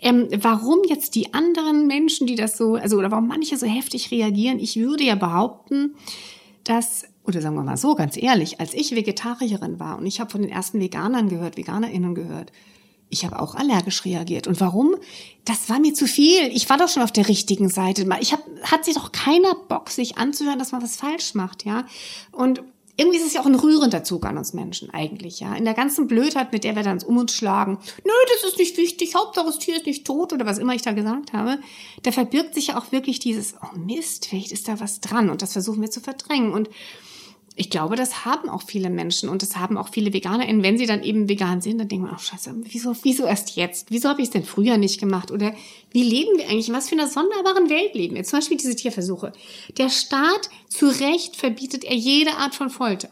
Ähm, 0.00 0.28
warum 0.40 0.80
jetzt 0.88 1.14
die 1.14 1.32
anderen 1.32 1.86
Menschen, 1.86 2.26
die 2.26 2.34
das 2.34 2.58
so, 2.58 2.74
also 2.74 2.98
oder 2.98 3.10
warum 3.10 3.28
manche 3.28 3.56
so 3.56 3.66
heftig 3.66 4.10
reagieren? 4.10 4.58
Ich 4.58 4.76
würde 4.76 5.04
ja 5.04 5.14
behaupten, 5.14 5.94
dass 6.64 7.04
oder 7.24 7.40
sagen 7.40 7.54
wir 7.54 7.62
mal 7.62 7.76
so, 7.76 7.94
ganz 7.94 8.16
ehrlich, 8.16 8.60
als 8.60 8.74
ich 8.74 8.94
Vegetarierin 8.94 9.78
war 9.78 9.98
und 9.98 10.06
ich 10.06 10.20
habe 10.20 10.30
von 10.30 10.42
den 10.42 10.50
ersten 10.50 10.80
Veganern 10.80 11.28
gehört, 11.28 11.56
VeganerInnen 11.56 12.14
gehört, 12.14 12.52
ich 13.12 13.26
habe 13.26 13.38
auch 13.40 13.54
allergisch 13.54 14.06
reagiert. 14.06 14.46
Und 14.46 14.58
warum? 14.60 14.96
Das 15.44 15.68
war 15.68 15.78
mir 15.78 15.92
zu 15.92 16.06
viel. 16.06 16.48
Ich 16.54 16.70
war 16.70 16.78
doch 16.78 16.88
schon 16.88 17.02
auf 17.02 17.12
der 17.12 17.28
richtigen 17.28 17.68
Seite. 17.68 18.06
Ich 18.20 18.32
hab, 18.32 18.42
hat 18.62 18.86
sich 18.86 18.94
doch 18.94 19.12
keiner 19.12 19.54
Bock, 19.68 19.90
sich 19.90 20.16
anzuhören, 20.16 20.58
dass 20.58 20.72
man 20.72 20.82
was 20.82 20.96
falsch 20.96 21.34
macht, 21.34 21.66
ja. 21.66 21.84
Und 22.32 22.62
irgendwie 22.96 23.18
ist 23.18 23.26
es 23.26 23.34
ja 23.34 23.42
auch 23.42 23.46
ein 23.46 23.54
rührender 23.54 24.02
Zug 24.02 24.24
an 24.24 24.38
uns 24.38 24.54
Menschen 24.54 24.88
eigentlich, 24.90 25.40
ja. 25.40 25.54
In 25.54 25.66
der 25.66 25.74
ganzen 25.74 26.06
Blödheit, 26.06 26.52
mit 26.52 26.64
der 26.64 26.74
wir 26.74 26.82
dann 26.82 27.02
um 27.02 27.18
uns 27.18 27.34
schlagen, 27.34 27.78
nö, 28.04 28.12
das 28.34 28.50
ist 28.50 28.58
nicht 28.58 28.78
wichtig, 28.78 29.14
Hauptsache 29.14 29.46
das 29.46 29.58
Tier 29.58 29.76
ist 29.76 29.86
nicht 29.86 30.06
tot 30.06 30.32
oder 30.32 30.46
was 30.46 30.58
immer 30.58 30.74
ich 30.74 30.82
da 30.82 30.92
gesagt 30.92 31.34
habe, 31.34 31.58
da 32.02 32.12
verbirgt 32.12 32.54
sich 32.54 32.68
ja 32.68 32.78
auch 32.78 32.92
wirklich 32.92 33.18
dieses, 33.18 33.56
oh 33.62 33.78
Mist, 33.78 34.26
vielleicht 34.26 34.52
ist 34.52 34.68
da 34.68 34.80
was 34.80 35.00
dran 35.00 35.28
und 35.28 35.42
das 35.42 35.52
versuchen 35.52 35.82
wir 35.82 35.90
zu 35.90 36.00
verdrängen 36.00 36.52
und 36.52 36.70
ich 37.54 37.68
glaube, 37.68 37.96
das 37.96 38.24
haben 38.24 38.48
auch 38.48 38.62
viele 38.62 38.88
Menschen 38.88 39.28
und 39.28 39.42
das 39.42 39.56
haben 39.56 39.76
auch 39.76 39.90
viele 39.90 40.14
VeganerInnen. 40.14 40.62
Wenn 40.62 40.78
sie 40.78 40.86
dann 40.86 41.02
eben 41.02 41.28
vegan 41.28 41.60
sind, 41.60 41.78
dann 41.78 41.88
denken 41.88 42.06
wir, 42.06 42.14
oh 42.14 42.18
scheiße, 42.18 42.54
wieso, 42.64 42.96
wieso 43.02 43.24
erst 43.24 43.56
jetzt? 43.56 43.90
Wieso 43.90 44.08
habe 44.08 44.22
ich 44.22 44.28
es 44.28 44.32
denn 44.32 44.44
früher 44.44 44.78
nicht 44.78 44.98
gemacht? 44.98 45.30
Oder 45.30 45.54
wie 45.90 46.02
leben 46.02 46.38
wir 46.38 46.48
eigentlich? 46.48 46.68
In 46.68 46.74
was 46.74 46.88
für 46.88 46.94
einer 46.94 47.08
sonderbaren 47.08 47.68
Welt 47.68 47.94
leben 47.94 48.14
wir? 48.14 48.24
Zum 48.24 48.38
Beispiel 48.38 48.56
diese 48.56 48.74
Tierversuche. 48.74 49.32
Der 49.76 49.90
Staat, 49.90 50.48
zu 50.68 50.86
Recht 50.86 51.36
verbietet 51.36 51.84
er 51.84 51.94
jede 51.94 52.36
Art 52.36 52.54
von 52.54 52.70
Folter. 52.70 53.10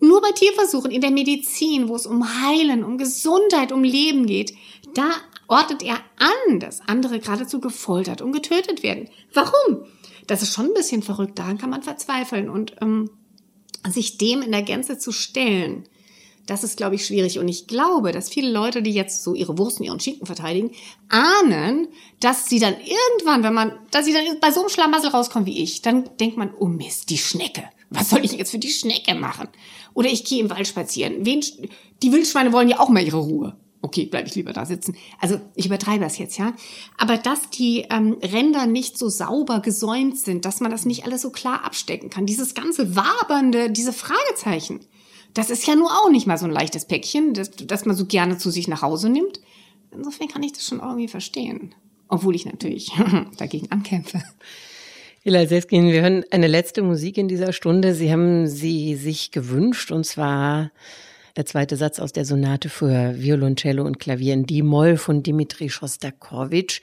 Nur 0.00 0.22
bei 0.22 0.32
Tierversuchen 0.32 0.90
in 0.90 1.02
der 1.02 1.10
Medizin, 1.10 1.88
wo 1.88 1.94
es 1.94 2.06
um 2.06 2.42
Heilen, 2.42 2.84
um 2.84 2.96
Gesundheit, 2.96 3.72
um 3.72 3.84
Leben 3.84 4.26
geht, 4.26 4.54
da 4.94 5.10
ordnet 5.48 5.82
er 5.82 5.98
an, 6.18 6.60
dass 6.60 6.80
andere 6.88 7.20
geradezu 7.20 7.60
gefoltert 7.60 8.22
und 8.22 8.32
getötet 8.32 8.82
werden. 8.82 9.10
Warum? 9.34 9.84
Das 10.26 10.42
ist 10.42 10.54
schon 10.54 10.66
ein 10.66 10.74
bisschen 10.74 11.02
verrückt. 11.02 11.38
Daran 11.38 11.58
kann 11.58 11.70
man 11.70 11.82
verzweifeln. 11.82 12.48
Und 12.48 12.74
ähm, 12.80 13.10
sich 13.90 14.18
dem 14.18 14.42
in 14.42 14.52
der 14.52 14.62
Gänze 14.62 14.98
zu 14.98 15.12
stellen, 15.12 15.84
das 16.46 16.64
ist, 16.64 16.76
glaube 16.76 16.96
ich, 16.96 17.06
schwierig. 17.06 17.38
Und 17.38 17.48
ich 17.48 17.66
glaube, 17.66 18.12
dass 18.12 18.28
viele 18.28 18.50
Leute, 18.50 18.82
die 18.82 18.92
jetzt 18.92 19.22
so 19.22 19.34
ihre 19.34 19.58
Wursten, 19.58 19.84
ihren 19.84 20.00
Schinken 20.00 20.26
verteidigen, 20.26 20.72
ahnen, 21.08 21.88
dass 22.20 22.48
sie 22.48 22.58
dann 22.58 22.74
irgendwann, 22.74 23.44
wenn 23.44 23.54
man, 23.54 23.72
dass 23.90 24.06
sie 24.06 24.12
dann 24.12 24.40
bei 24.40 24.50
so 24.50 24.60
einem 24.60 24.68
Schlamassel 24.68 25.10
rauskommen 25.10 25.46
wie 25.46 25.62
ich, 25.62 25.82
dann 25.82 26.10
denkt 26.18 26.36
man, 26.36 26.52
oh 26.58 26.66
Mist, 26.66 27.10
die 27.10 27.18
Schnecke. 27.18 27.64
Was 27.90 28.10
soll 28.10 28.24
ich 28.24 28.32
jetzt 28.32 28.50
für 28.50 28.58
die 28.58 28.70
Schnecke 28.70 29.14
machen? 29.14 29.48
Oder 29.94 30.08
ich 30.08 30.24
gehe 30.24 30.40
im 30.40 30.50
Wald 30.50 30.66
spazieren. 30.66 31.24
Wen, 31.26 31.44
die 32.02 32.12
Wildschweine 32.12 32.52
wollen 32.52 32.68
ja 32.68 32.80
auch 32.80 32.88
mal 32.88 33.04
ihre 33.04 33.18
Ruhe 33.18 33.56
okay, 33.82 34.06
bleibe 34.06 34.28
ich 34.28 34.34
lieber 34.34 34.52
da 34.52 34.64
sitzen. 34.64 34.96
Also 35.20 35.40
ich 35.54 35.66
übertreibe 35.66 36.04
das 36.04 36.16
jetzt, 36.16 36.38
ja. 36.38 36.54
Aber 36.96 37.18
dass 37.18 37.50
die 37.50 37.84
ähm, 37.90 38.16
Ränder 38.22 38.66
nicht 38.66 38.96
so 38.96 39.08
sauber 39.08 39.60
gesäumt 39.60 40.18
sind, 40.18 40.44
dass 40.44 40.60
man 40.60 40.70
das 40.70 40.86
nicht 40.86 41.04
alles 41.04 41.22
so 41.22 41.30
klar 41.30 41.64
abstecken 41.64 42.08
kann, 42.08 42.24
dieses 42.24 42.54
ganze 42.54 42.96
wabernde, 42.96 43.70
diese 43.70 43.92
Fragezeichen, 43.92 44.80
das 45.34 45.50
ist 45.50 45.66
ja 45.66 45.74
nur 45.74 45.90
auch 45.90 46.10
nicht 46.10 46.26
mal 46.26 46.38
so 46.38 46.46
ein 46.46 46.52
leichtes 46.52 46.84
Päckchen, 46.84 47.34
das, 47.34 47.50
das 47.50 47.84
man 47.84 47.96
so 47.96 48.06
gerne 48.06 48.38
zu 48.38 48.50
sich 48.50 48.68
nach 48.68 48.82
Hause 48.82 49.08
nimmt. 49.08 49.40
Insofern 49.90 50.28
kann 50.28 50.42
ich 50.42 50.52
das 50.52 50.66
schon 50.66 50.80
irgendwie 50.80 51.08
verstehen. 51.08 51.74
Obwohl 52.08 52.34
ich 52.34 52.46
natürlich 52.46 52.92
dagegen 53.38 53.70
ankämpfe. 53.70 54.22
Hilal 55.22 55.48
Seskin, 55.48 55.86
wir 55.88 56.02
hören 56.02 56.24
eine 56.30 56.48
letzte 56.48 56.82
Musik 56.82 57.16
in 57.16 57.28
dieser 57.28 57.52
Stunde. 57.52 57.94
Sie 57.94 58.12
haben 58.12 58.48
sie 58.48 58.96
sich 58.96 59.30
gewünscht 59.30 59.90
und 59.90 60.04
zwar 60.04 60.72
der 61.36 61.46
zweite 61.46 61.76
Satz 61.76 61.98
aus 61.98 62.12
der 62.12 62.24
Sonate 62.24 62.68
für 62.68 63.14
Violoncello 63.16 63.84
und 63.84 63.98
Klavier 63.98 64.34
in 64.34 64.46
D-Moll 64.46 64.96
von 64.96 65.22
Dimitri 65.22 65.68
Schostakowitsch. 65.68 66.80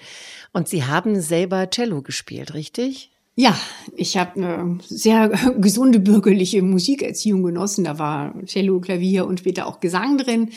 Und 0.51 0.67
Sie 0.67 0.83
haben 0.83 1.21
selber 1.21 1.69
Cello 1.69 2.01
gespielt, 2.01 2.53
richtig? 2.53 3.11
Ja, 3.35 3.57
ich 3.95 4.17
habe 4.17 4.35
eine 4.35 4.79
sehr 4.85 5.29
gesunde 5.57 5.99
bürgerliche 5.99 6.61
Musikerziehung 6.61 7.43
genossen. 7.43 7.85
Da 7.85 7.97
war 7.97 8.33
Cello, 8.45 8.81
Klavier 8.81 9.25
und 9.25 9.39
später 9.39 9.65
auch 9.65 9.79
Gesang 9.79 10.17
drin. 10.17 10.49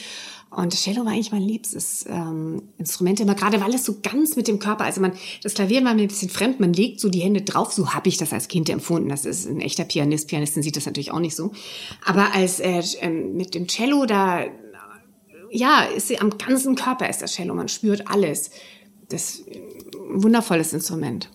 Und 0.55 0.75
Cello 0.75 1.05
war 1.07 1.13
eigentlich 1.13 1.33
mein 1.33 1.43
liebstes 1.43 2.05
ähm, 2.09 2.63
Instrument 2.77 3.21
immer, 3.21 3.35
gerade 3.35 3.61
weil 3.63 3.75
es 3.75 3.85
so 3.87 4.01
ganz 4.03 4.37
mit 4.37 4.49
dem 4.49 4.59
Körper, 4.59 4.85
also 4.85 5.01
man, 5.01 5.13
das 5.43 5.55
Klavier 5.55 5.83
war 5.83 5.95
mir 5.95 6.03
ein 6.03 6.09
bisschen 6.09 6.29
fremd, 6.29 6.61
man 6.61 6.75
legt 6.75 7.01
so 7.01 7.09
die 7.09 7.21
Hände 7.21 7.41
drauf, 7.41 7.73
so 7.73 7.95
habe 7.95 8.11
ich 8.11 8.19
das 8.19 8.35
als 8.35 8.49
Kind 8.49 8.69
empfunden. 8.69 9.09
Das 9.09 9.25
ist 9.25 9.47
ein 9.47 9.63
echter 9.63 9.85
Pianist, 9.85 10.29
Pianistin 10.29 10.63
sieht 10.63 10.77
das 10.77 10.85
natürlich 10.85 11.11
auch 11.11 11.21
nicht 11.21 11.35
so. 11.35 11.53
Aber 12.05 12.35
als 12.35 12.61
äh, 12.61 12.83
ähm, 13.01 13.35
mit 13.35 13.55
dem 13.55 13.67
Cello, 13.67 14.05
da, 14.05 14.45
ja, 15.51 15.85
ist 15.85 16.09
sie 16.09 16.21
am 16.21 16.37
ganzen 16.37 16.75
Körper 16.75 17.09
ist 17.09 17.23
das 17.23 17.33
Cello, 17.33 17.55
man 17.55 17.69
spürt 17.69 18.09
alles. 18.09 18.51
Das 19.09 19.37
ist 19.37 19.47
ein 19.49 20.23
wundervolles 20.23 20.75
Instrument. 20.75 21.31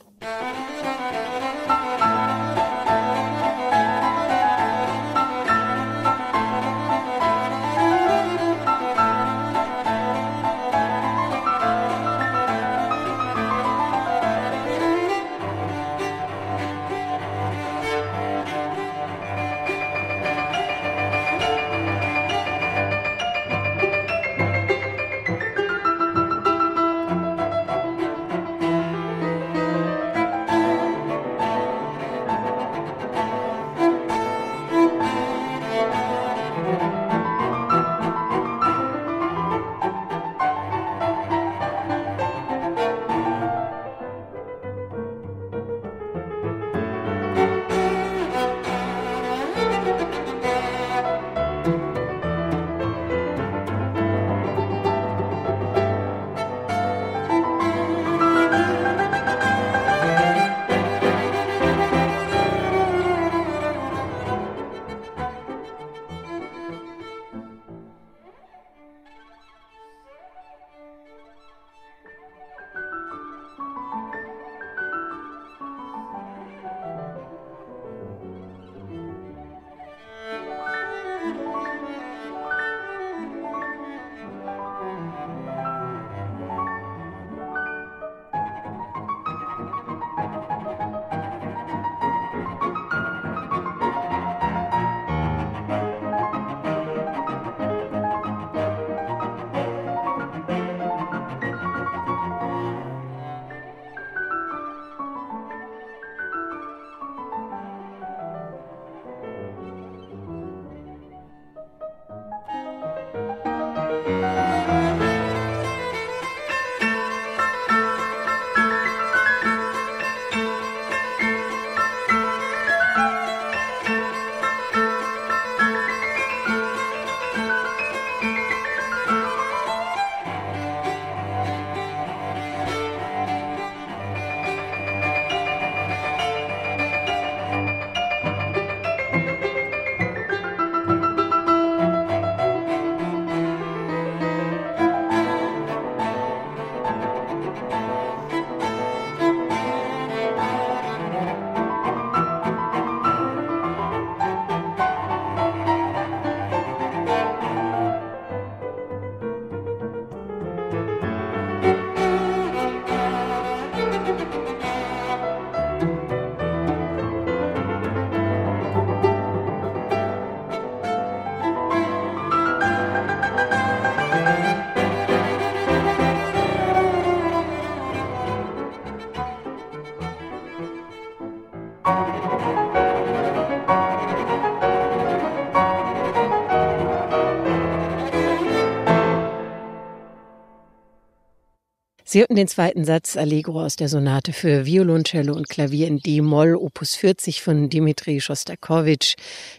Sie 192.10 192.22
hörten 192.22 192.38
den 192.38 192.48
zweiten 192.48 192.86
Satz 192.86 193.18
Allegro 193.18 193.62
aus 193.62 193.76
der 193.76 193.90
Sonate 193.90 194.32
für 194.32 194.66
Violoncello 194.66 195.34
und 195.34 195.50
Klavier 195.50 195.88
in 195.88 196.00
D-Moll, 196.00 196.56
Opus 196.56 196.96
40 196.96 197.42
von 197.42 197.70
Dimitri 197.70 198.22
Schostakowitsch, 198.22 199.16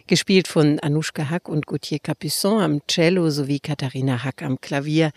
gespielt 0.07 0.47
von 0.47 0.79
Anushka 0.79 1.29
Hack 1.29 1.47
und 1.47 1.67
Gauthier 1.67 1.99
Capuçon 1.99 2.59
am 2.59 2.81
Cello 2.87 3.29
sowie 3.29 3.59
Katharina 3.59 4.23
Hack 4.23 4.41
am 4.41 4.59
Klavier. 4.59 5.11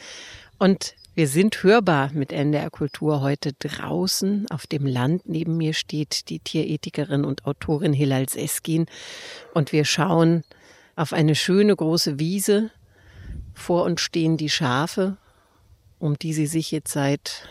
Und 0.59 0.95
wir 1.14 1.26
sind 1.26 1.62
hörbar 1.62 2.11
mit 2.12 2.33
NDR 2.33 2.68
Kultur 2.68 3.22
heute 3.22 3.55
draußen 3.55 4.45
auf 4.51 4.66
dem 4.66 4.85
Land. 4.85 5.22
Neben 5.24 5.57
mir 5.57 5.72
steht 5.72 6.28
die 6.28 6.39
Tierethikerin 6.39 7.24
und 7.24 7.47
Autorin 7.47 7.95
Hilal 7.95 8.28
Seskin 8.28 8.85
und 9.55 9.72
wir 9.72 9.87
schauen 9.87 10.45
auf 10.97 11.14
eine 11.14 11.35
schöne 11.35 11.74
große 11.74 12.18
Wiese. 12.18 12.70
Vor 13.55 13.85
uns 13.85 14.03
stehen 14.03 14.37
die 14.37 14.51
Schafe 14.51 15.16
um 16.03 16.18
die 16.18 16.34
Sie 16.34 16.46
sich 16.46 16.70
jetzt 16.72 16.92
seit 16.92 17.46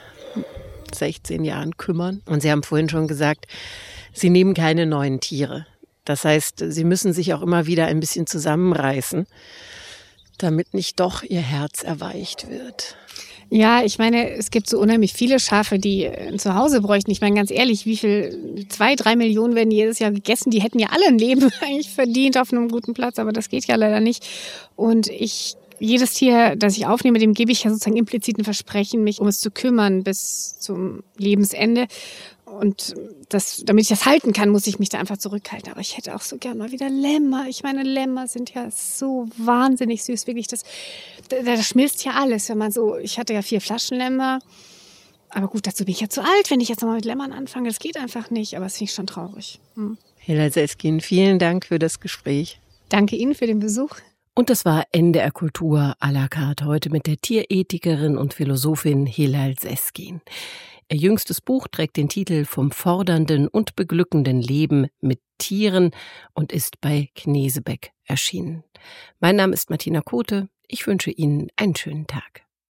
16 0.93 1.43
Jahren 1.43 1.77
kümmern. 1.77 2.21
Und 2.25 2.41
Sie 2.41 2.51
haben 2.51 2.63
vorhin 2.63 2.89
schon 2.89 3.07
gesagt, 3.07 3.45
Sie 4.13 4.29
nehmen 4.29 4.53
keine 4.53 4.85
neuen 4.85 5.21
Tiere. 5.21 5.65
Das 6.05 6.25
heißt, 6.25 6.63
Sie 6.67 6.83
müssen 6.83 7.13
sich 7.13 7.33
auch 7.33 7.41
immer 7.41 7.65
wieder 7.65 7.85
ein 7.85 7.99
bisschen 7.99 8.27
zusammenreißen, 8.27 9.25
damit 10.37 10.73
nicht 10.73 10.99
doch 10.99 11.23
Ihr 11.23 11.41
Herz 11.41 11.83
erweicht 11.83 12.49
wird. 12.49 12.97
Ja, 13.53 13.83
ich 13.83 13.99
meine, 13.99 14.31
es 14.31 14.49
gibt 14.49 14.69
so 14.69 14.79
unheimlich 14.79 15.11
viele 15.11 15.37
Schafe, 15.37 15.77
die 15.77 16.07
ein 16.07 16.39
Zuhause 16.39 16.79
bräuchten. 16.79 17.11
Ich 17.11 17.19
meine, 17.19 17.35
ganz 17.35 17.51
ehrlich, 17.51 17.85
wie 17.85 17.97
viel, 17.97 18.65
zwei, 18.69 18.95
drei 18.95 19.17
Millionen 19.17 19.55
werden 19.55 19.71
jedes 19.71 19.99
Jahr 19.99 20.11
gegessen. 20.11 20.51
Die 20.51 20.61
hätten 20.61 20.79
ja 20.79 20.87
alle 20.91 21.07
ein 21.07 21.17
Leben 21.17 21.51
eigentlich 21.61 21.89
verdient 21.89 22.37
auf 22.37 22.53
einem 22.53 22.69
guten 22.69 22.93
Platz, 22.93 23.19
aber 23.19 23.33
das 23.33 23.49
geht 23.49 23.65
ja 23.65 23.75
leider 23.75 23.99
nicht. 23.99 24.25
Und 24.77 25.07
ich 25.07 25.55
jedes 25.81 26.13
Tier, 26.13 26.55
das 26.55 26.77
ich 26.77 26.85
aufnehme, 26.85 27.19
dem 27.19 27.33
gebe 27.33 27.51
ich 27.51 27.63
ja 27.63 27.71
sozusagen 27.71 27.97
implizit 27.97 28.37
ein 28.37 28.43
Versprechen, 28.43 29.03
mich 29.03 29.19
um 29.19 29.27
es 29.27 29.39
zu 29.39 29.49
kümmern 29.51 30.03
bis 30.03 30.59
zum 30.59 31.03
Lebensende. 31.17 31.87
Und 32.45 32.93
das, 33.29 33.63
damit 33.65 33.83
ich 33.83 33.89
das 33.89 34.05
halten 34.05 34.33
kann, 34.33 34.49
muss 34.49 34.67
ich 34.67 34.77
mich 34.77 34.89
da 34.89 34.99
einfach 34.99 35.17
zurückhalten. 35.17 35.71
Aber 35.71 35.81
ich 35.81 35.97
hätte 35.97 36.15
auch 36.15 36.21
so 36.21 36.37
gern 36.37 36.57
mal 36.57 36.71
wieder 36.71 36.89
Lämmer. 36.89 37.45
Ich 37.47 37.63
meine, 37.63 37.81
Lämmer 37.83 38.27
sind 38.27 38.53
ja 38.53 38.69
so 38.69 39.27
wahnsinnig 39.37 40.03
süß. 40.03 40.27
Wirklich, 40.27 40.47
das, 40.47 40.63
da, 41.29 41.37
da 41.41 41.63
schmilzt 41.63 42.03
ja 42.03 42.11
alles. 42.11 42.49
Wenn 42.49 42.57
man 42.57 42.71
so, 42.71 42.97
ich 42.97 43.17
hatte 43.17 43.33
ja 43.33 43.41
vier 43.41 43.61
Flaschen 43.61 43.97
Lämmer. 43.97 44.39
Aber 45.29 45.47
gut, 45.47 45.65
dazu 45.65 45.85
bin 45.85 45.93
ich 45.93 46.01
ja 46.01 46.09
zu 46.09 46.21
alt, 46.21 46.49
wenn 46.51 46.59
ich 46.59 46.67
jetzt 46.67 46.81
nochmal 46.81 46.97
mit 46.97 47.05
Lämmern 47.05 47.31
anfange. 47.31 47.69
Das 47.69 47.79
geht 47.79 47.97
einfach 47.97 48.29
nicht. 48.29 48.57
Aber 48.57 48.65
es 48.65 48.77
finde 48.77 48.91
ich 48.91 48.95
schon 48.95 49.07
traurig. 49.07 49.59
Hm. 49.75 49.97
Hela 50.17 50.51
Seskin, 50.51 50.99
vielen 50.99 51.39
Dank 51.39 51.65
für 51.65 51.79
das 51.79 52.01
Gespräch. 52.01 52.59
Danke 52.89 53.15
Ihnen 53.15 53.33
für 53.33 53.47
den 53.47 53.59
Besuch. 53.59 53.95
Und 54.33 54.49
das 54.49 54.63
war 54.63 54.85
NDR 54.93 55.31
Kultur 55.31 55.95
à 55.99 56.11
la 56.11 56.29
carte 56.29 56.65
heute 56.65 56.89
mit 56.89 57.05
der 57.05 57.17
Tierethikerin 57.17 58.17
und 58.17 58.33
Philosophin 58.33 59.05
Hilal 59.05 59.55
Seskin. 59.59 60.21
Ihr 60.89 60.97
jüngstes 60.97 61.41
Buch 61.41 61.67
trägt 61.67 61.97
den 61.97 62.07
Titel 62.07 62.45
Vom 62.45 62.71
fordernden 62.71 63.49
und 63.49 63.75
beglückenden 63.75 64.41
Leben 64.41 64.87
mit 65.01 65.19
Tieren 65.37 65.91
und 66.33 66.53
ist 66.53 66.79
bei 66.79 67.09
Knesebeck 67.13 67.91
erschienen. 68.05 68.63
Mein 69.19 69.35
Name 69.35 69.53
ist 69.53 69.69
Martina 69.69 70.01
Kote. 70.01 70.47
Ich 70.67 70.87
wünsche 70.87 71.11
Ihnen 71.11 71.49
einen 71.57 71.75
schönen 71.75 72.07
Tag. 72.07 72.43